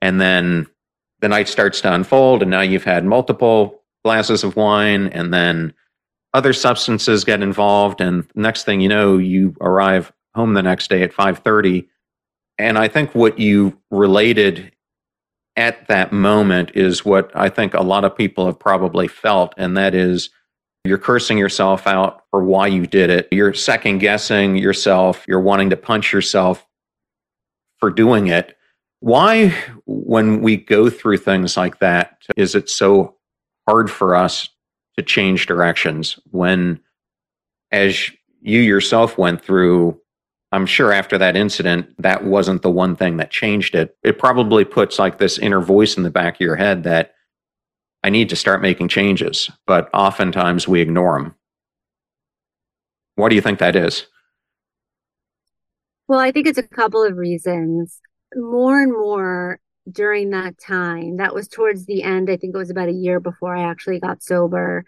And 0.01 0.21
then 0.21 0.67
the 1.19 1.27
night 1.27 1.49
starts 1.49 1.81
to 1.81 1.93
unfold, 1.93 2.41
and 2.41 2.49
now 2.49 2.61
you've 2.61 2.83
had 2.83 3.05
multiple 3.05 3.83
glasses 4.03 4.43
of 4.43 4.55
wine, 4.55 5.07
and 5.07 5.33
then 5.33 5.73
other 6.33 6.53
substances 6.53 7.23
get 7.23 7.43
involved. 7.43 8.01
And 8.01 8.25
next 8.33 8.63
thing 8.63 8.81
you 8.81 8.89
know, 8.89 9.17
you 9.17 9.55
arrive 9.61 10.13
home 10.33 10.53
the 10.53 10.63
next 10.63 10.89
day 10.89 11.03
at 11.03 11.13
5:30 11.13 11.87
and 12.61 12.77
I 12.77 12.87
think 12.87 13.15
what 13.15 13.39
you 13.39 13.79
related 13.89 14.71
at 15.55 15.87
that 15.87 16.11
moment 16.11 16.71
is 16.75 17.03
what 17.03 17.31
I 17.35 17.49
think 17.49 17.73
a 17.73 17.81
lot 17.81 18.05
of 18.05 18.15
people 18.15 18.45
have 18.45 18.59
probably 18.59 19.07
felt 19.07 19.53
and 19.57 19.75
that 19.77 19.95
is 19.95 20.29
you're 20.83 20.97
cursing 20.97 21.37
yourself 21.37 21.85
out 21.85 22.23
for 22.31 22.43
why 22.43 22.67
you 22.67 22.87
did 22.87 23.09
it. 23.09 23.27
You're 23.31 23.53
second 23.53 23.99
guessing 23.99 24.55
yourself. 24.55 25.25
You're 25.27 25.41
wanting 25.41 25.69
to 25.69 25.77
punch 25.77 26.11
yourself 26.11 26.65
for 27.77 27.91
doing 27.91 28.27
it. 28.27 28.57
Why 28.99 29.55
when 29.85 30.41
we 30.41 30.57
go 30.57 30.89
through 30.89 31.17
things 31.17 31.57
like 31.57 31.79
that 31.79 32.17
is 32.35 32.55
it 32.55 32.69
so 32.69 33.15
hard 33.67 33.89
for 33.89 34.15
us 34.15 34.49
to 34.97 35.03
change 35.03 35.47
directions 35.47 36.19
when 36.31 36.79
as 37.71 38.11
you 38.41 38.59
yourself 38.59 39.17
went 39.17 39.43
through 39.43 39.99
I'm 40.53 40.65
sure 40.65 40.91
after 40.91 41.17
that 41.17 41.37
incident, 41.37 41.95
that 41.97 42.25
wasn't 42.25 42.61
the 42.61 42.69
one 42.69 42.97
thing 42.97 43.15
that 43.17 43.31
changed 43.31 43.73
it. 43.73 43.95
It 44.03 44.19
probably 44.19 44.65
puts 44.65 44.99
like 44.99 45.17
this 45.17 45.37
inner 45.37 45.61
voice 45.61 45.95
in 45.95 46.03
the 46.03 46.09
back 46.09 46.35
of 46.35 46.41
your 46.41 46.57
head 46.57 46.83
that 46.83 47.13
I 48.03 48.09
need 48.09 48.29
to 48.29 48.35
start 48.35 48.61
making 48.61 48.87
changes, 48.87 49.49
but 49.67 49.89
oftentimes 49.93 50.67
we 50.67 50.81
ignore 50.81 51.19
them. 51.19 51.35
What 53.15 53.29
do 53.29 53.35
you 53.35 53.41
think 53.41 53.59
that 53.59 53.75
is? 53.75 54.07
Well, 56.07 56.19
I 56.19 56.31
think 56.31 56.47
it's 56.47 56.57
a 56.57 56.63
couple 56.63 57.03
of 57.03 57.17
reasons. 57.17 58.01
More 58.35 58.81
and 58.81 58.91
more 58.91 59.59
during 59.89 60.31
that 60.31 60.57
time, 60.57 61.17
that 61.17 61.33
was 61.33 61.47
towards 61.47 61.85
the 61.85 62.03
end, 62.03 62.29
I 62.29 62.37
think 62.37 62.55
it 62.55 62.57
was 62.57 62.69
about 62.69 62.89
a 62.89 62.93
year 62.93 63.19
before 63.19 63.55
I 63.55 63.69
actually 63.69 63.99
got 63.99 64.23
sober. 64.23 64.85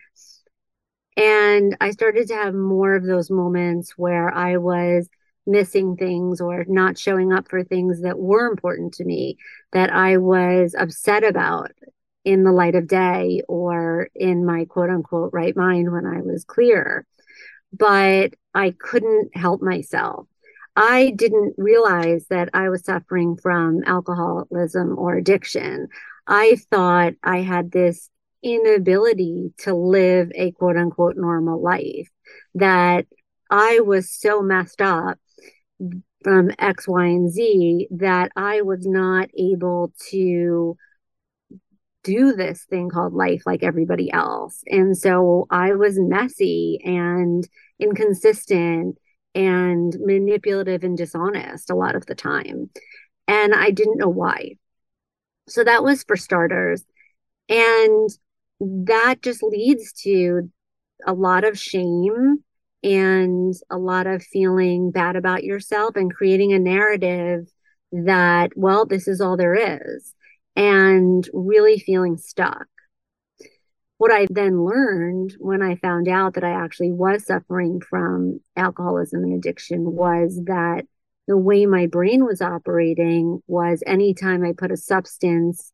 And 1.16 1.78
I 1.80 1.91
started 1.91 2.28
to 2.30 2.36
have 2.36 2.53
more 2.55 2.95
of 2.95 3.05
those 3.05 3.30
moments 3.30 3.93
where 3.97 4.34
I 4.34 4.57
was 4.57 5.07
missing 5.45 5.95
things 5.95 6.41
or 6.41 6.66
not 6.68 6.97
showing 6.97 7.34
up 7.34 7.49
for 7.49 7.64
things 7.64 8.01
that 8.01 8.18
were 8.18 8.47
important 8.47 8.93
to 8.95 9.03
me 9.03 9.38
that 9.74 9.91
I 9.91 10.18
was 10.18 10.74
upset 10.78 11.24
about 11.24 11.72
in 12.24 12.43
the 12.43 12.51
light 12.51 12.76
of 12.76 12.88
day 12.88 13.41
or 13.47 14.09
in 14.15 14.45
my 14.45 14.65
quote 14.65 14.89
unquote 14.89 15.32
right 15.34 15.55
mind 15.55 15.91
when 15.91 16.05
I 16.05 16.21
was 16.21 16.45
clear. 16.45 17.05
But 17.71 18.34
I 18.53 18.76
couldn't 18.80 19.36
help 19.36 19.61
myself. 19.61 20.28
I 20.76 21.11
didn't 21.11 21.55
realize 21.57 22.26
that 22.30 22.49
I 22.53 22.69
was 22.69 22.84
suffering 22.84 23.38
from 23.38 23.84
alcoholism 23.86 24.97
or 24.97 25.15
addiction. 25.15 25.88
I 26.28 26.57
thought 26.71 27.13
I 27.24 27.41
had 27.41 27.71
this 27.71 28.09
inability 28.41 29.53
to 29.59 29.74
live 29.74 30.32
a 30.36 30.51
quote 30.51 30.78
unquote 30.78 31.15
normal 31.15 31.61
life, 31.61 32.09
that 32.55 33.05
I 33.49 33.80
was 33.82 34.09
so 34.09 34.41
messed 34.41 34.82
up 34.82 35.19
from 36.24 36.51
X, 36.57 36.88
Y, 36.88 37.05
and 37.05 37.32
Z 37.32 37.88
that 37.91 38.32
I 38.36 38.61
was 38.61 38.86
not 38.86 39.30
able 39.38 39.93
to 40.09 40.78
do 42.03 42.33
this 42.33 42.65
thing 42.65 42.89
called 42.89 43.13
life 43.13 43.43
like 43.45 43.63
everybody 43.63 44.11
else. 44.11 44.61
And 44.67 44.97
so 44.97 45.47
I 45.49 45.73
was 45.73 45.97
messy 45.97 46.79
and 46.83 47.47
inconsistent 47.79 48.97
and 49.35 49.95
manipulative 49.99 50.83
and 50.83 50.97
dishonest 50.97 51.69
a 51.69 51.75
lot 51.75 51.95
of 51.95 52.05
the 52.05 52.15
time. 52.15 52.69
And 53.27 53.55
I 53.55 53.71
didn't 53.71 53.97
know 53.97 54.09
why. 54.09 54.57
So 55.47 55.63
that 55.63 55.83
was 55.83 56.03
for 56.03 56.15
starters. 56.15 56.83
And 57.49 58.09
that 58.59 59.21
just 59.21 59.43
leads 59.43 59.93
to 60.03 60.49
a 61.05 61.13
lot 61.13 61.43
of 61.43 61.59
shame 61.59 62.43
and 62.83 63.53
a 63.69 63.77
lot 63.77 64.07
of 64.07 64.23
feeling 64.23 64.91
bad 64.91 65.15
about 65.15 65.43
yourself 65.43 65.95
and 65.95 66.13
creating 66.13 66.53
a 66.53 66.59
narrative 66.59 67.47
that, 67.91 68.51
well, 68.55 68.85
this 68.85 69.07
is 69.07 69.21
all 69.21 69.37
there 69.37 69.55
is, 69.55 70.13
and 70.55 71.27
really 71.33 71.79
feeling 71.79 72.17
stuck. 72.17 72.67
What 73.97 74.11
I 74.11 74.27
then 74.29 74.65
learned 74.65 75.35
when 75.39 75.61
I 75.61 75.75
found 75.75 76.07
out 76.07 76.33
that 76.33 76.43
I 76.43 76.51
actually 76.51 76.91
was 76.91 77.25
suffering 77.25 77.79
from 77.79 78.41
alcoholism 78.55 79.23
and 79.23 79.33
addiction 79.33 79.91
was 79.91 80.41
that 80.45 80.85
the 81.27 81.37
way 81.37 81.65
my 81.65 81.87
brain 81.87 82.25
was 82.25 82.41
operating 82.41 83.41
was 83.47 83.81
anytime 83.85 84.43
I 84.43 84.51
put 84.57 84.71
a 84.71 84.77
substance 84.77 85.71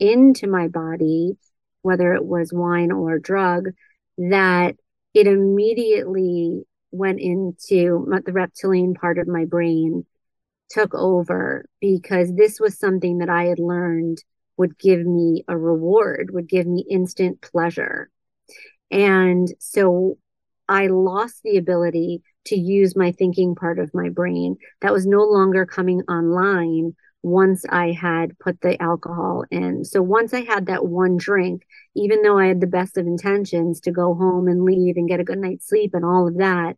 into 0.00 0.48
my 0.48 0.68
body, 0.68 1.36
whether 1.82 2.14
it 2.14 2.24
was 2.24 2.52
wine 2.52 2.90
or 2.90 3.18
drug, 3.18 3.68
that 4.16 4.74
it 5.14 5.26
immediately 5.26 6.62
went 6.90 7.20
into 7.20 8.06
the 8.24 8.32
reptilian 8.32 8.94
part 8.94 9.18
of 9.18 9.28
my 9.28 9.44
brain 9.44 10.04
took 10.68 10.94
over 10.94 11.66
because 11.80 12.34
this 12.34 12.60
was 12.60 12.78
something 12.78 13.18
that 13.18 13.30
I 13.30 13.44
had 13.44 13.58
learned 13.58 14.22
would 14.56 14.78
give 14.78 15.06
me 15.06 15.44
a 15.48 15.56
reward, 15.56 16.30
would 16.32 16.48
give 16.48 16.66
me 16.66 16.84
instant 16.88 17.40
pleasure. 17.40 18.10
And 18.90 19.48
so 19.58 20.18
I 20.68 20.88
lost 20.88 21.42
the 21.42 21.56
ability 21.56 22.22
to 22.46 22.56
use 22.56 22.96
my 22.96 23.12
thinking 23.12 23.54
part 23.54 23.78
of 23.78 23.94
my 23.94 24.08
brain 24.08 24.56
that 24.80 24.92
was 24.92 25.06
no 25.06 25.22
longer 25.22 25.64
coming 25.66 26.02
online 26.02 26.94
once 27.22 27.64
I 27.68 27.92
had 27.92 28.38
put 28.38 28.60
the 28.60 28.80
alcohol 28.80 29.44
in. 29.50 29.84
So 29.84 30.02
once 30.02 30.32
I 30.32 30.42
had 30.42 30.66
that 30.66 30.86
one 30.86 31.16
drink, 31.16 31.62
even 31.94 32.22
though 32.22 32.38
I 32.38 32.46
had 32.46 32.60
the 32.60 32.66
best 32.66 32.96
of 32.96 33.06
intentions 33.06 33.80
to 33.80 33.90
go 33.90 34.14
home 34.14 34.48
and 34.48 34.64
leave 34.64 34.96
and 34.96 35.08
get 35.08 35.20
a 35.20 35.24
good 35.24 35.38
night's 35.38 35.68
sleep 35.68 35.94
and 35.94 36.04
all 36.04 36.28
of 36.28 36.38
that, 36.38 36.76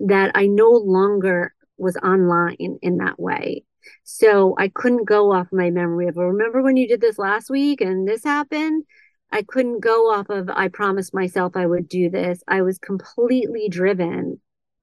that 0.00 0.32
I 0.34 0.46
no 0.46 0.70
longer 0.70 1.54
was 1.80 1.96
online 1.96 2.56
in 2.82 2.98
that 2.98 3.18
way. 3.18 3.64
So 4.04 4.54
I 4.58 4.68
couldn't 4.68 5.06
go 5.06 5.32
off 5.32 5.48
my 5.52 5.70
memory 5.70 6.08
of, 6.08 6.16
remember 6.16 6.62
when 6.62 6.76
you 6.76 6.86
did 6.86 7.00
this 7.00 7.18
last 7.18 7.50
week 7.50 7.80
and 7.80 8.06
this 8.06 8.22
happened? 8.22 8.84
I 9.32 9.42
couldn't 9.42 9.80
go 9.80 10.12
off 10.12 10.28
of, 10.28 10.50
I 10.50 10.68
promised 10.68 11.14
myself 11.14 11.56
I 11.56 11.66
would 11.66 11.88
do 11.88 12.10
this. 12.10 12.42
I 12.46 12.62
was 12.62 12.78
completely 12.78 13.68
driven 13.68 14.40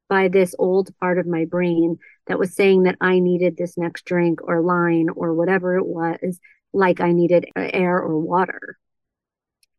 by 0.09 0.29
this 0.29 0.55
old 0.57 0.89
part 0.99 1.19
of 1.19 1.27
my 1.27 1.45
brain 1.45 1.99
that 2.27 2.39
was 2.39 2.55
saying 2.55 2.83
that 2.83 2.97
I 3.01 3.19
needed 3.19 3.57
this 3.57 3.77
next 3.77 4.05
drink 4.05 4.39
or 4.41 4.61
line 4.61 5.09
or 5.15 5.33
whatever 5.33 5.77
it 5.77 5.85
was, 5.85 6.39
like 6.73 7.01
I 7.01 7.11
needed 7.11 7.45
air 7.55 7.97
or 7.97 8.17
water. 8.19 8.77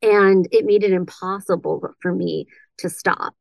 And 0.03 0.47
it 0.53 0.65
made 0.67 0.85
it 0.85 0.93
impossible 0.93 1.95
for 2.01 2.15
me 2.15 2.47
to 2.79 2.91
stop, 2.91 3.35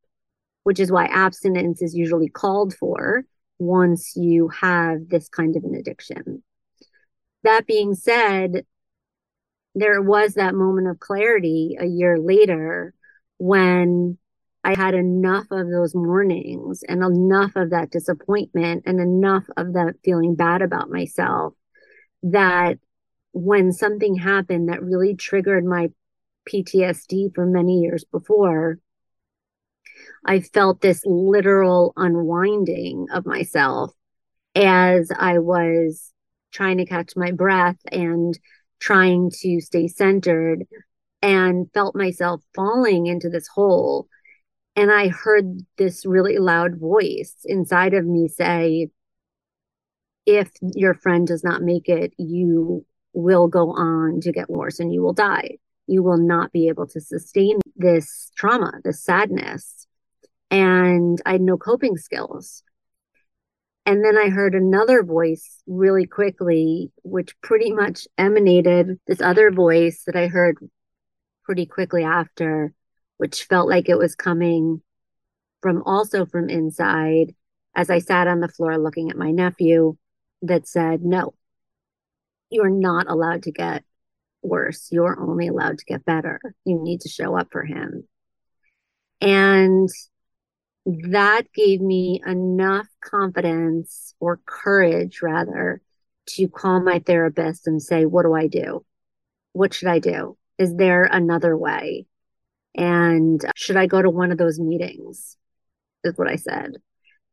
which 0.63 0.79
is 0.79 0.91
why 0.91 1.05
abstinence 1.05 1.81
is 1.81 1.93
usually 1.93 2.29
called 2.29 2.73
for 2.73 3.25
once 3.59 4.13
you 4.15 4.49
have 4.49 5.09
this 5.09 5.29
kind 5.29 5.55
of 5.55 5.63
an 5.63 5.75
addiction. 5.75 6.43
That 7.43 7.65
being 7.65 7.95
said, 7.95 8.65
there 9.75 10.01
was 10.01 10.33
that 10.33 10.55
moment 10.55 10.87
of 10.87 10.99
clarity 10.99 11.77
a 11.79 11.85
year 11.85 12.17
later 12.17 12.93
when 13.37 14.17
I 14.63 14.75
had 14.75 14.95
enough 14.95 15.45
of 15.51 15.69
those 15.69 15.95
mornings 15.95 16.83
and 16.87 17.03
enough 17.03 17.55
of 17.55 17.69
that 17.69 17.91
disappointment 17.91 18.83
and 18.85 18.99
enough 18.99 19.45
of 19.55 19.73
that 19.73 19.95
feeling 20.03 20.35
bad 20.35 20.61
about 20.61 20.89
myself 20.89 21.53
that 22.23 22.79
when 23.31 23.71
something 23.71 24.15
happened 24.15 24.69
that 24.69 24.81
really 24.81 25.15
triggered 25.15 25.63
my 25.63 25.89
PTSD 26.49 27.33
from 27.35 27.51
many 27.51 27.81
years 27.81 28.03
before, 28.11 28.79
I 30.25 30.39
felt 30.41 30.81
this 30.81 31.01
literal 31.05 31.93
unwinding 31.95 33.07
of 33.11 33.25
myself 33.25 33.91
as 34.55 35.11
I 35.17 35.39
was 35.39 36.11
trying 36.51 36.77
to 36.77 36.85
catch 36.85 37.13
my 37.15 37.31
breath 37.31 37.77
and 37.91 38.37
trying 38.79 39.31
to 39.41 39.59
stay 39.61 39.87
centered 39.87 40.65
and 41.21 41.67
felt 41.73 41.95
myself 41.95 42.41
falling 42.55 43.07
into 43.07 43.29
this 43.29 43.47
hole 43.47 44.07
and 44.77 44.91
I 44.91 45.07
heard 45.07 45.65
this 45.77 46.05
really 46.05 46.37
loud 46.37 46.79
voice 46.79 47.33
inside 47.45 47.95
of 47.95 48.05
me 48.05 48.27
say, 48.27 48.89
if 50.27 50.51
your 50.61 50.93
friend 50.93 51.25
does 51.25 51.43
not 51.43 51.63
make 51.63 51.89
it, 51.89 52.13
you 52.19 52.85
will 53.11 53.47
go 53.47 53.71
on 53.71 54.21
to 54.21 54.31
get 54.31 54.51
worse 54.51 54.79
and 54.79 54.93
you 54.93 55.01
will 55.01 55.13
die. 55.13 55.57
You 55.87 56.03
will 56.03 56.19
not 56.19 56.51
be 56.51 56.67
able 56.67 56.85
to 56.89 57.01
sustain 57.01 57.59
this 57.75 58.31
trauma, 58.37 58.71
this 58.83 59.03
sadness. 59.03 59.86
And 60.49 61.21
I 61.25 61.33
had 61.33 61.41
no 61.41 61.57
coping 61.57 61.97
skills. 61.97 62.63
And 63.85 64.03
then 64.03 64.17
I 64.17 64.29
heard 64.29 64.53
another 64.53 65.03
voice 65.03 65.61
really 65.65 66.05
quickly, 66.05 66.91
which 67.03 67.39
pretty 67.41 67.71
much 67.71 68.07
emanated 68.17 68.99
this 69.07 69.21
other 69.21 69.49
voice 69.51 70.03
that 70.05 70.15
I 70.15 70.27
heard 70.27 70.57
pretty 71.45 71.65
quickly 71.65 72.03
after 72.03 72.73
which 73.17 73.43
felt 73.43 73.67
like 73.67 73.89
it 73.89 73.97
was 73.97 74.15
coming 74.15 74.81
from 75.61 75.83
also 75.85 76.25
from 76.25 76.49
inside 76.49 77.35
as 77.75 77.89
I 77.89 77.99
sat 77.99 78.27
on 78.27 78.39
the 78.39 78.47
floor 78.47 78.77
looking 78.77 79.09
at 79.09 79.17
my 79.17 79.31
nephew 79.31 79.97
that 80.43 80.67
said, 80.67 81.03
No, 81.03 81.33
you're 82.49 82.69
not 82.69 83.09
allowed 83.09 83.43
to 83.43 83.51
get 83.51 83.83
worse. 84.41 84.87
You're 84.91 85.19
only 85.19 85.47
allowed 85.47 85.79
to 85.79 85.85
get 85.85 86.05
better. 86.05 86.39
You 86.63 86.81
need 86.81 87.01
to 87.01 87.09
show 87.09 87.35
up 87.35 87.49
for 87.51 87.63
him. 87.63 88.07
And 89.19 89.89
that 90.87 91.51
gave 91.53 91.81
me 91.81 92.21
enough 92.25 92.87
confidence 93.01 94.15
or 94.21 94.39
courage, 94.45 95.21
rather, 95.21 95.81
to 96.27 96.47
call 96.47 96.79
my 96.79 96.99
therapist 96.99 97.67
and 97.67 97.81
say, 97.81 98.05
What 98.05 98.23
do 98.23 98.33
I 98.33 98.47
do? 98.47 98.85
What 99.51 99.73
should 99.73 99.89
I 99.89 99.99
do? 99.99 100.37
Is 100.57 100.73
there 100.75 101.03
another 101.03 101.57
way? 101.57 102.05
And 102.73 103.43
uh, 103.43 103.51
should 103.55 103.75
I 103.75 103.87
go 103.87 104.01
to 104.01 104.09
one 104.09 104.31
of 104.31 104.37
those 104.37 104.59
meetings? 104.59 105.35
Is 106.03 106.17
what 106.17 106.29
I 106.29 106.37
said. 106.37 106.75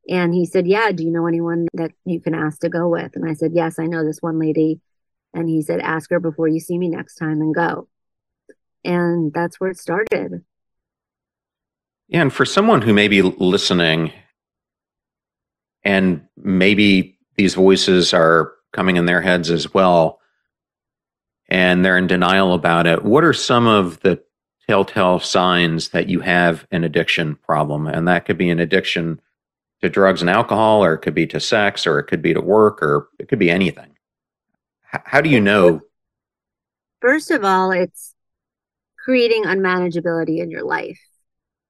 And 0.08 0.34
he 0.34 0.46
said, 0.46 0.66
Yeah, 0.66 0.90
do 0.90 1.04
you 1.04 1.12
know 1.12 1.28
anyone 1.28 1.68
that 1.74 1.92
you 2.04 2.20
can 2.20 2.34
ask 2.34 2.60
to 2.60 2.68
go 2.68 2.88
with? 2.88 3.12
And 3.14 3.28
I 3.28 3.34
said, 3.34 3.52
Yes, 3.54 3.78
I 3.78 3.86
know 3.86 4.04
this 4.04 4.20
one 4.20 4.40
lady. 4.40 4.80
And 5.32 5.48
he 5.48 5.62
said, 5.62 5.80
Ask 5.80 6.10
her 6.10 6.18
before 6.18 6.48
you 6.48 6.58
see 6.58 6.76
me 6.76 6.88
next 6.88 7.16
time 7.16 7.40
and 7.40 7.54
go. 7.54 7.88
And 8.84 9.32
that's 9.32 9.60
where 9.60 9.70
it 9.70 9.78
started. 9.78 10.44
And 12.12 12.32
for 12.32 12.44
someone 12.44 12.82
who 12.82 12.92
may 12.92 13.08
be 13.08 13.22
listening 13.22 14.12
and 15.82 16.26
maybe 16.36 17.18
these 17.36 17.54
voices 17.54 18.12
are 18.14 18.52
coming 18.72 18.96
in 18.96 19.06
their 19.06 19.20
heads 19.20 19.50
as 19.50 19.72
well, 19.72 20.20
and 21.48 21.84
they're 21.84 21.98
in 21.98 22.06
denial 22.06 22.54
about 22.54 22.86
it, 22.86 23.04
what 23.04 23.24
are 23.24 23.32
some 23.32 23.66
of 23.66 24.00
the 24.00 24.22
telltale 24.68 25.20
signs 25.20 25.90
that 25.90 26.08
you 26.08 26.20
have 26.20 26.66
an 26.70 26.84
addiction 26.84 27.36
problem. 27.36 27.86
And 27.86 28.08
that 28.08 28.24
could 28.24 28.38
be 28.38 28.50
an 28.50 28.60
addiction 28.60 29.20
to 29.82 29.88
drugs 29.88 30.20
and 30.20 30.30
alcohol, 30.30 30.82
or 30.82 30.94
it 30.94 30.98
could 30.98 31.14
be 31.14 31.26
to 31.28 31.40
sex, 31.40 31.86
or 31.86 31.98
it 31.98 32.04
could 32.04 32.22
be 32.22 32.32
to 32.32 32.40
work, 32.40 32.82
or 32.82 33.08
it 33.18 33.28
could 33.28 33.38
be 33.38 33.50
anything. 33.50 33.90
How 34.82 35.20
do 35.20 35.28
you 35.28 35.40
know? 35.40 35.82
First 37.00 37.30
of 37.30 37.44
all, 37.44 37.72
it's 37.72 38.14
creating 38.98 39.44
unmanageability 39.44 40.38
in 40.38 40.50
your 40.50 40.64
life, 40.64 41.00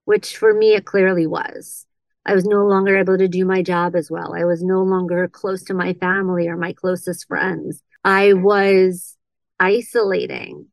which 0.05 0.37
for 0.37 0.53
me, 0.55 0.75
it 0.75 0.85
clearly 0.85 1.27
was. 1.27 1.87
I 2.27 2.35
was 2.35 2.45
no 2.45 2.65
longer 2.65 2.97
able 2.97 3.19
to 3.19 3.29
do 3.29 3.45
my 3.45 3.63
job 3.63 3.95
as 3.95 4.11
well. 4.11 4.35
I 4.35 4.45
was 4.45 4.63
no 4.63 4.83
longer 4.83 5.29
close 5.29 5.63
to 5.65 5.75
my 5.75 5.93
family 5.95 6.49
or 6.49 6.57
my 6.57 6.73
closest 6.73 7.27
friends. 7.29 7.83
I 8.03 8.33
was 8.33 9.17
isolating 9.61 10.69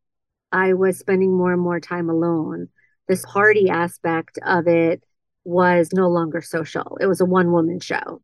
I 0.51 0.73
was 0.73 0.99
spending 0.99 1.35
more 1.35 1.53
and 1.53 1.61
more 1.61 1.79
time 1.79 2.09
alone. 2.09 2.69
This 3.07 3.25
party 3.25 3.69
aspect 3.69 4.37
of 4.45 4.67
it 4.67 5.03
was 5.43 5.89
no 5.93 6.07
longer 6.09 6.41
social. 6.41 6.97
It 6.99 7.07
was 7.07 7.21
a 7.21 7.25
one 7.25 7.51
woman 7.51 7.79
show. 7.79 8.21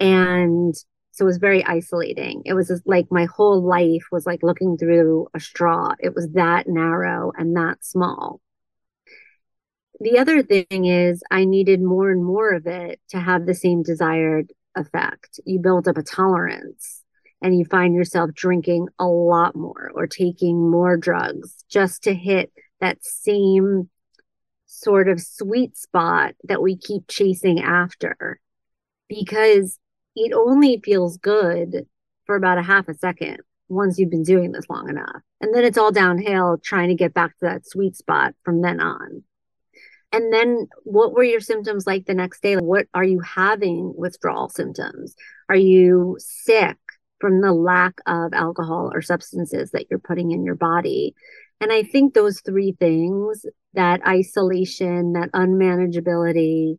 And 0.00 0.74
so 1.12 1.24
it 1.24 1.26
was 1.26 1.38
very 1.38 1.64
isolating. 1.64 2.42
It 2.44 2.54
was 2.54 2.82
like 2.86 3.06
my 3.10 3.26
whole 3.26 3.62
life 3.62 4.04
was 4.10 4.26
like 4.26 4.42
looking 4.42 4.76
through 4.76 5.28
a 5.34 5.40
straw. 5.40 5.94
It 6.00 6.14
was 6.14 6.28
that 6.32 6.66
narrow 6.66 7.32
and 7.36 7.56
that 7.56 7.84
small. 7.84 8.40
The 10.00 10.18
other 10.18 10.42
thing 10.42 10.86
is, 10.86 11.22
I 11.30 11.44
needed 11.44 11.80
more 11.80 12.10
and 12.10 12.24
more 12.24 12.52
of 12.52 12.66
it 12.66 13.00
to 13.10 13.18
have 13.20 13.46
the 13.46 13.54
same 13.54 13.82
desired 13.82 14.52
effect. 14.76 15.40
You 15.44 15.60
build 15.60 15.86
up 15.88 15.96
a 15.98 16.02
tolerance. 16.02 17.02
and 17.42 17.58
you 17.58 17.64
find 17.66 17.94
yourself 17.94 18.30
drinking 18.32 18.88
a 18.98 19.06
lot 19.06 19.54
more 19.54 19.90
or 19.94 20.06
taking 20.06 20.70
more 20.70 20.96
drugs 20.96 21.62
just 21.68 22.02
to 22.04 22.14
hit 22.14 22.50
that 22.80 23.04
same 23.04 23.90
sort 24.66 25.08
of 25.08 25.20
sweet 25.20 25.76
spot 25.76 26.34
that 26.44 26.62
we 26.62 26.76
keep 26.76 27.06
chasing 27.06 27.60
after 27.60 28.40
because 29.08 29.78
it 30.16 30.32
only 30.32 30.80
feels 30.82 31.18
good 31.18 31.86
for 32.24 32.34
about 32.36 32.58
a 32.58 32.62
half 32.62 32.88
a 32.88 32.94
second 32.94 33.38
once 33.68 33.98
you've 33.98 34.10
been 34.10 34.22
doing 34.22 34.52
this 34.52 34.68
long 34.70 34.88
enough. 34.88 35.20
And 35.40 35.54
then 35.54 35.64
it's 35.64 35.78
all 35.78 35.92
downhill 35.92 36.58
trying 36.62 36.88
to 36.88 36.94
get 36.94 37.12
back 37.12 37.32
to 37.38 37.44
that 37.46 37.66
sweet 37.68 37.96
spot 37.96 38.34
from 38.42 38.62
then 38.62 38.80
on. 38.80 39.22
And 40.14 40.32
then 40.32 40.68
what 40.84 41.12
were 41.12 41.24
your 41.24 41.40
symptoms 41.40 41.88
like 41.88 42.06
the 42.06 42.14
next 42.14 42.40
day? 42.40 42.54
What 42.54 42.86
are 42.94 43.02
you 43.02 43.18
having 43.18 43.92
withdrawal 43.96 44.48
symptoms? 44.48 45.16
Are 45.48 45.56
you 45.56 46.16
sick 46.20 46.76
from 47.18 47.40
the 47.40 47.52
lack 47.52 47.94
of 48.06 48.32
alcohol 48.32 48.92
or 48.94 49.02
substances 49.02 49.72
that 49.72 49.86
you're 49.90 49.98
putting 49.98 50.30
in 50.30 50.44
your 50.44 50.54
body? 50.54 51.16
And 51.60 51.72
I 51.72 51.82
think 51.82 52.14
those 52.14 52.40
three 52.42 52.76
things 52.78 53.44
that 53.72 54.06
isolation, 54.06 55.14
that 55.14 55.32
unmanageability, 55.32 56.78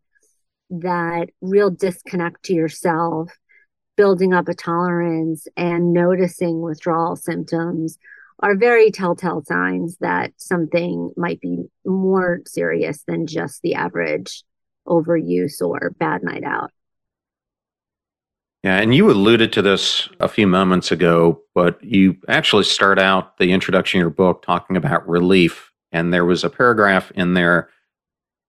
that 0.70 1.28
real 1.42 1.70
disconnect 1.70 2.44
to 2.44 2.54
yourself, 2.54 3.38
building 3.98 4.34
up 4.34 4.48
a 4.48 4.54
tolerance, 4.54 5.46
and 5.58 5.92
noticing 5.92 6.62
withdrawal 6.62 7.18
symptoms 7.18 7.98
are 8.40 8.56
very 8.56 8.92
telltale 8.92 9.44
signs 9.46 9.98
that 10.02 10.34
something 10.38 11.12
might 11.16 11.40
be 11.40 11.64
more 11.86 12.42
serious 12.46 13.04
than 13.08 13.28
just 13.28 13.62
the 13.62 13.76
average 13.76 14.44
overuse 14.88 15.62
or 15.62 15.92
bad 15.98 16.24
night 16.24 16.44
out. 16.44 16.72
Yeah, 18.64 18.78
and 18.78 18.96
you 18.96 19.12
alluded 19.12 19.54
to 19.54 19.62
this 19.62 20.10
a 20.20 20.28
few 20.28 20.48
moments 20.48 20.92
ago, 20.92 21.42
but 21.54 21.82
you 21.84 22.18
actually 22.28 22.64
start 22.64 22.98
out 22.98 23.38
the 23.38 23.52
introduction 23.52 24.00
of 24.00 24.04
your 24.04 24.10
book 24.10 24.42
talking 24.42 24.76
about 24.76 25.08
relief. 25.08 25.72
And 25.92 26.12
there 26.12 26.26
was 26.26 26.44
a 26.44 26.50
paragraph 26.50 27.12
in 27.12 27.36
there 27.36 27.70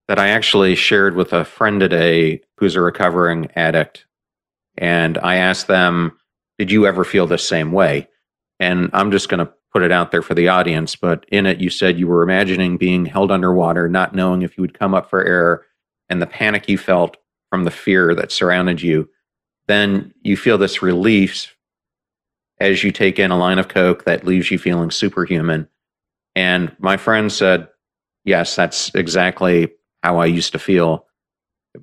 that 0.09 0.19
I 0.19 0.29
actually 0.29 0.75
shared 0.75 1.17
with 1.17 1.33
a 1.33 1.45
friend 1.45 1.81
today 1.81 2.41
who's 2.57 2.77
a 2.77 2.81
recovering 2.81 3.51
addict. 3.57 4.07
And 4.79 5.19
I 5.19 5.37
asked 5.37 5.67
them, 5.67 6.19
Did 6.59 6.71
you 6.71 6.87
ever 6.87 7.05
feel 7.05 7.27
the 7.27 7.37
same 7.37 7.73
way? 7.73 8.09
And 8.59 8.89
I'm 8.95 9.11
just 9.11 9.29
going 9.29 9.47
to 9.47 9.53
put 9.77 9.83
it 9.83 9.93
out 9.93 10.11
there 10.11 10.23
for 10.23 10.33
the 10.33 10.49
audience, 10.49 10.97
but 10.97 11.27
in 11.29 11.45
it, 11.45 11.61
you 11.61 11.69
said 11.69 11.99
you 11.99 12.07
were 12.07 12.23
imagining 12.23 12.79
being 12.79 13.05
held 13.05 13.31
underwater, 13.31 13.91
not 13.91 14.15
knowing 14.15 14.41
if 14.41 14.57
you 14.57 14.63
would 14.63 14.73
come 14.73 14.95
up 14.95 15.11
for 15.11 15.23
air, 15.23 15.67
and 16.09 16.23
the 16.23 16.27
panic 16.27 16.67
you 16.67 16.79
felt 16.79 17.19
from 17.51 17.65
the 17.65 17.71
fear 17.71 18.15
that 18.15 18.33
surrounded 18.33 18.81
you. 18.81 19.07
Then 19.69 20.15
you 20.23 20.35
feel 20.35 20.57
this 20.57 20.81
relief 20.81 21.55
as 22.59 22.83
you 22.83 22.91
take 22.91 23.19
in 23.19 23.31
a 23.31 23.37
line 23.37 23.59
of 23.59 23.69
Coke 23.69 24.07
that 24.07 24.25
leaves 24.25 24.51
you 24.51 24.59
feeling 24.59 24.91
superhuman. 24.91 25.69
And 26.35 26.75
my 26.79 26.97
friend 26.97 27.31
said, 27.31 27.69
Yes, 28.25 28.57
that's 28.57 28.95
exactly 28.95 29.69
how 30.03 30.17
I 30.21 30.25
used 30.25 30.53
to 30.53 30.59
feel 30.59 31.05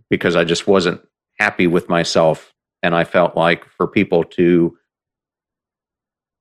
because 0.10 0.36
I 0.36 0.46
just 0.46 0.66
wasn't 0.66 1.00
happy 1.38 1.68
with 1.68 1.90
myself. 1.90 2.56
And 2.82 2.96
I 2.96 3.04
felt 3.04 3.38
like 3.38 3.66
for 3.70 3.88
people 3.88 4.24
to 4.24 4.76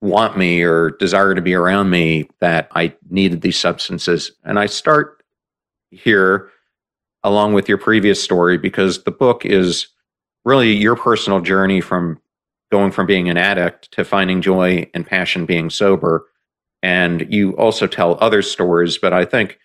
want 0.03 0.36
me 0.36 0.62
or 0.62 0.90
desire 0.90 1.34
to 1.34 1.40
be 1.40 1.55
around 1.55 1.88
me 1.88 2.28
that 2.40 2.68
I 2.74 2.92
needed 3.09 3.40
these 3.40 3.59
substances. 3.59 4.32
And 4.44 4.59
I 4.59 4.66
start 4.66 5.22
here 5.90 6.50
along 7.22 7.55
with 7.55 7.68
your 7.68 7.78
previous 7.78 8.22
story 8.22 8.59
because 8.59 9.05
the 9.05 9.12
book 9.12 9.46
is 9.46 9.86
really 10.44 10.72
your 10.72 10.96
personal 10.96 11.40
journey 11.40 11.80
from 11.80 12.20
going 12.72 12.90
from 12.90 13.07
being 13.07 13.28
an 13.28 13.36
addict 13.36 13.92
to 13.92 14.05
finding 14.05 14.42
joy 14.42 14.90
and 14.92 15.07
passion 15.07 15.46
being 15.46 15.70
sober. 15.70 16.26
And 16.82 17.32
you 17.32 17.53
also 17.53 17.86
tell 17.86 18.18
other 18.20 18.42
stories, 18.42 18.98
but 18.98 19.12
I 19.12 19.24
think 19.24 19.61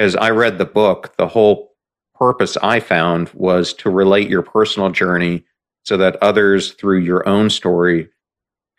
as 0.00 0.16
I 0.16 0.30
read 0.30 0.58
the 0.58 0.64
book, 0.64 1.16
the 1.16 1.28
whole 1.28 1.74
purpose 2.16 2.56
I 2.56 2.80
found 2.80 3.30
was 3.34 3.72
to 3.74 3.90
relate 3.90 4.28
your 4.28 4.42
personal 4.42 4.90
journey 4.90 5.44
so 5.84 5.96
that 5.98 6.16
others 6.20 6.72
through 6.72 6.98
your 6.98 7.28
own 7.28 7.50
story 7.50 8.08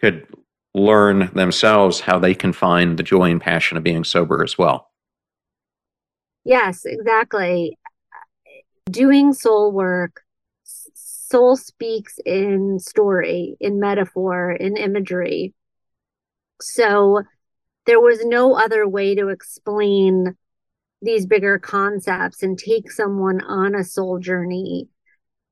could 0.01 0.27
learn 0.75 1.31
themselves 1.33 2.01
how 2.01 2.19
they 2.19 2.35
can 2.35 2.51
find 2.51 2.97
the 2.97 3.03
joy 3.03 3.31
and 3.31 3.39
passion 3.39 3.77
of 3.77 3.83
being 3.83 4.03
sober 4.03 4.43
as 4.43 4.57
well. 4.57 4.91
Yes, 6.43 6.85
exactly. 6.85 7.77
Doing 8.91 9.33
soul 9.33 9.71
work, 9.71 10.21
soul 10.93 11.55
speaks 11.55 12.19
in 12.25 12.79
story, 12.79 13.55
in 13.59 13.79
metaphor, 13.79 14.51
in 14.51 14.75
imagery. 14.75 15.53
So 16.61 17.23
there 17.85 18.01
was 18.01 18.25
no 18.25 18.55
other 18.55 18.87
way 18.87 19.15
to 19.15 19.29
explain 19.29 20.35
these 21.01 21.25
bigger 21.25 21.57
concepts 21.57 22.43
and 22.43 22.59
take 22.59 22.91
someone 22.91 23.41
on 23.41 23.75
a 23.75 23.83
soul 23.83 24.19
journey 24.19 24.89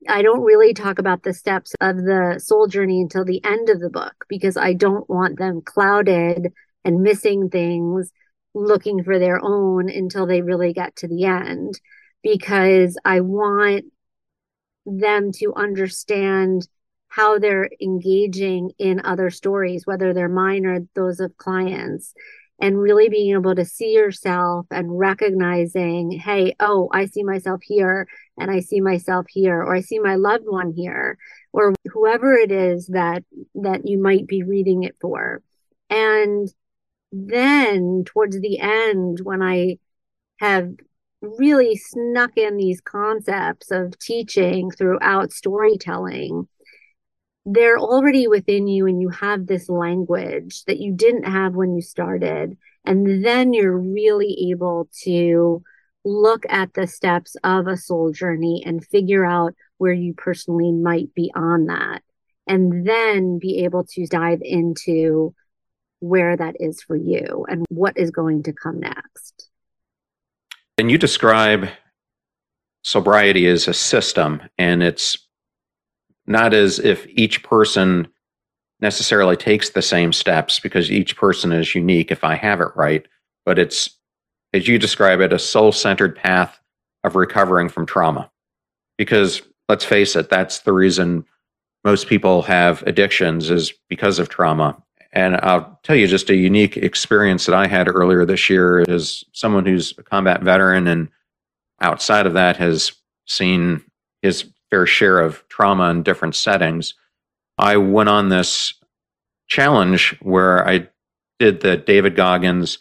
I 0.08 0.22
don't 0.22 0.42
really 0.42 0.74
talk 0.74 1.00
about 1.00 1.24
the 1.24 1.34
steps 1.34 1.74
of 1.82 1.98
the 1.98 2.40
soul 2.44 2.68
journey 2.68 3.02
until 3.02 3.26
the 3.26 3.44
end 3.44 3.70
of 3.70 3.80
the 3.80 3.90
book 3.90 4.26
because 4.28 4.58
I 4.58 4.74
don't 4.74 5.10
want 5.10 5.38
them 5.38 5.62
clouded 5.62 6.54
and 6.84 7.02
missing 7.02 7.50
things 7.50 8.12
looking 8.54 9.04
for 9.04 9.20
their 9.20 9.40
own 9.44 9.90
until 9.90 10.26
they 10.26 10.42
really 10.42 10.74
get 10.74 10.96
to 10.98 11.08
the 11.08 11.26
end 11.26 11.80
because 12.22 12.98
I 13.04 13.22
want 13.22 13.86
them 14.86 15.32
to 15.34 15.54
understand 15.56 16.68
how 17.08 17.38
they're 17.38 17.70
engaging 17.82 18.72
in 18.80 19.06
other 19.06 19.30
stories, 19.30 19.86
whether 19.86 20.14
they're 20.14 20.30
mine 20.30 20.66
or 20.66 20.80
those 20.96 21.20
of 21.20 21.38
clients, 21.38 22.14
and 22.60 22.80
really 22.80 23.10
being 23.10 23.34
able 23.36 23.56
to 23.56 23.66
see 23.66 23.94
yourself 23.94 24.66
and 24.72 24.98
recognizing, 24.98 26.12
hey, 26.12 26.56
oh, 26.60 26.90
I 26.92 27.06
see 27.06 27.24
myself 27.24 27.62
here 27.64 28.08
and 28.38 28.50
I 28.50 28.60
see 28.60 28.82
myself 28.82 29.26
here, 29.30 29.62
or 29.62 29.76
I 29.76 29.82
see 29.82 30.00
my 30.00 30.16
loved 30.16 30.46
one 30.48 30.74
here, 30.76 31.18
or 31.52 31.74
whoever 31.92 32.34
it 32.34 32.52
is 32.52 32.88
that 32.88 33.24
that 33.56 33.88
you 33.88 34.02
might 34.02 34.28
be 34.28 34.44
reading 34.44 34.84
it 34.84 34.96
for. 35.00 35.42
And 35.90 36.48
then 37.12 38.04
towards 38.06 38.40
the 38.40 38.60
end, 38.60 39.20
when 39.24 39.42
I 39.44 39.78
have 40.40 40.72
really 41.22 41.76
snuck 41.76 42.38
in 42.38 42.58
these 42.58 42.82
concepts 42.82 43.72
of 43.72 43.98
teaching 44.00 44.72
throughout 44.72 45.32
storytelling, 45.32 46.48
they're 47.46 47.78
already 47.78 48.28
within 48.28 48.68
you 48.68 48.88
and 48.88 49.02
you 49.02 49.10
have 49.10 49.48
this 49.48 49.70
language 49.70 50.64
that 50.66 50.80
you 50.80 50.94
didn't 50.94 51.24
have 51.26 51.56
when 51.56 51.76
you 51.76 51.82
started. 51.82 52.58
And 52.86 53.24
then 53.24 53.54
you're 53.54 53.78
really 53.78 54.50
able 54.52 54.90
to 55.04 55.64
look 56.06 56.46
at 56.50 56.74
the 56.74 56.88
steps 56.88 57.36
of 57.44 57.68
a 57.68 57.78
soul 57.78 58.12
journey 58.12 58.64
and 58.66 58.86
figure 58.86 59.26
out 59.26 59.54
where 59.78 59.94
you 59.94 60.14
personally 60.14 60.72
might 60.72 61.14
be 61.14 61.32
on 61.36 61.68
that. 61.68 62.02
And 62.46 62.86
then 62.86 63.40
be 63.40 63.64
able 63.64 63.86
to 63.86 64.06
dive 64.08 64.42
into 64.42 65.34
where 66.00 66.36
that 66.36 66.56
is 66.60 66.82
for 66.82 66.98
you 66.98 67.46
and 67.48 67.66
what 67.70 67.98
is 67.98 68.12
going 68.12 68.44
to 68.44 68.52
come 68.52 68.82
next. 68.82 69.50
And 70.78 70.92
you 70.92 70.98
describe 70.98 71.70
soulbriety 72.84 73.50
as 73.50 73.70
a 73.70 73.74
system, 73.74 74.42
and 74.58 74.84
it's 74.84 75.18
not 76.28 76.54
as 76.54 76.80
if 76.80 77.08
each 77.08 77.44
person 77.44 78.10
necessarily 78.82 79.38
takes 79.38 79.70
the 79.70 79.82
same 79.82 80.12
steps 80.12 80.60
because 80.60 80.92
each 80.92 81.16
person 81.16 81.54
is 81.54 81.74
unique 81.74 82.12
if 82.12 82.26
I 82.26 82.36
have 82.36 82.60
it 82.60 82.76
right, 82.76 83.06
but 83.46 83.58
it's, 83.58 83.98
as 84.54 84.68
you 84.68 84.78
describe 84.78 85.20
it, 85.20 85.34
a 85.34 85.40
soul 85.40 85.72
centered 85.72 86.16
path 86.16 86.60
of 87.04 87.16
recovering 87.16 87.70
from 87.70 87.86
trauma. 87.86 88.32
Because 88.98 89.42
let's 89.68 89.84
face 89.84 90.16
it, 90.16 90.30
that's 90.30 90.60
the 90.60 90.74
reason 90.74 91.26
most 91.84 92.08
people 92.08 92.44
have 92.44 92.82
addictions 92.84 93.50
is 93.50 93.74
because 93.90 94.20
of 94.20 94.30
trauma. 94.30 94.82
And 95.12 95.36
I'll 95.38 95.80
tell 95.84 95.96
you 95.96 96.08
just 96.08 96.30
a 96.30 96.36
unique 96.36 96.78
experience 96.78 97.46
that 97.46 97.56
I 97.56 97.68
had 97.68 97.88
earlier 97.88 98.26
this 98.26 98.50
year 98.50 98.82
is 98.82 99.24
someone 99.32 99.66
who's 99.66 99.94
a 99.98 100.04
combat 100.04 100.42
veteran 100.42 100.88
and 100.88 101.10
outside 101.82 102.26
of 102.26 102.34
that 102.34 102.58
has 102.58 102.94
seen 103.28 103.84
his 104.22 104.46
fair 104.70 104.88
share 104.88 105.20
of 105.20 105.48
trauma 105.50 105.90
in 105.90 106.04
different 106.04 106.36
settings. 106.36 106.96
I 107.58 107.78
went 107.78 108.10
on 108.10 108.30
this 108.30 108.74
challenge 109.48 110.16
where 110.22 110.68
I 110.68 110.88
did 111.40 111.62
the 111.62 111.78
David 111.78 112.16
Goggins, 112.16 112.80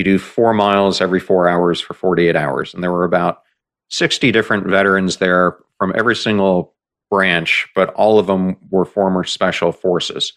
you 0.00 0.04
do 0.04 0.18
four 0.18 0.54
miles 0.54 1.02
every 1.02 1.20
four 1.20 1.46
hours 1.46 1.78
for 1.78 1.92
48 1.92 2.34
hours. 2.34 2.72
And 2.72 2.82
there 2.82 2.90
were 2.90 3.04
about 3.04 3.42
60 3.90 4.32
different 4.32 4.66
veterans 4.66 5.18
there 5.18 5.58
from 5.78 5.92
every 5.94 6.16
single 6.16 6.74
branch, 7.10 7.68
but 7.74 7.90
all 7.90 8.18
of 8.18 8.26
them 8.26 8.56
were 8.70 8.86
former 8.86 9.24
special 9.24 9.72
forces. 9.72 10.32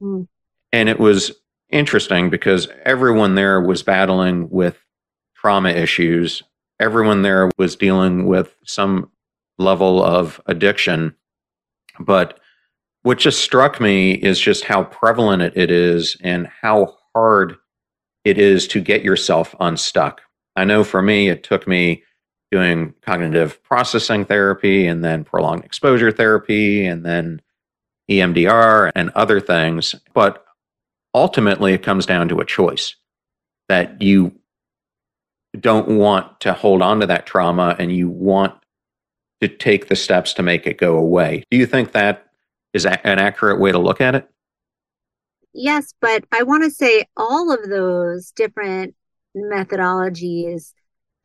Mm. 0.00 0.28
And 0.72 0.88
it 0.88 0.98
was 0.98 1.32
interesting 1.68 2.30
because 2.30 2.68
everyone 2.84 3.34
there 3.34 3.60
was 3.60 3.82
battling 3.82 4.48
with 4.48 4.78
trauma 5.36 5.70
issues. 5.70 6.42
Everyone 6.80 7.20
there 7.20 7.50
was 7.58 7.76
dealing 7.76 8.26
with 8.26 8.56
some 8.64 9.10
level 9.58 10.02
of 10.02 10.40
addiction. 10.46 11.14
But 12.00 12.40
what 13.02 13.18
just 13.18 13.40
struck 13.40 13.78
me 13.78 14.12
is 14.12 14.40
just 14.40 14.64
how 14.64 14.84
prevalent 14.84 15.42
it 15.42 15.70
is 15.70 16.16
and 16.22 16.46
how 16.46 16.96
hard 17.14 17.56
it 18.24 18.38
is 18.38 18.66
to 18.68 18.80
get 18.80 19.02
yourself 19.02 19.54
unstuck. 19.60 20.22
I 20.56 20.64
know 20.64 20.84
for 20.84 21.02
me, 21.02 21.28
it 21.28 21.42
took 21.42 21.66
me 21.66 22.02
doing 22.50 22.94
cognitive 23.02 23.62
processing 23.62 24.24
therapy 24.24 24.86
and 24.86 25.04
then 25.04 25.24
prolonged 25.24 25.64
exposure 25.64 26.12
therapy 26.12 26.84
and 26.84 27.04
then 27.04 27.40
EMDR 28.10 28.92
and 28.94 29.10
other 29.10 29.40
things. 29.40 29.94
But 30.12 30.44
ultimately, 31.14 31.72
it 31.72 31.82
comes 31.82 32.06
down 32.06 32.28
to 32.28 32.40
a 32.40 32.44
choice 32.44 32.94
that 33.68 34.02
you 34.02 34.32
don't 35.58 35.88
want 35.88 36.40
to 36.40 36.52
hold 36.52 36.82
on 36.82 37.00
to 37.00 37.06
that 37.06 37.26
trauma 37.26 37.76
and 37.78 37.94
you 37.94 38.08
want 38.08 38.54
to 39.40 39.48
take 39.48 39.88
the 39.88 39.96
steps 39.96 40.34
to 40.34 40.42
make 40.42 40.66
it 40.66 40.78
go 40.78 40.96
away. 40.96 41.44
Do 41.50 41.56
you 41.56 41.66
think 41.66 41.92
that 41.92 42.26
is 42.72 42.86
an 42.86 42.98
accurate 43.04 43.60
way 43.60 43.72
to 43.72 43.78
look 43.78 44.00
at 44.00 44.14
it? 44.14 44.28
Yes, 45.54 45.92
but 46.00 46.24
I 46.32 46.44
want 46.44 46.64
to 46.64 46.70
say 46.70 47.04
all 47.16 47.52
of 47.52 47.68
those 47.68 48.32
different 48.32 48.94
methodologies 49.36 50.72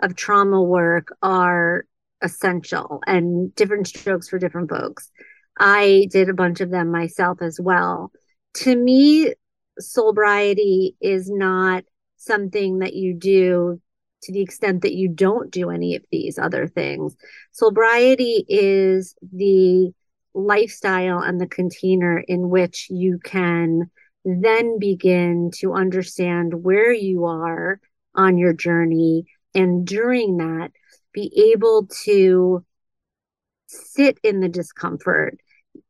of 0.02 0.16
trauma 0.16 0.62
work 0.62 1.10
are 1.22 1.86
essential 2.22 3.00
and 3.08 3.54
different 3.56 3.88
strokes 3.88 4.28
for 4.28 4.40
different 4.40 4.70
folks. 4.70 5.12
I 5.58 6.08
did 6.12 6.30
a 6.30 6.34
bunch 6.34 6.62
of 6.62 6.72
them 6.72 6.92
myself 6.92 7.42
as 7.42 7.60
well. 7.60 8.12
To 8.56 8.76
me, 8.76 9.34
soulbriety 9.80 10.96
is 11.00 11.30
not 11.30 11.84
something 12.18 12.80
that 12.80 12.94
you 12.94 13.14
do 13.14 13.82
to 14.24 14.32
the 14.32 14.42
extent 14.42 14.82
that 14.82 14.96
you 14.96 15.08
don't 15.08 15.52
do 15.52 15.70
any 15.70 15.96
of 15.96 16.04
these 16.12 16.38
other 16.38 16.68
things. 16.68 17.16
Soulbriety 17.60 18.44
is 18.48 19.16
the 19.22 19.92
lifestyle 20.34 21.20
and 21.20 21.40
the 21.40 21.48
container 21.48 22.20
in 22.20 22.50
which 22.50 22.88
you 22.90 23.20
can 23.24 23.90
then 24.28 24.78
begin 24.78 25.52
to 25.56 25.74
understand 25.74 26.54
where 26.54 26.92
you 26.92 27.24
are 27.26 27.80
on 28.14 28.38
your 28.38 28.52
journey. 28.52 29.26
And 29.56 29.88
during 29.88 30.38
that, 30.38 30.72
be 31.14 31.54
able 31.54 31.88
to 32.04 32.66
sit 33.68 34.18
in 34.24 34.42
the 34.42 34.50
discomfort. 34.50 35.40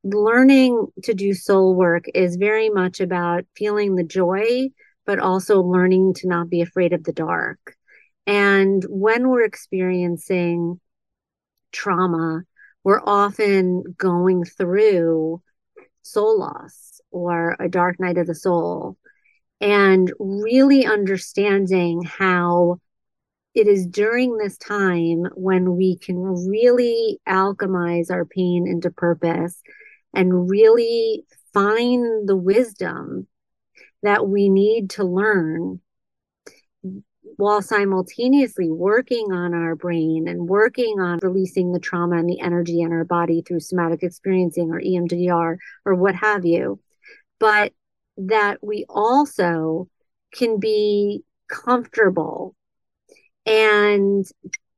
Learning 0.04 0.86
to 1.04 1.16
do 1.16 1.34
soul 1.34 1.74
work 1.74 2.06
is 2.14 2.36
very 2.36 2.70
much 2.70 3.00
about 3.00 3.46
feeling 3.56 3.96
the 3.96 4.04
joy, 4.04 4.70
but 5.08 5.18
also 5.18 5.62
learning 5.62 6.14
to 6.18 6.28
not 6.28 6.48
be 6.48 6.62
afraid 6.62 6.94
of 6.94 7.04
the 7.04 7.14
dark. 7.14 7.76
And 8.28 8.84
when 8.88 9.30
we're 9.30 9.46
experiencing 9.46 10.80
trauma, 11.72 12.44
we're 12.84 13.02
often 13.04 13.84
going 13.98 14.44
through 14.46 15.42
soul 16.04 16.40
loss 16.40 16.97
or 17.18 17.56
a 17.60 17.70
dark 17.70 18.00
night 18.00 18.18
of 18.18 18.28
the 18.28 18.36
soul 18.36 18.98
and 19.60 20.12
really 20.20 20.86
understanding 20.86 22.04
how 22.04 22.80
it 23.56 23.68
is 23.68 23.88
during 23.88 24.38
this 24.38 24.58
time 24.58 25.24
when 25.34 25.76
we 25.76 25.98
can 25.98 26.18
really 26.48 27.20
alchemize 27.28 28.12
our 28.12 28.26
pain 28.26 28.68
into 28.68 28.92
purpose 28.92 29.62
and 30.14 30.50
really 30.50 31.26
find 31.54 32.30
the 32.30 32.36
wisdom 32.36 33.28
that 34.04 34.28
we 34.28 34.48
need 34.48 34.92
to 34.92 35.04
learn 35.04 35.82
while 37.38 37.62
simultaneously 37.62 38.70
working 38.72 39.32
on 39.32 39.54
our 39.54 39.76
brain 39.76 40.28
and 40.28 40.48
working 40.48 41.00
on 41.00 41.20
releasing 41.22 41.72
the 41.72 41.80
trauma 41.80 42.18
and 42.18 42.30
the 42.30 42.40
energy 42.40 42.82
in 42.82 42.92
our 42.92 43.04
body 43.04 43.42
through 43.42 43.60
somatic 43.60 44.02
experiencing 44.04 44.72
or 44.72 44.82
EMDR 44.82 45.58
or 45.86 45.96
what 45.96 46.16
have 46.16 46.46
you. 46.46 46.80
But 47.40 47.74
that 48.18 48.58
we 48.62 48.86
also 48.90 49.88
can 50.34 50.60
be 50.60 51.24
comfortable 51.48 52.56
and 53.46 54.26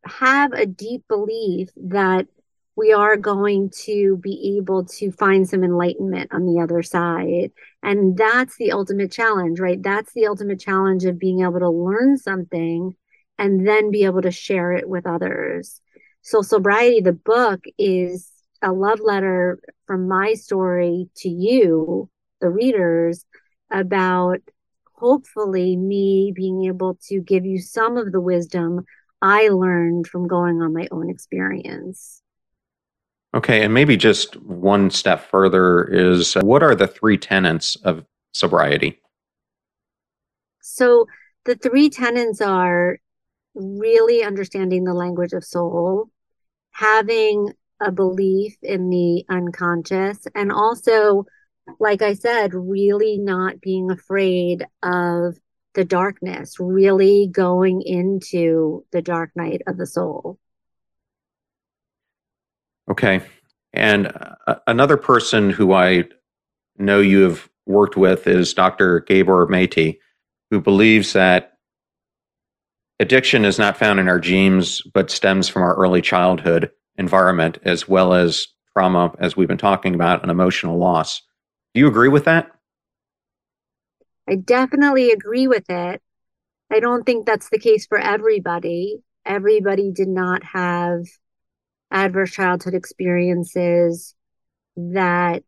have 0.06 0.54
a 0.54 0.66
deep 0.66 1.04
belief 1.08 1.70
that 1.76 2.28
we 2.76 2.94
are 2.94 3.18
going 3.18 3.70
to 3.70 4.18
be 4.18 4.58
able 4.58 4.86
to 4.86 5.12
find 5.12 5.48
some 5.50 5.64
enlightenment 5.64 6.34
on 6.34 6.46
the 6.46 6.62
other 6.62 6.82
side. 6.82 7.52
And 7.84 8.18
that's 8.18 8.56
the 8.56 8.72
ultimate 8.72 9.12
challenge, 9.12 9.60
right? 9.60 9.82
That's 9.82 10.14
the 10.14 10.28
ultimate 10.28 10.62
challenge 10.62 11.04
of 11.04 11.20
being 11.20 11.42
able 11.42 11.60
to 11.60 11.70
learn 11.70 12.18
something 12.18 12.96
and 13.38 13.68
then 13.68 13.92
be 13.92 14.06
able 14.06 14.22
to 14.22 14.32
share 14.32 14.72
it 14.72 14.88
with 14.88 15.06
others. 15.06 15.82
So, 16.22 16.40
Soulbriety, 16.40 17.04
the 17.04 17.14
book, 17.14 17.62
is 17.78 18.32
a 18.62 18.72
love 18.72 19.00
letter 19.02 19.60
from 19.86 20.08
my 20.08 20.36
story 20.36 21.10
to 21.18 21.30
you, 21.30 22.10
the 22.42 22.50
readers, 22.50 23.26
about 23.72 24.40
hopefully 24.94 25.76
me 25.76 26.32
being 26.36 26.66
able 26.66 26.98
to 27.08 27.22
give 27.22 27.46
you 27.46 27.60
some 27.60 27.98
of 27.98 28.12
the 28.12 28.22
wisdom 28.22 28.86
I 29.22 29.50
learned 29.50 30.08
from 30.08 30.28
going 30.28 30.62
on 30.62 30.74
my 30.74 30.88
own 30.92 31.10
experience. 31.10 32.22
Okay, 33.34 33.64
and 33.64 33.74
maybe 33.74 33.96
just 33.96 34.36
one 34.42 34.90
step 34.90 35.30
further 35.30 35.84
is 35.86 36.36
uh, 36.36 36.42
what 36.42 36.64
are 36.64 36.76
the 36.76 36.88
three 36.88 37.18
tenets 37.18 37.76
of 37.78 38.04
soulbriety? 38.34 38.98
So, 40.62 41.06
the 41.46 41.56
three 41.56 41.90
tenets 41.90 42.42
are 42.42 42.98
really 43.54 44.24
understanding 44.24 44.84
the 44.84 44.94
language 44.94 45.34
of 45.34 45.44
soul, 45.44 46.10
having 46.72 47.54
a 47.80 47.92
belief 47.92 48.58
in 48.64 48.90
the 48.90 49.26
unconscious, 49.30 50.28
and 50.34 50.52
also, 50.52 51.26
like 51.80 52.02
I 52.02 52.14
said, 52.14 52.54
really 52.54 53.18
not 53.18 53.62
being 53.62 53.92
afraid 53.92 54.66
of 54.84 55.38
the 55.74 55.86
darkness, 55.86 56.60
really 56.60 57.28
going 57.28 57.82
into 57.82 58.86
the 58.92 59.02
dark 59.02 59.32
night 59.36 59.62
of 59.68 59.78
the 59.78 59.86
soul. 59.86 60.40
Okay. 62.90 63.22
And 63.74 64.08
uh, 64.48 64.56
another 64.66 64.98
person 64.98 65.52
who 65.52 65.74
I 65.74 66.06
know 66.78 67.00
you 67.00 67.22
have 67.22 67.48
worked 67.66 67.96
with 67.96 68.28
is 68.28 68.54
Dr. 68.54 69.02
Gabor 69.02 69.48
Maté, 69.48 70.00
who 70.50 70.60
believes 70.60 71.14
that 71.14 71.54
addiction 73.00 73.46
is 73.46 73.60
not 73.60 73.78
found 73.78 74.00
in 74.00 74.10
our 74.10 74.20
genes, 74.20 74.82
but 74.94 75.12
stems 75.12 75.48
from 75.48 75.62
our 75.62 75.76
early 75.76 76.02
childhood 76.02 76.72
environment, 76.98 77.60
as 77.64 77.88
well 77.88 78.14
as 78.14 78.48
trauma, 78.74 79.14
as 79.20 79.38
we've 79.38 79.48
been 79.48 79.58
talking 79.58 79.94
about, 79.96 80.22
and 80.22 80.32
emotional 80.32 80.78
loss. 80.78 81.22
Do 81.74 81.82
you 81.82 81.88
agree 81.88 82.10
with 82.10 82.26
that? 82.26 82.52
I 84.28 84.36
definitely 84.36 85.12
agree 85.12 85.48
with 85.48 85.70
it. 85.70 86.02
I 86.72 86.80
don't 86.80 87.04
think 87.04 87.26
that's 87.26 87.50
the 87.50 87.60
case 87.60 87.86
for 87.88 87.98
everybody. 87.98 89.02
Everybody 89.26 89.92
did 89.92 90.08
not 90.08 90.44
have 90.44 91.06
adverse 91.92 92.32
childhood 92.32 92.76
experiences 92.76 94.16
that 94.76 95.44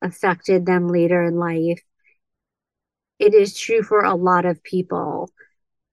affected 0.00 0.64
them 0.64 0.88
later 0.88 1.22
in 1.22 1.36
life. 1.36 1.82
It 3.18 3.34
is 3.34 3.58
true 3.58 3.82
for 3.82 4.04
a 4.04 4.14
lot 4.14 4.44
of 4.44 4.62
people, 4.62 5.30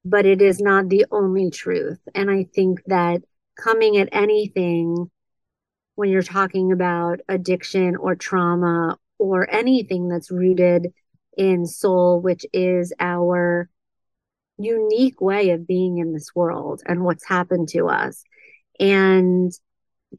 but 0.04 0.28
it 0.28 0.42
is 0.42 0.60
not 0.60 0.90
the 0.90 1.06
only 1.12 1.50
truth. 1.50 2.00
And 2.14 2.30
I 2.30 2.44
think 2.54 2.84
that 2.86 3.24
coming 3.58 3.98
at 3.98 4.10
anything 4.12 5.10
when 5.96 6.10
you're 6.10 6.22
talking 6.22 6.72
about 6.72 7.22
addiction 7.28 7.96
or 7.96 8.16
trauma 8.16 8.98
or 9.18 9.50
anything 9.50 10.08
that's 10.08 10.32
rooted 10.32 10.94
in 11.38 11.66
soul, 11.66 12.22
which 12.22 12.46
is 12.54 12.94
our 13.00 13.70
unique 14.58 15.20
way 15.20 15.50
of 15.50 15.68
being 15.68 15.98
in 15.98 16.14
this 16.14 16.30
world 16.34 16.82
and 16.86 17.04
what's 17.04 17.28
happened 17.28 17.68
to 17.70 17.88
us, 17.88 18.24
and 18.80 19.52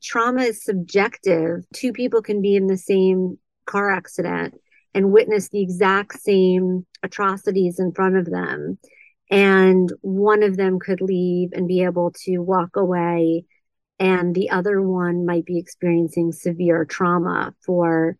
trauma 0.02 0.42
is 0.42 0.62
subjective. 0.62 1.64
Two 1.74 1.92
people 1.92 2.22
can 2.22 2.42
be 2.42 2.54
in 2.54 2.66
the 2.66 2.76
same 2.76 3.38
car 3.64 3.90
accident 3.90 4.54
and 4.94 5.12
witness 5.12 5.48
the 5.48 5.62
exact 5.62 6.20
same 6.20 6.86
atrocities 7.02 7.78
in 7.78 7.92
front 7.92 8.16
of 8.16 8.26
them. 8.26 8.78
And 9.30 9.92
one 10.02 10.42
of 10.42 10.56
them 10.56 10.78
could 10.78 11.00
leave 11.00 11.50
and 11.52 11.66
be 11.66 11.82
able 11.82 12.12
to 12.24 12.38
walk 12.38 12.76
away, 12.76 13.44
and 13.98 14.34
the 14.34 14.50
other 14.50 14.80
one 14.80 15.26
might 15.26 15.44
be 15.44 15.58
experiencing 15.58 16.32
severe 16.32 16.84
trauma 16.84 17.54
for 17.64 18.16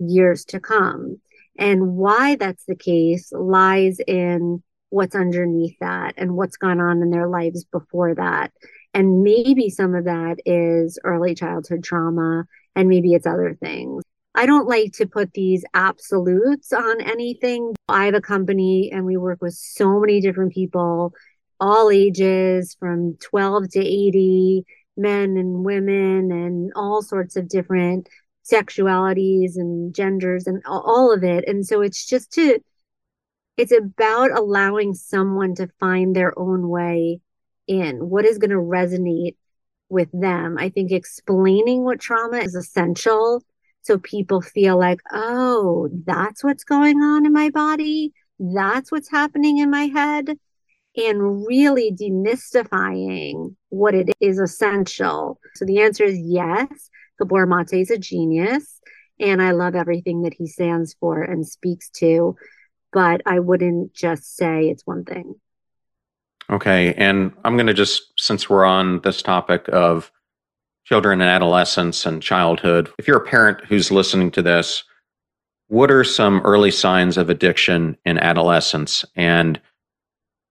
years 0.00 0.44
to 0.46 0.60
come. 0.60 1.20
And 1.58 1.96
why 1.96 2.36
that's 2.36 2.64
the 2.64 2.76
case 2.76 3.32
lies 3.32 4.00
in 4.06 4.62
what's 4.88 5.14
underneath 5.14 5.76
that 5.80 6.14
and 6.16 6.36
what's 6.36 6.56
gone 6.56 6.80
on 6.80 7.02
in 7.02 7.10
their 7.10 7.28
lives 7.28 7.64
before 7.64 8.14
that. 8.14 8.52
And 8.92 9.22
maybe 9.22 9.70
some 9.70 9.94
of 9.94 10.04
that 10.04 10.38
is 10.44 10.98
early 11.04 11.34
childhood 11.34 11.84
trauma, 11.84 12.44
and 12.74 12.88
maybe 12.88 13.14
it's 13.14 13.26
other 13.26 13.56
things. 13.60 14.02
I 14.34 14.46
don't 14.46 14.68
like 14.68 14.92
to 14.94 15.06
put 15.06 15.32
these 15.32 15.64
absolutes 15.74 16.72
on 16.72 17.00
anything. 17.00 17.74
I 17.88 18.06
have 18.06 18.14
a 18.14 18.20
company 18.20 18.90
and 18.92 19.04
we 19.04 19.16
work 19.16 19.40
with 19.40 19.54
so 19.54 20.00
many 20.00 20.20
different 20.20 20.52
people, 20.52 21.12
all 21.58 21.90
ages 21.90 22.76
from 22.78 23.16
12 23.20 23.70
to 23.70 23.80
80, 23.80 24.64
men 24.96 25.36
and 25.36 25.64
women, 25.64 26.30
and 26.30 26.72
all 26.76 27.02
sorts 27.02 27.36
of 27.36 27.48
different 27.48 28.08
sexualities 28.50 29.56
and 29.56 29.94
genders 29.94 30.46
and 30.46 30.62
all 30.66 31.12
of 31.12 31.22
it. 31.24 31.44
And 31.46 31.66
so 31.66 31.80
it's 31.80 32.06
just 32.06 32.32
to, 32.32 32.58
it's 33.56 33.72
about 33.72 34.30
allowing 34.36 34.94
someone 34.94 35.54
to 35.56 35.68
find 35.78 36.14
their 36.14 36.38
own 36.38 36.68
way 36.68 37.20
in 37.66 38.08
what 38.08 38.24
is 38.24 38.38
going 38.38 38.50
to 38.50 38.56
resonate 38.56 39.36
with 39.88 40.08
them. 40.12 40.56
I 40.58 40.70
think 40.70 40.92
explaining 40.92 41.84
what 41.84 42.00
trauma 42.00 42.38
is 42.38 42.54
essential 42.54 43.42
so 43.82 43.98
people 43.98 44.40
feel 44.40 44.78
like, 44.78 45.00
oh, 45.12 45.88
that's 46.04 46.44
what's 46.44 46.64
going 46.64 46.98
on 46.98 47.24
in 47.26 47.32
my 47.32 47.50
body. 47.50 48.12
That's 48.38 48.92
what's 48.92 49.10
happening 49.10 49.58
in 49.58 49.70
my 49.70 49.84
head. 49.86 50.38
And 50.96 51.46
really 51.46 51.92
demystifying 51.92 53.54
what 53.68 53.94
it 53.94 54.10
is 54.20 54.38
essential. 54.38 55.38
So 55.54 55.64
the 55.64 55.80
answer 55.80 56.04
is 56.04 56.18
yes. 56.18 56.90
Gabor 57.20 57.46
Mate 57.46 57.80
is 57.80 57.90
a 57.90 57.98
genius. 57.98 58.80
And 59.20 59.42
I 59.42 59.50
love 59.50 59.74
everything 59.74 60.22
that 60.22 60.34
he 60.34 60.46
stands 60.46 60.94
for 60.98 61.22
and 61.22 61.46
speaks 61.46 61.90
to. 61.90 62.36
But 62.92 63.20
I 63.26 63.38
wouldn't 63.38 63.92
just 63.92 64.36
say 64.36 64.68
it's 64.68 64.86
one 64.86 65.04
thing. 65.04 65.34
Okay. 66.50 66.94
And 66.94 67.32
I'm 67.44 67.56
going 67.56 67.68
to 67.68 67.74
just, 67.74 68.12
since 68.18 68.50
we're 68.50 68.64
on 68.64 69.00
this 69.02 69.22
topic 69.22 69.68
of 69.72 70.10
children 70.84 71.20
and 71.20 71.30
adolescence 71.30 72.06
and 72.06 72.22
childhood, 72.22 72.90
if 72.98 73.06
you're 73.06 73.18
a 73.18 73.26
parent 73.26 73.64
who's 73.66 73.92
listening 73.92 74.30
to 74.32 74.42
this, 74.42 74.82
what 75.68 75.90
are 75.90 76.02
some 76.02 76.40
early 76.40 76.72
signs 76.72 77.16
of 77.16 77.30
addiction 77.30 77.96
in 78.04 78.18
adolescence? 78.18 79.04
And 79.14 79.60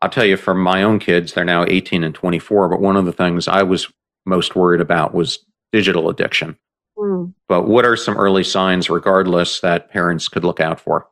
I'll 0.01 0.09
tell 0.09 0.23
you 0.23 0.37
from 0.37 0.61
my 0.61 0.83
own 0.83 0.99
kids, 0.99 1.33
they're 1.33 1.43
now 1.43 1.65
18 1.67 2.05
and 2.05 2.15
24, 2.15 2.69
but 2.69 2.79
one 2.79 2.95
of 2.95 3.05
the 3.05 3.11
things 3.11 3.49
I 3.49 3.63
was 3.63 3.91
most 4.25 4.55
worried 4.55 4.79
about 4.79 5.13
was 5.13 5.39
digital 5.71 6.09
addiction. 6.09 6.57
Mm. 6.97 7.33
But 7.47 7.67
what 7.67 7.85
are 7.85 7.95
some 7.95 8.17
early 8.17 8.43
signs, 8.43 8.89
regardless, 8.89 9.61
that 9.61 9.89
parents 9.89 10.27
could 10.27 10.43
look 10.43 10.59
out 10.59 10.79
for? 10.79 11.07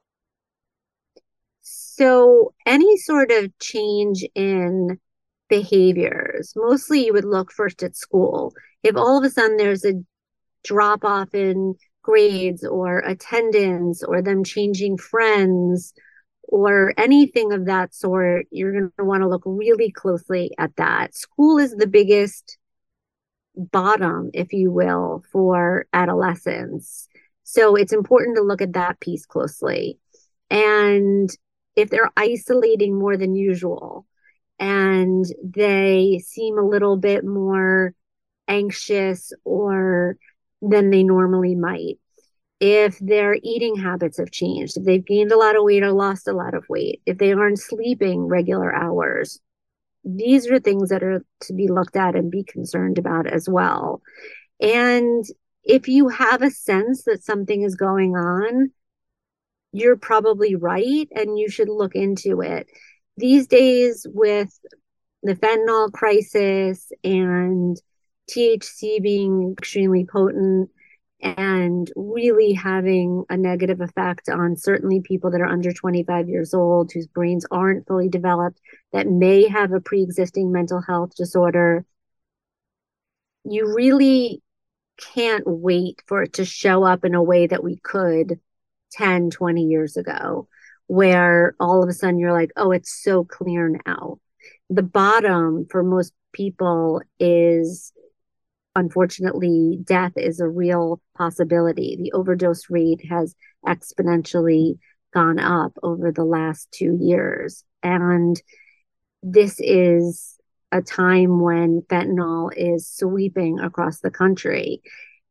So, 1.62 2.53
any 2.66 2.97
sort 2.97 3.32
of 3.32 3.58
change 3.60 4.24
in 4.36 4.99
behaviors, 5.49 6.53
mostly 6.55 7.05
you 7.05 7.14
would 7.14 7.26
look 7.26 7.51
first 7.51 7.82
at 7.84 7.95
school. 7.95 8.53
If 8.84 8.95
all 8.95 9.18
of 9.18 9.24
a 9.24 9.30
sudden 9.30 9.58
there's 9.58 9.86
a 9.86 9.93
drop 10.64 11.03
off 11.03 11.34
in 11.34 11.76
grades 12.03 12.64
or 12.64 12.99
attendance 12.99 14.03
or 14.03 14.22
them 14.22 14.43
changing 14.43 14.97
friends 14.97 15.93
or 16.43 16.93
anything 16.97 17.51
of 17.51 17.66
that 17.66 17.93
sort, 17.93 18.45
you're 18.51 18.72
going 18.72 18.91
to 18.97 19.05
want 19.05 19.22
to 19.22 19.28
look 19.28 19.43
really 19.45 19.91
closely 19.91 20.51
at 20.58 20.76
that. 20.78 21.16
School 21.16 21.58
is 21.58 21.76
the 21.76 21.88
biggest 21.88 22.58
bottom, 23.58 24.30
if 24.34 24.53
you 24.53 24.72
will, 24.72 25.24
for 25.32 25.88
adolescents. 25.93 27.08
So 27.43 27.76
it's 27.76 27.93
important 27.93 28.38
to 28.38 28.43
look 28.43 28.62
at 28.62 28.74
that 28.74 28.99
piece 28.99 29.26
closely. 29.26 29.99
And 30.49 31.30
if 31.76 31.89
they're 31.89 32.12
isolating 32.18 32.97
more 32.97 33.18
than 33.18 33.36
usual 33.36 34.05
and 34.60 35.26
they 35.43 36.22
seem 36.26 36.58
a 36.58 36.68
little 36.68 36.97
bit 36.97 37.24
more 37.24 37.93
anxious 38.47 39.32
or 39.43 40.18
than 40.62 40.89
they 40.89 41.03
normally 41.03 41.55
might 41.55 41.99
if 42.60 42.97
their 42.97 43.38
eating 43.43 43.76
habits 43.76 44.18
have 44.18 44.32
changed 44.32 44.78
if 44.78 44.84
they've 44.84 45.05
gained 45.05 45.32
a 45.32 45.38
lot 45.38 45.55
of 45.55 45.64
weight 45.64 45.84
or 45.84 45.91
lost 45.91 46.28
a 46.28 46.34
lot 46.34 46.55
of 46.55 46.66
weight 46.70 47.01
if 47.05 47.20
they 47.20 47.34
aren't 47.34 47.60
sleeping 47.60 48.22
regular 48.26 48.74
hours 48.74 49.39
these 50.08 50.47
are 50.47 50.60
things 50.60 50.89
that 50.89 51.03
are 51.03 51.24
to 51.41 51.53
be 51.53 51.68
looked 51.68 51.95
at 51.95 52.16
and 52.16 52.32
be 52.32 52.43
concerned 52.43 52.97
about 52.97 53.28
as 53.28 53.49
well 53.49 54.01
and 54.62 55.26
if 55.64 55.88
you 55.88 56.08
have 56.08 56.41
a 56.41 56.49
sense 56.49 57.03
that 57.03 57.24
something 57.24 57.64
is 57.64 57.76
going 57.76 58.16
on 58.16 58.72
you're 59.78 59.97
probably 59.97 60.55
right 60.55 61.08
and 61.12 61.38
you 61.38 61.49
should 61.49 61.70
look 61.70 61.95
into 61.95 62.41
it. 62.41 62.68
These 63.18 63.47
days, 63.47 64.05
with 64.10 64.58
the 65.24 65.36
fentanyl 65.36 65.91
crisis 65.91 66.91
and 67.03 67.78
THC 68.30 69.01
being 69.01 69.55
extremely 69.58 70.05
potent 70.05 70.70
and 71.22 71.91
really 71.95 72.53
having 72.53 73.24
a 73.30 73.38
negative 73.38 73.82
effect 73.82 74.30
on 74.30 74.55
certainly 74.55 75.01
people 75.01 75.32
that 75.32 75.41
are 75.41 75.47
under 75.47 75.74
25 75.74 76.30
years 76.30 76.53
old 76.53 76.91
whose 76.91 77.07
brains 77.07 77.45
aren't 77.49 77.88
fully 77.88 78.07
developed 78.07 78.59
that 78.93 79.07
may 79.07 79.47
have 79.47 79.74
a 79.74 79.82
pre-existing 79.82 80.51
mental 80.51 80.82
health 80.82 81.15
disorder 81.15 81.86
you 83.43 83.74
really 83.74 84.41
can't 84.97 85.43
wait 85.45 86.01
for 86.07 86.24
it 86.24 86.34
to 86.34 86.45
show 86.45 86.84
up 86.84 87.05
in 87.05 87.15
a 87.15 87.24
way 87.24 87.47
that 87.47 87.63
we 87.63 87.78
could 87.78 88.39
10, 88.91 89.30
20 89.30 89.63
years 89.63 89.97
ago, 89.97 90.47
where 90.88 91.55
all 91.59 91.84
of 91.84 91.89
a 91.89 91.93
sudden 91.93 92.20
you're 92.20 92.34
like, 92.34 92.51
oh, 92.55 92.72
it's 92.72 93.01
so 93.03 93.24
clear 93.24 93.80
now. 93.86 94.20
The 94.70 94.84
bottom 94.84 95.65
for 95.70 95.84
most 95.84 96.13
people 96.34 97.01
is 97.20 97.93
unfortunately 98.78 99.80
death 99.84 100.13
is 100.15 100.39
a 100.39 100.47
real 100.47 101.01
possibility. 101.17 101.97
The 101.99 102.11
overdose 102.11 102.69
rate 102.69 103.01
has 103.09 103.36
exponentially 103.65 104.78
gone 105.13 105.39
up 105.39 105.73
over 105.82 106.11
the 106.11 106.23
last 106.23 106.71
two 106.71 106.95
years. 107.01 107.63
And 107.82 108.39
this 109.23 109.59
is 109.59 110.38
a 110.71 110.84
time 110.84 111.41
when 111.41 111.82
fentanyl 111.89 112.51
is 112.55 112.88
sweeping 112.88 113.59
across 113.59 113.99
the 113.99 114.11
country. 114.11 114.84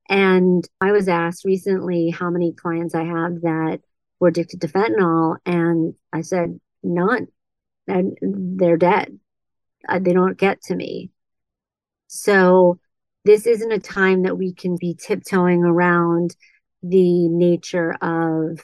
And 0.09 0.69
I 0.81 0.91
was 0.91 1.09
asked 1.09 1.45
recently 1.45 2.11
how 2.11 2.31
many 2.31 2.53
clients 2.53 2.97
I 2.97 3.05
have 3.05 3.43
that 3.43 3.79
were 4.19 4.29
addicted 4.29 4.61
to 4.63 4.69
fentanyl. 4.69 5.37
And 5.47 5.95
I 6.13 6.23
said, 6.23 6.59
none. 6.83 7.29
And 7.87 8.17
they're 8.21 8.77
dead. 8.77 9.21
Uh, 9.89 10.01
they 10.01 10.13
don't 10.13 10.37
get 10.37 10.63
to 10.63 10.75
me. 10.75 11.11
So 12.09 12.81
this 13.27 13.47
isn't 13.47 13.73
a 13.73 13.81
time 13.81 14.23
that 14.23 14.39
we 14.39 14.55
can 14.55 14.77
be 14.77 14.95
tiptoeing 14.95 15.65
around 15.65 16.37
the 16.83 17.29
nature 17.29 17.93
of 18.01 18.61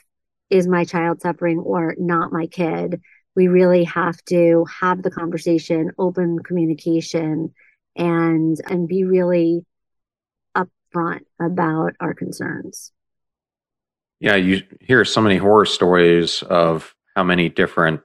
is 0.49 0.67
my 0.67 0.85
child 0.85 1.21
suffering 1.21 1.59
or 1.59 1.95
not 1.97 2.31
my 2.31 2.47
kid. 2.47 3.01
We 3.35 3.47
really 3.47 3.83
have 3.85 4.23
to 4.25 4.65
have 4.79 5.01
the 5.01 5.11
conversation, 5.11 5.91
open 5.97 6.39
communication, 6.39 7.53
and 7.97 8.57
and 8.65 8.87
be 8.87 9.03
really 9.03 9.65
upfront 10.55 11.21
about 11.41 11.93
our 11.99 12.13
concerns. 12.13 12.91
Yeah, 14.19 14.35
you 14.35 14.61
hear 14.79 15.03
so 15.03 15.19
many 15.19 15.37
horror 15.37 15.65
stories 15.65 16.41
of 16.43 16.95
how 17.15 17.23
many 17.23 17.49
different 17.49 18.01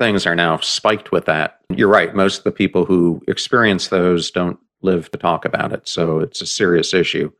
things 0.00 0.24
are 0.26 0.36
now 0.36 0.58
spiked 0.58 1.12
with 1.12 1.26
that. 1.26 1.58
You're 1.74 1.88
right. 1.88 2.14
Most 2.14 2.38
of 2.38 2.44
the 2.44 2.52
people 2.52 2.86
who 2.86 3.20
experience 3.28 3.88
those 3.88 4.30
don't 4.30 4.58
live 4.82 5.10
to 5.10 5.18
talk 5.18 5.44
about 5.44 5.72
it. 5.72 5.88
So 5.88 6.20
it's 6.20 6.40
a 6.40 6.46
serious 6.46 6.94
issue. 6.94 7.30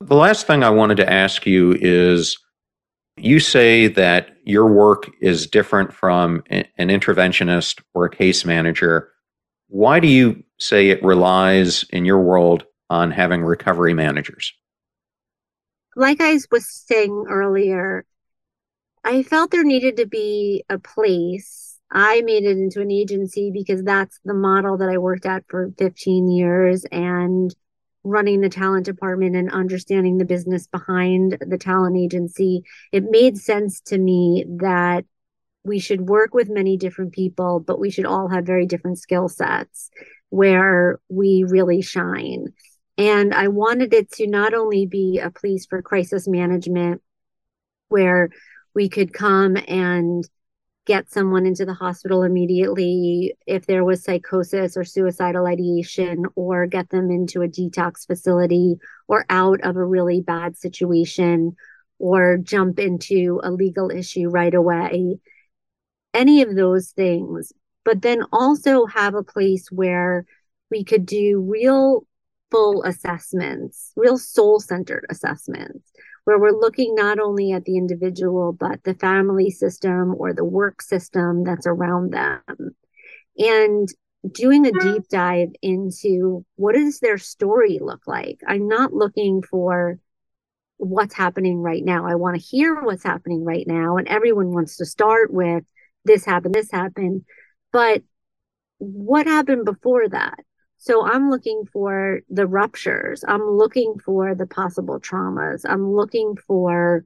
The 0.00 0.16
last 0.16 0.46
thing 0.46 0.64
I 0.64 0.70
wanted 0.70 0.96
to 0.96 1.12
ask 1.12 1.46
you 1.46 1.76
is 1.80 2.36
you 3.16 3.40
say 3.40 3.88
that 3.88 4.36
your 4.44 4.66
work 4.66 5.10
is 5.20 5.46
different 5.46 5.92
from 5.92 6.42
an 6.50 6.64
interventionist 6.78 7.80
or 7.94 8.06
a 8.06 8.10
case 8.10 8.44
manager. 8.44 9.12
Why 9.68 10.00
do 10.00 10.08
you 10.08 10.42
say 10.58 10.88
it 10.88 11.02
relies 11.04 11.84
in 11.90 12.04
your 12.04 12.20
world 12.20 12.64
on 12.90 13.10
having 13.10 13.42
recovery 13.42 13.94
managers? 13.94 14.52
Like 15.94 16.20
I 16.20 16.38
was 16.50 16.66
saying 16.66 17.26
earlier, 17.28 18.04
I 19.04 19.22
felt 19.22 19.50
there 19.50 19.64
needed 19.64 19.96
to 19.98 20.06
be 20.06 20.64
a 20.68 20.78
place. 20.78 21.61
I 21.92 22.22
made 22.22 22.44
it 22.44 22.56
into 22.56 22.80
an 22.80 22.90
agency 22.90 23.50
because 23.52 23.82
that's 23.82 24.18
the 24.24 24.34
model 24.34 24.78
that 24.78 24.88
I 24.88 24.98
worked 24.98 25.26
at 25.26 25.44
for 25.48 25.70
15 25.78 26.30
years 26.30 26.84
and 26.90 27.54
running 28.04 28.40
the 28.40 28.48
talent 28.48 28.86
department 28.86 29.36
and 29.36 29.50
understanding 29.50 30.18
the 30.18 30.24
business 30.24 30.66
behind 30.66 31.38
the 31.40 31.58
talent 31.58 31.96
agency. 31.96 32.62
It 32.90 33.04
made 33.04 33.38
sense 33.38 33.80
to 33.82 33.98
me 33.98 34.44
that 34.58 35.04
we 35.64 35.78
should 35.78 36.08
work 36.08 36.34
with 36.34 36.50
many 36.50 36.76
different 36.76 37.12
people, 37.12 37.60
but 37.60 37.78
we 37.78 37.90
should 37.90 38.06
all 38.06 38.28
have 38.28 38.44
very 38.44 38.66
different 38.66 38.98
skill 38.98 39.28
sets 39.28 39.90
where 40.30 40.98
we 41.08 41.44
really 41.46 41.82
shine. 41.82 42.46
And 42.98 43.32
I 43.32 43.48
wanted 43.48 43.94
it 43.94 44.10
to 44.12 44.26
not 44.26 44.54
only 44.54 44.86
be 44.86 45.20
a 45.22 45.30
place 45.30 45.66
for 45.66 45.82
crisis 45.82 46.26
management 46.26 47.02
where 47.88 48.30
we 48.74 48.88
could 48.88 49.12
come 49.12 49.56
and 49.68 50.24
get 50.84 51.10
someone 51.10 51.46
into 51.46 51.64
the 51.64 51.74
hospital 51.74 52.22
immediately 52.24 53.36
if 53.46 53.66
there 53.66 53.84
was 53.84 54.02
psychosis 54.02 54.76
or 54.76 54.84
suicidal 54.84 55.46
ideation, 55.46 56.24
or 56.34 56.66
get 56.66 56.90
them 56.90 57.10
into 57.10 57.42
a 57.42 57.48
detox 57.48 58.06
facility 58.06 58.76
or 59.06 59.24
out 59.30 59.60
of 59.62 59.76
a 59.76 59.84
really 59.84 60.20
bad 60.20 60.56
situation, 60.56 61.54
or 61.98 62.36
jump 62.38 62.78
into 62.80 63.40
a 63.44 63.50
legal 63.50 63.90
issue 63.90 64.28
right 64.28 64.54
away. 64.54 65.18
Any 66.12 66.42
of 66.42 66.56
those 66.56 66.90
things. 66.90 67.52
But 67.84 68.02
then 68.02 68.22
also 68.32 68.86
have 68.86 69.14
a 69.14 69.22
place 69.22 69.68
where 69.70 70.24
we 70.70 70.84
could 70.84 71.06
do 71.06 71.40
real 71.40 72.06
full 72.50 72.82
assessments, 72.82 73.92
real 73.96 74.18
soul 74.18 74.60
centered 74.60 75.06
assessments, 75.10 75.91
where 76.24 76.38
we're 76.38 76.58
looking 76.58 76.94
not 76.94 77.18
only 77.18 77.52
at 77.52 77.64
the 77.64 77.76
individual, 77.76 78.52
but 78.52 78.82
the 78.84 78.94
family 78.94 79.50
system 79.50 80.14
or 80.16 80.32
the 80.32 80.44
work 80.44 80.80
system 80.80 81.44
that's 81.44 81.66
around 81.66 82.12
them. 82.12 82.76
And 83.38 83.88
doing 84.30 84.66
a 84.66 84.72
deep 84.72 85.08
dive 85.08 85.50
into 85.62 86.44
what 86.54 86.74
does 86.74 87.00
their 87.00 87.18
story 87.18 87.80
look 87.80 88.06
like. 88.06 88.40
I'm 88.46 88.68
not 88.68 88.92
looking 88.92 89.42
for 89.42 89.98
what's 90.76 91.14
happening 91.14 91.58
right 91.58 91.84
now. 91.84 92.06
I 92.06 92.14
want 92.14 92.36
to 92.36 92.42
hear 92.42 92.80
what's 92.82 93.02
happening 93.02 93.44
right 93.44 93.66
now. 93.66 93.96
And 93.96 94.06
everyone 94.08 94.52
wants 94.52 94.76
to 94.76 94.86
start 94.86 95.32
with 95.32 95.64
this 96.04 96.24
happened, 96.24 96.54
this 96.54 96.70
happened. 96.70 97.24
But 97.72 98.02
what 98.78 99.26
happened 99.26 99.64
before 99.64 100.08
that? 100.08 100.40
So 100.82 101.06
I'm 101.06 101.30
looking 101.30 101.62
for 101.72 102.22
the 102.28 102.44
ruptures. 102.44 103.24
I'm 103.28 103.48
looking 103.48 104.00
for 104.04 104.34
the 104.34 104.48
possible 104.48 104.98
traumas. 104.98 105.64
I'm 105.64 105.92
looking 105.92 106.34
for 106.44 107.04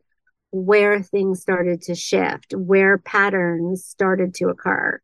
where 0.50 1.02
things 1.02 1.42
started 1.42 1.82
to 1.82 1.94
shift, 1.94 2.54
where 2.56 2.96
patterns 2.96 3.84
started 3.84 4.32
to 4.36 4.48
occur. 4.48 4.98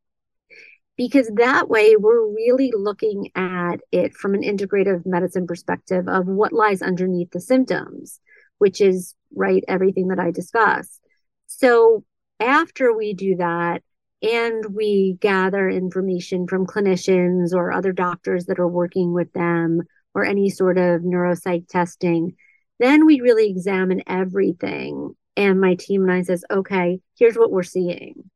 Because 0.97 1.31
that 1.35 1.69
way 1.69 1.97
we're 1.97 2.27
really 2.35 2.73
looking 2.75 3.29
at 3.35 3.83
it 3.93 4.15
from 4.15 4.33
an 4.33 4.41
integrative 4.41 5.05
medicine 5.05 5.47
perspective 5.47 6.09
of 6.09 6.27
what 6.27 6.55
lies 6.55 6.81
underneath 6.81 7.31
the 7.33 7.43
symptoms, 7.43 8.21
which 8.57 8.81
is 8.81 9.15
right 9.37 9.63
everything 9.69 10.09
that 10.09 10.19
I 10.19 10.31
discuss. 10.31 10.99
So 11.47 12.05
after 12.41 12.97
we 12.97 13.13
do 13.13 13.37
that, 13.37 13.83
and 14.23 14.65
we 14.75 15.17
gather 15.21 15.69
information 15.69 16.47
from 16.47 16.67
clinicians 16.67 17.53
or 17.53 17.73
other 17.73 17.93
doctors 17.93 18.47
that 18.47 18.61
are 18.61 18.69
working 18.69 19.13
with 19.13 19.33
them 19.33 19.83
or 20.15 20.25
any 20.25 20.49
sort 20.49 20.79
of 20.79 21.03
neuropsych 21.03 21.67
testing. 21.69 22.37
Then 22.79 23.07
we 23.07 23.21
really 23.21 23.51
examine 23.51 24.03
everything. 24.07 25.15
And 25.37 25.61
my 25.61 25.75
team 25.77 26.03
and 26.03 26.13
i 26.13 26.23
says 26.23 26.45
okay 26.51 27.01
here's 27.19 27.37
what 27.37 27.51
we're 27.51 27.63
seeing. 27.63 28.31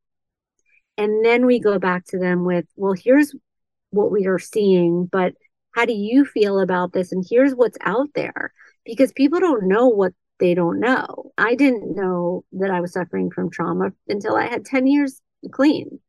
And 0.98 1.24
then 1.24 1.44
we 1.44 1.60
go 1.60 1.78
back 1.78 2.06
to 2.06 2.18
them 2.18 2.44
with 2.44 2.64
well 2.76 2.94
here's 2.94 3.34
what 3.90 4.10
we 4.10 4.26
are 4.26 4.38
seeing 4.38 5.06
but 5.06 5.34
how 5.72 5.84
do 5.84 5.92
you 5.92 6.24
feel 6.24 6.58
about 6.58 6.94
this? 6.94 7.12
And 7.12 7.22
here's 7.28 7.52
what's 7.52 7.76
out 7.82 8.08
there. 8.14 8.54
Because 8.86 9.12
people 9.12 9.40
don't 9.40 9.68
know 9.68 9.88
what 9.88 10.14
they 10.40 10.54
don't 10.54 10.80
know. 10.80 11.32
I 11.36 11.54
didn't 11.54 11.94
know 11.94 12.44
that 12.52 12.70
i 12.70 12.80
was 12.80 12.92
suffering 12.92 13.30
from 13.30 13.50
trauma 13.50 13.92
until 14.08 14.36
i 14.36 14.46
had 14.46 14.64
10 14.64 14.86
years 14.86 15.20
clean. 15.48 16.00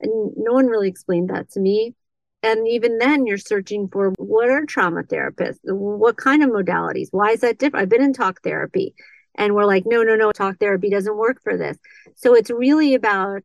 And 0.00 0.32
no 0.36 0.52
one 0.52 0.66
really 0.66 0.88
explained 0.88 1.30
that 1.30 1.50
to 1.52 1.60
me. 1.60 1.94
And 2.42 2.68
even 2.68 2.98
then, 2.98 3.26
you're 3.26 3.38
searching 3.38 3.88
for 3.88 4.12
what 4.18 4.50
are 4.50 4.64
trauma 4.66 5.02
therapists? 5.02 5.58
What 5.64 6.16
kind 6.16 6.44
of 6.44 6.50
modalities? 6.50 7.08
Why 7.10 7.30
is 7.30 7.40
that 7.40 7.58
different? 7.58 7.82
I've 7.82 7.88
been 7.88 8.02
in 8.02 8.12
talk 8.12 8.42
therapy. 8.42 8.94
And 9.34 9.54
we're 9.54 9.64
like, 9.64 9.84
no, 9.86 10.02
no, 10.02 10.16
no, 10.16 10.32
talk 10.32 10.58
therapy 10.58 10.90
doesn't 10.90 11.16
work 11.16 11.42
for 11.42 11.56
this. 11.56 11.76
So 12.14 12.34
it's 12.34 12.50
really 12.50 12.94
about 12.94 13.42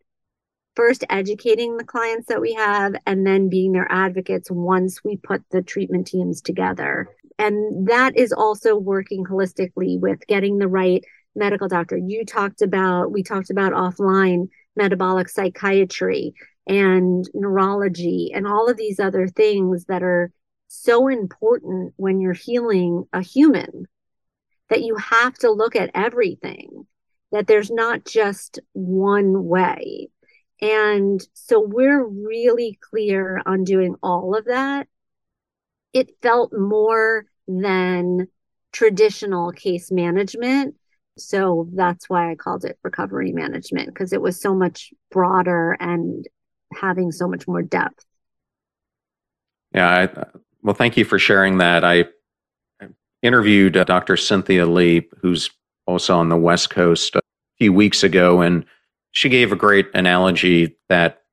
first 0.76 1.03
educating 1.09 1.78
the 1.78 1.84
clients 1.84 2.28
that 2.28 2.41
we 2.41 2.53
have 2.53 2.95
and 3.05 3.26
then 3.26 3.49
being 3.49 3.74
their 3.74 3.91
advocates 3.91 4.49
once 4.49 5.03
we 5.03 5.18
put 5.18 5.43
the 5.51 5.62
treatment 5.62 6.07
teams 6.07 6.41
together. 6.41 7.09
And 7.38 7.88
that 7.88 8.16
is 8.16 8.32
also 8.32 8.76
working 8.76 9.26
holistically 9.26 9.99
with 9.99 10.26
getting 10.28 10.59
the 10.59 10.68
right 10.68 11.03
medical 11.36 11.68
doctor. 11.68 11.97
You 11.97 12.24
talked 12.24 12.62
about, 12.62 13.12
we 13.12 13.24
talked 13.24 13.49
about 13.49 13.74
offline 13.74 14.47
metabolic 14.76 15.30
psychiatry 15.30 16.34
and 16.68 17.30
neurology 17.34 18.32
and 18.34 18.48
all 18.48 18.70
of 18.70 18.78
these 18.78 19.00
other 19.00 19.28
things 19.28 19.86
that 19.86 20.04
are 20.04 20.32
so 20.68 21.08
important 21.08 21.94
when 21.98 22.20
you're 22.20 22.34
healing 22.34 23.06
a 23.12 23.22
human 23.22 23.88
that 24.70 24.82
you 24.82 24.96
have 24.96 25.34
to 25.34 25.52
look 25.52 25.76
at 25.76 25.92
everything, 25.94 26.88
that 27.32 27.46
there's 27.46 27.70
not 27.70 28.06
just 28.06 28.60
one 28.72 29.46
way. 29.46 30.08
And 30.62 31.22
so 31.34 31.60
we're 31.60 32.06
really 32.06 32.80
clear 32.90 33.42
on 33.46 33.66
doing 33.66 33.96
all 34.02 34.36
of 34.36 34.46
that. 34.46 34.88
It 35.92 36.12
felt 36.22 36.54
more 36.54 37.26
than 37.48 38.28
traditional 38.72 39.52
case 39.52 39.92
management 39.92 40.76
so 41.18 41.68
that's 41.74 42.09
why 42.09 42.32
I 42.32 42.36
called 42.36 42.66
it 42.66 42.80
recovery 42.84 43.32
management 43.32 43.88
because 43.88 44.14
it 44.14 44.22
was 44.22 44.39
so 44.39 44.55
much 44.55 44.93
broader 45.09 45.78
and 45.80 46.26
having 46.74 47.12
so 47.12 47.28
much 47.28 47.47
more 47.47 47.62
depth. 47.62 48.05
Yeah, 49.74 49.89
I, 49.89 50.26
well, 50.62 50.76
thank 50.76 50.97
you 50.97 51.05
for 51.05 51.20
sharing 51.20 51.57
that. 51.59 51.84
I 51.84 52.05
interviewed 53.22 53.78
uh, 53.78 53.84
Dr. 53.84 54.18
Cynthia 54.18 54.66
Li, 54.66 55.07
who's 55.22 55.49
also 55.86 56.18
on 56.18 56.30
the 56.30 56.38
West 56.38 56.70
Coast, 56.70 57.16
a 57.16 57.22
few 57.57 57.74
weeks 57.74 58.03
ago, 58.03 58.41
and 58.41 58.66
she 59.12 59.30
gave 59.30 59.51
a 59.51 59.57
great 59.57 59.88
analogy 59.93 60.78
that 60.89 61.24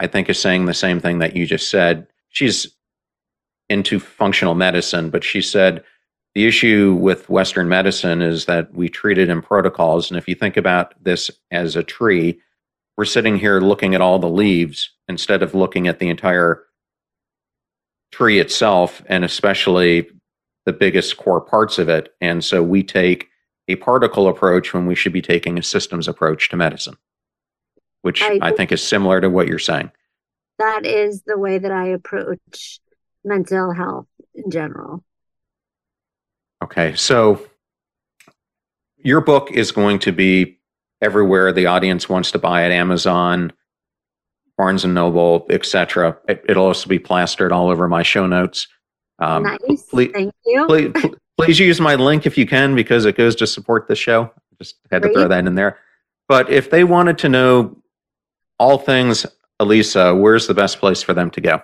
I 0.00 0.06
think 0.06 0.28
is 0.28 0.38
saying 0.38 0.66
the 0.66 0.74
same 0.74 1.00
thing 1.00 1.18
that 1.20 1.36
you 1.36 1.46
just 1.46 1.70
said. 1.70 2.06
She's 2.28 2.68
into 3.68 4.00
functional 4.00 4.54
medicine, 4.54 5.10
but 5.10 5.24
she 5.24 5.40
said 5.40 5.84
the 6.38 6.46
issue 6.46 6.94
with 6.94 7.28
Western 7.28 7.68
medicine 7.68 8.22
is 8.22 8.44
that 8.44 8.72
we 8.72 8.88
treat 8.88 9.18
it 9.18 9.28
in 9.28 9.42
protocols. 9.42 10.08
And 10.08 10.16
if 10.16 10.28
you 10.28 10.36
think 10.36 10.56
about 10.56 10.94
this 11.02 11.32
as 11.50 11.74
a 11.74 11.82
tree, 11.82 12.40
we're 12.96 13.06
sitting 13.06 13.36
here 13.36 13.58
looking 13.58 13.92
at 13.92 14.00
all 14.00 14.20
the 14.20 14.28
leaves 14.28 14.92
instead 15.08 15.42
of 15.42 15.56
looking 15.56 15.88
at 15.88 15.98
the 15.98 16.08
entire 16.08 16.62
tree 18.12 18.38
itself 18.38 19.02
and 19.06 19.24
especially 19.24 20.06
the 20.64 20.72
biggest 20.72 21.16
core 21.16 21.40
parts 21.40 21.76
of 21.76 21.88
it. 21.88 22.14
And 22.20 22.44
so 22.44 22.62
we 22.62 22.84
take 22.84 23.26
a 23.66 23.74
particle 23.74 24.28
approach 24.28 24.72
when 24.72 24.86
we 24.86 24.94
should 24.94 25.12
be 25.12 25.20
taking 25.20 25.58
a 25.58 25.62
systems 25.64 26.06
approach 26.06 26.50
to 26.50 26.56
medicine, 26.56 26.98
which 28.02 28.22
I, 28.22 28.38
I 28.40 28.52
think 28.52 28.70
is 28.70 28.80
similar 28.80 29.20
to 29.20 29.28
what 29.28 29.48
you're 29.48 29.58
saying. 29.58 29.90
That 30.60 30.86
is 30.86 31.22
the 31.22 31.36
way 31.36 31.58
that 31.58 31.72
I 31.72 31.88
approach 31.88 32.78
mental 33.24 33.74
health 33.74 34.06
in 34.36 34.52
general. 34.52 35.02
Okay, 36.62 36.94
so 36.94 37.40
your 38.96 39.20
book 39.20 39.50
is 39.52 39.70
going 39.70 39.98
to 40.00 40.12
be 40.12 40.58
everywhere 41.00 41.52
the 41.52 41.66
audience 41.66 42.08
wants 42.08 42.32
to 42.32 42.38
buy 42.38 42.64
it 42.64 42.72
Amazon, 42.72 43.52
Barnes 44.56 44.84
and 44.84 44.94
Noble, 44.94 45.46
etc. 45.50 46.18
It, 46.28 46.44
will 46.48 46.58
also 46.58 46.88
be 46.88 46.98
plastered 46.98 47.52
all 47.52 47.68
over 47.68 47.88
my 47.88 48.02
show 48.02 48.26
notes. 48.26 48.66
Um, 49.20 49.44
nice. 49.44 49.82
Please, 49.84 50.10
Thank 50.12 50.34
you. 50.44 50.66
Please, 50.66 50.92
please, 51.38 51.58
use 51.58 51.80
my 51.80 51.94
link 51.94 52.26
if 52.26 52.36
you 52.36 52.46
can 52.46 52.74
because 52.74 53.04
it 53.04 53.16
goes 53.16 53.36
to 53.36 53.46
support 53.46 53.86
the 53.86 53.96
show. 53.96 54.30
Just 54.60 54.76
had 54.90 55.02
Great. 55.02 55.12
to 55.12 55.20
throw 55.20 55.28
that 55.28 55.46
in 55.46 55.54
there. 55.54 55.78
But 56.28 56.50
if 56.50 56.70
they 56.70 56.84
wanted 56.84 57.18
to 57.18 57.28
know 57.28 57.76
all 58.58 58.78
things 58.78 59.24
Elisa, 59.60 60.14
where's 60.14 60.46
the 60.46 60.54
best 60.54 60.78
place 60.78 61.02
for 61.02 61.14
them 61.14 61.30
to 61.30 61.40
go? 61.40 61.62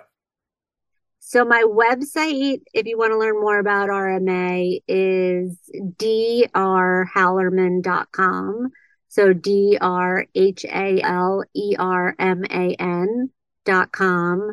So 1.27 1.43
my 1.43 1.63
website, 1.63 2.61
if 2.71 2.85
you 2.85 2.99
want 2.99 3.11
to 3.11 3.17
learn 3.17 3.41
more 3.41 3.57
about 3.57 3.89
RMA, 3.89 4.79
is 4.87 5.57
drhallerman.com. 5.73 8.69
So 9.07 9.33
D 9.33 9.75
R 9.81 10.27
H 10.35 10.65
A 10.65 11.01
L 11.01 11.43
E 11.55 11.75
R 11.79 12.15
M 12.19 12.43
A 12.51 12.75
N 12.75 13.31
dot 13.65 13.91
com. 13.91 14.51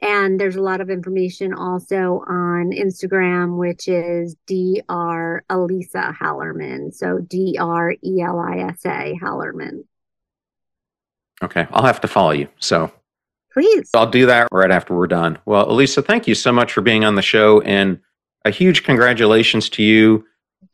And 0.00 0.38
there's 0.38 0.54
a 0.54 0.62
lot 0.62 0.80
of 0.80 0.90
information 0.90 1.54
also 1.54 2.22
on 2.28 2.70
Instagram, 2.70 3.58
which 3.58 3.88
is 3.88 4.36
Dr. 4.46 5.44
Elisa 5.50 6.16
Hallerman. 6.20 6.94
So 6.94 7.18
D 7.18 7.56
R 7.58 7.96
E 8.00 8.22
L 8.22 8.38
I 8.38 8.58
S 8.58 8.86
A 8.86 9.18
Hallerman. 9.20 9.86
Okay. 11.42 11.66
I'll 11.72 11.84
have 11.84 12.00
to 12.02 12.06
follow 12.06 12.30
you. 12.30 12.46
So 12.60 12.92
Please. 13.52 13.90
I'll 13.94 14.10
do 14.10 14.26
that 14.26 14.48
right 14.50 14.70
after 14.70 14.94
we're 14.94 15.06
done. 15.06 15.38
Well, 15.44 15.70
Elisa, 15.70 16.02
thank 16.02 16.26
you 16.26 16.34
so 16.34 16.52
much 16.52 16.72
for 16.72 16.80
being 16.80 17.04
on 17.04 17.16
the 17.16 17.22
show 17.22 17.60
and 17.62 18.00
a 18.44 18.50
huge 18.50 18.82
congratulations 18.82 19.68
to 19.70 19.82
you. 19.82 20.24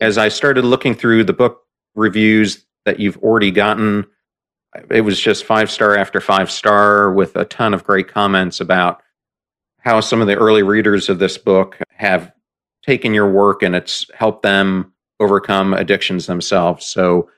As 0.01 0.17
I 0.17 0.29
started 0.29 0.65
looking 0.65 0.95
through 0.95 1.25
the 1.25 1.33
book 1.33 1.63
reviews 1.95 2.65
that 2.85 3.01
you've 3.01 3.19
already 3.19 3.51
gotten, 3.51 4.07
it 4.91 5.01
was 5.01 5.19
just 5.19 5.45
five 5.45 5.71
star 5.71 5.97
after 5.97 6.21
five 6.21 6.51
star 6.51 7.13
with 7.13 7.35
a 7.37 7.45
ton 7.47 7.75
of 7.75 7.85
great 7.85 8.09
comments 8.09 8.61
about 8.61 9.03
how 9.81 10.01
some 10.01 10.21
of 10.21 10.27
the 10.27 10.37
early 10.37 10.63
readers 10.63 11.09
of 11.09 11.19
this 11.19 11.39
book 11.39 11.79
have 11.91 12.33
taken 12.87 13.15
your 13.15 13.31
work 13.31 13.63
and 13.63 13.75
it's 13.75 14.07
helped 14.15 14.43
them 14.43 14.93
overcome 15.21 15.75
addictions 15.75 16.27
themselves. 16.27 16.87
So 16.87 17.29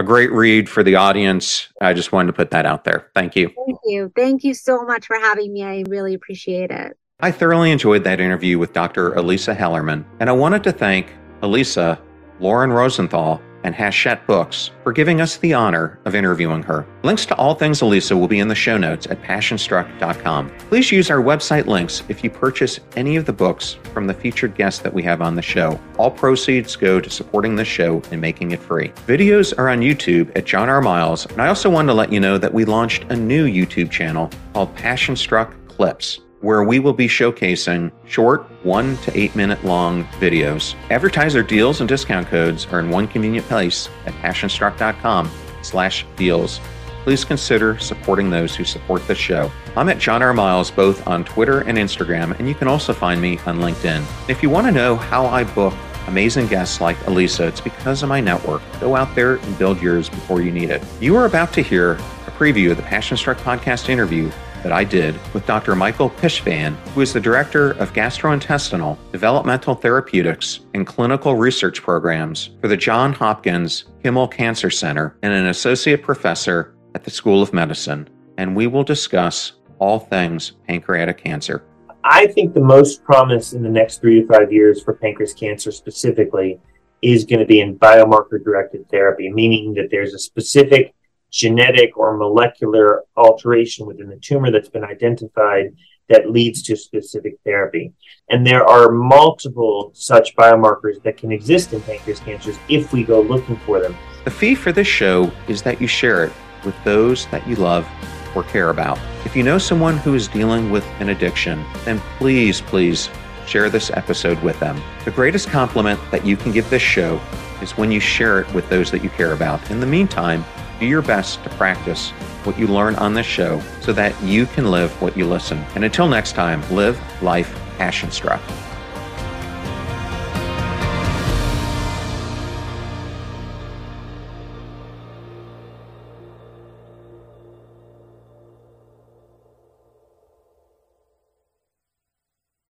a 0.00 0.02
great 0.02 0.32
read 0.32 0.68
for 0.68 0.82
the 0.82 0.96
audience. 0.96 1.68
I 1.80 1.92
just 1.92 2.10
wanted 2.10 2.28
to 2.28 2.32
put 2.32 2.50
that 2.52 2.64
out 2.64 2.84
there. 2.84 3.10
Thank 3.14 3.36
you. 3.36 3.52
Thank 3.66 3.78
you. 3.84 4.12
Thank 4.16 4.44
you 4.44 4.54
so 4.54 4.82
much 4.82 5.06
for 5.06 5.16
having 5.16 5.52
me. 5.52 5.62
I 5.62 5.84
really 5.88 6.14
appreciate 6.14 6.70
it. 6.70 6.96
I 7.20 7.30
thoroughly 7.30 7.70
enjoyed 7.70 8.02
that 8.04 8.18
interview 8.18 8.58
with 8.58 8.72
Dr. 8.72 9.14
Elisa 9.14 9.54
Hallerman, 9.54 10.06
and 10.18 10.30
I 10.30 10.32
wanted 10.32 10.64
to 10.64 10.72
thank 10.72 11.12
Elisa, 11.42 12.00
Lauren 12.40 12.72
Rosenthal, 12.72 13.42
and 13.64 13.74
Hachette 13.74 14.26
Books 14.26 14.70
for 14.82 14.92
giving 14.92 15.20
us 15.20 15.36
the 15.36 15.54
honor 15.54 15.98
of 16.04 16.14
interviewing 16.14 16.62
her. 16.62 16.86
Links 17.02 17.26
to 17.26 17.34
all 17.36 17.54
things 17.54 17.82
Elisa 17.82 18.16
will 18.16 18.28
be 18.28 18.38
in 18.38 18.48
the 18.48 18.54
show 18.54 18.76
notes 18.76 19.06
at 19.06 19.22
passionstruck.com. 19.22 20.50
Please 20.68 20.90
use 20.90 21.10
our 21.10 21.22
website 21.22 21.66
links 21.66 22.02
if 22.08 22.24
you 22.24 22.30
purchase 22.30 22.80
any 22.96 23.16
of 23.16 23.24
the 23.24 23.32
books 23.32 23.76
from 23.92 24.06
the 24.06 24.14
featured 24.14 24.54
guests 24.54 24.80
that 24.80 24.92
we 24.92 25.02
have 25.02 25.22
on 25.22 25.34
the 25.34 25.42
show. 25.42 25.78
All 25.98 26.10
proceeds 26.10 26.76
go 26.76 27.00
to 27.00 27.10
supporting 27.10 27.56
the 27.56 27.64
show 27.64 28.02
and 28.10 28.20
making 28.20 28.52
it 28.52 28.60
free. 28.60 28.88
Videos 29.06 29.56
are 29.58 29.68
on 29.68 29.80
YouTube 29.80 30.36
at 30.36 30.44
John 30.44 30.68
R. 30.68 30.80
Miles, 30.80 31.26
and 31.26 31.40
I 31.40 31.48
also 31.48 31.70
wanted 31.70 31.88
to 31.88 31.94
let 31.94 32.12
you 32.12 32.20
know 32.20 32.38
that 32.38 32.52
we 32.54 32.64
launched 32.64 33.04
a 33.10 33.16
new 33.16 33.46
YouTube 33.46 33.90
channel 33.90 34.30
called 34.52 34.74
Passion 34.74 35.16
Struck 35.16 35.54
Clips 35.68 36.20
where 36.40 36.62
we 36.62 36.78
will 36.78 36.92
be 36.92 37.06
showcasing 37.06 37.90
short, 38.06 38.42
one 38.64 38.96
to 38.98 39.16
eight 39.18 39.34
minute 39.36 39.62
long 39.64 40.04
videos. 40.20 40.74
Advertiser 40.90 41.42
deals 41.42 41.80
and 41.80 41.88
discount 41.88 42.26
codes 42.28 42.66
are 42.66 42.80
in 42.80 42.90
one 42.90 43.06
convenient 43.06 43.46
place 43.46 43.88
at 44.06 44.14
passionstruck.com 44.14 45.30
slash 45.62 46.06
deals. 46.16 46.60
Please 47.04 47.24
consider 47.24 47.78
supporting 47.78 48.28
those 48.28 48.54
who 48.54 48.64
support 48.64 49.06
the 49.06 49.14
show. 49.14 49.50
I'm 49.76 49.88
at 49.88 49.98
John 49.98 50.22
R. 50.22 50.34
Miles 50.34 50.70
both 50.70 51.06
on 51.06 51.24
Twitter 51.24 51.60
and 51.60 51.78
Instagram, 51.78 52.38
and 52.38 52.46
you 52.46 52.54
can 52.54 52.68
also 52.68 52.92
find 52.92 53.20
me 53.20 53.38
on 53.46 53.58
LinkedIn. 53.58 54.04
If 54.28 54.42
you 54.42 54.50
want 54.50 54.66
to 54.66 54.72
know 54.72 54.96
how 54.96 55.26
I 55.26 55.44
book 55.44 55.74
amazing 56.06 56.48
guests 56.48 56.80
like 56.80 56.96
Elisa, 57.06 57.46
it's 57.46 57.60
because 57.60 58.02
of 58.02 58.08
my 58.08 58.20
network. 58.20 58.62
Go 58.80 58.96
out 58.96 59.14
there 59.14 59.36
and 59.36 59.58
build 59.58 59.80
yours 59.80 60.08
before 60.08 60.42
you 60.42 60.50
need 60.50 60.70
it. 60.70 60.82
You 61.00 61.16
are 61.16 61.24
about 61.24 61.52
to 61.54 61.62
hear 61.62 61.92
a 61.92 62.32
preview 62.32 62.70
of 62.70 62.76
the 62.76 62.82
Passion 62.82 63.16
Struck 63.16 63.38
podcast 63.38 63.88
interview 63.88 64.30
that 64.62 64.72
I 64.72 64.84
did 64.84 65.18
with 65.32 65.46
Dr. 65.46 65.74
Michael 65.74 66.10
Pishvaian, 66.10 66.74
who 66.88 67.00
is 67.00 67.12
the 67.12 67.20
Director 67.20 67.72
of 67.72 67.92
Gastrointestinal, 67.92 68.98
Developmental 69.12 69.74
Therapeutics, 69.74 70.60
and 70.74 70.86
Clinical 70.86 71.34
Research 71.34 71.82
Programs 71.82 72.50
for 72.60 72.68
the 72.68 72.76
John 72.76 73.12
Hopkins 73.12 73.84
Kimmel 74.02 74.28
Cancer 74.28 74.70
Center 74.70 75.16
and 75.22 75.32
an 75.32 75.46
Associate 75.46 76.02
Professor 76.02 76.74
at 76.94 77.04
the 77.04 77.10
School 77.10 77.42
of 77.42 77.52
Medicine. 77.52 78.08
And 78.38 78.54
we 78.56 78.66
will 78.66 78.84
discuss 78.84 79.52
all 79.78 79.98
things 79.98 80.52
pancreatic 80.66 81.18
cancer. 81.18 81.64
I 82.04 82.26
think 82.28 82.54
the 82.54 82.60
most 82.60 83.04
promise 83.04 83.52
in 83.52 83.62
the 83.62 83.68
next 83.68 84.00
three 84.00 84.22
to 84.22 84.26
five 84.26 84.52
years 84.52 84.82
for 84.82 84.94
pancreas 84.94 85.34
cancer 85.34 85.70
specifically 85.70 86.58
is 87.02 87.24
going 87.24 87.40
to 87.40 87.46
be 87.46 87.60
in 87.60 87.78
biomarker 87.78 88.42
directed 88.42 88.88
therapy, 88.90 89.30
meaning 89.30 89.74
that 89.74 89.88
there's 89.90 90.14
a 90.14 90.18
specific 90.18 90.94
genetic 91.30 91.96
or 91.96 92.16
molecular 92.16 93.04
alteration 93.16 93.86
within 93.86 94.08
the 94.08 94.16
tumor 94.16 94.50
that's 94.50 94.68
been 94.68 94.84
identified 94.84 95.74
that 96.08 96.30
leads 96.30 96.62
to 96.62 96.76
specific 96.76 97.38
therapy. 97.44 97.92
And 98.28 98.46
there 98.46 98.64
are 98.64 98.90
multiple 98.90 99.92
such 99.94 100.34
biomarkers 100.34 101.02
that 101.04 101.16
can 101.16 101.30
exist 101.30 101.72
in 101.72 101.80
pancreas 101.82 102.20
cancers 102.20 102.58
if 102.68 102.92
we 102.92 103.04
go 103.04 103.20
looking 103.20 103.56
for 103.58 103.80
them. 103.80 103.96
The 104.24 104.30
fee 104.30 104.54
for 104.54 104.72
this 104.72 104.88
show 104.88 105.30
is 105.48 105.62
that 105.62 105.80
you 105.80 105.86
share 105.86 106.24
it 106.24 106.32
with 106.64 106.74
those 106.84 107.26
that 107.26 107.46
you 107.46 107.56
love 107.56 107.88
or 108.34 108.42
care 108.44 108.70
about. 108.70 108.98
If 109.24 109.34
you 109.34 109.42
know 109.42 109.58
someone 109.58 109.96
who 109.98 110.14
is 110.14 110.28
dealing 110.28 110.70
with 110.70 110.84
an 110.98 111.10
addiction, 111.10 111.64
then 111.84 112.00
please, 112.18 112.60
please 112.60 113.08
share 113.46 113.70
this 113.70 113.90
episode 113.90 114.40
with 114.42 114.58
them. 114.60 114.80
The 115.04 115.10
greatest 115.10 115.48
compliment 115.48 116.00
that 116.10 116.24
you 116.24 116.36
can 116.36 116.52
give 116.52 116.68
this 116.70 116.82
show 116.82 117.20
is 117.62 117.72
when 117.72 117.90
you 117.90 118.00
share 118.00 118.40
it 118.40 118.52
with 118.54 118.68
those 118.68 118.90
that 118.90 119.02
you 119.02 119.10
care 119.10 119.32
about. 119.32 119.70
In 119.70 119.80
the 119.80 119.86
meantime, 119.86 120.44
do 120.80 120.86
your 120.86 121.02
best 121.02 121.44
to 121.44 121.50
practice 121.50 122.10
what 122.44 122.58
you 122.58 122.66
learn 122.66 122.96
on 122.96 123.14
this 123.14 123.26
show 123.26 123.60
so 123.80 123.92
that 123.92 124.20
you 124.22 124.46
can 124.46 124.70
live 124.70 124.90
what 125.02 125.16
you 125.16 125.26
listen. 125.26 125.58
And 125.74 125.84
until 125.84 126.08
next 126.08 126.32
time, 126.32 126.62
live 126.74 126.98
life 127.22 127.54
passion 127.76 128.10
struck. 128.10 128.40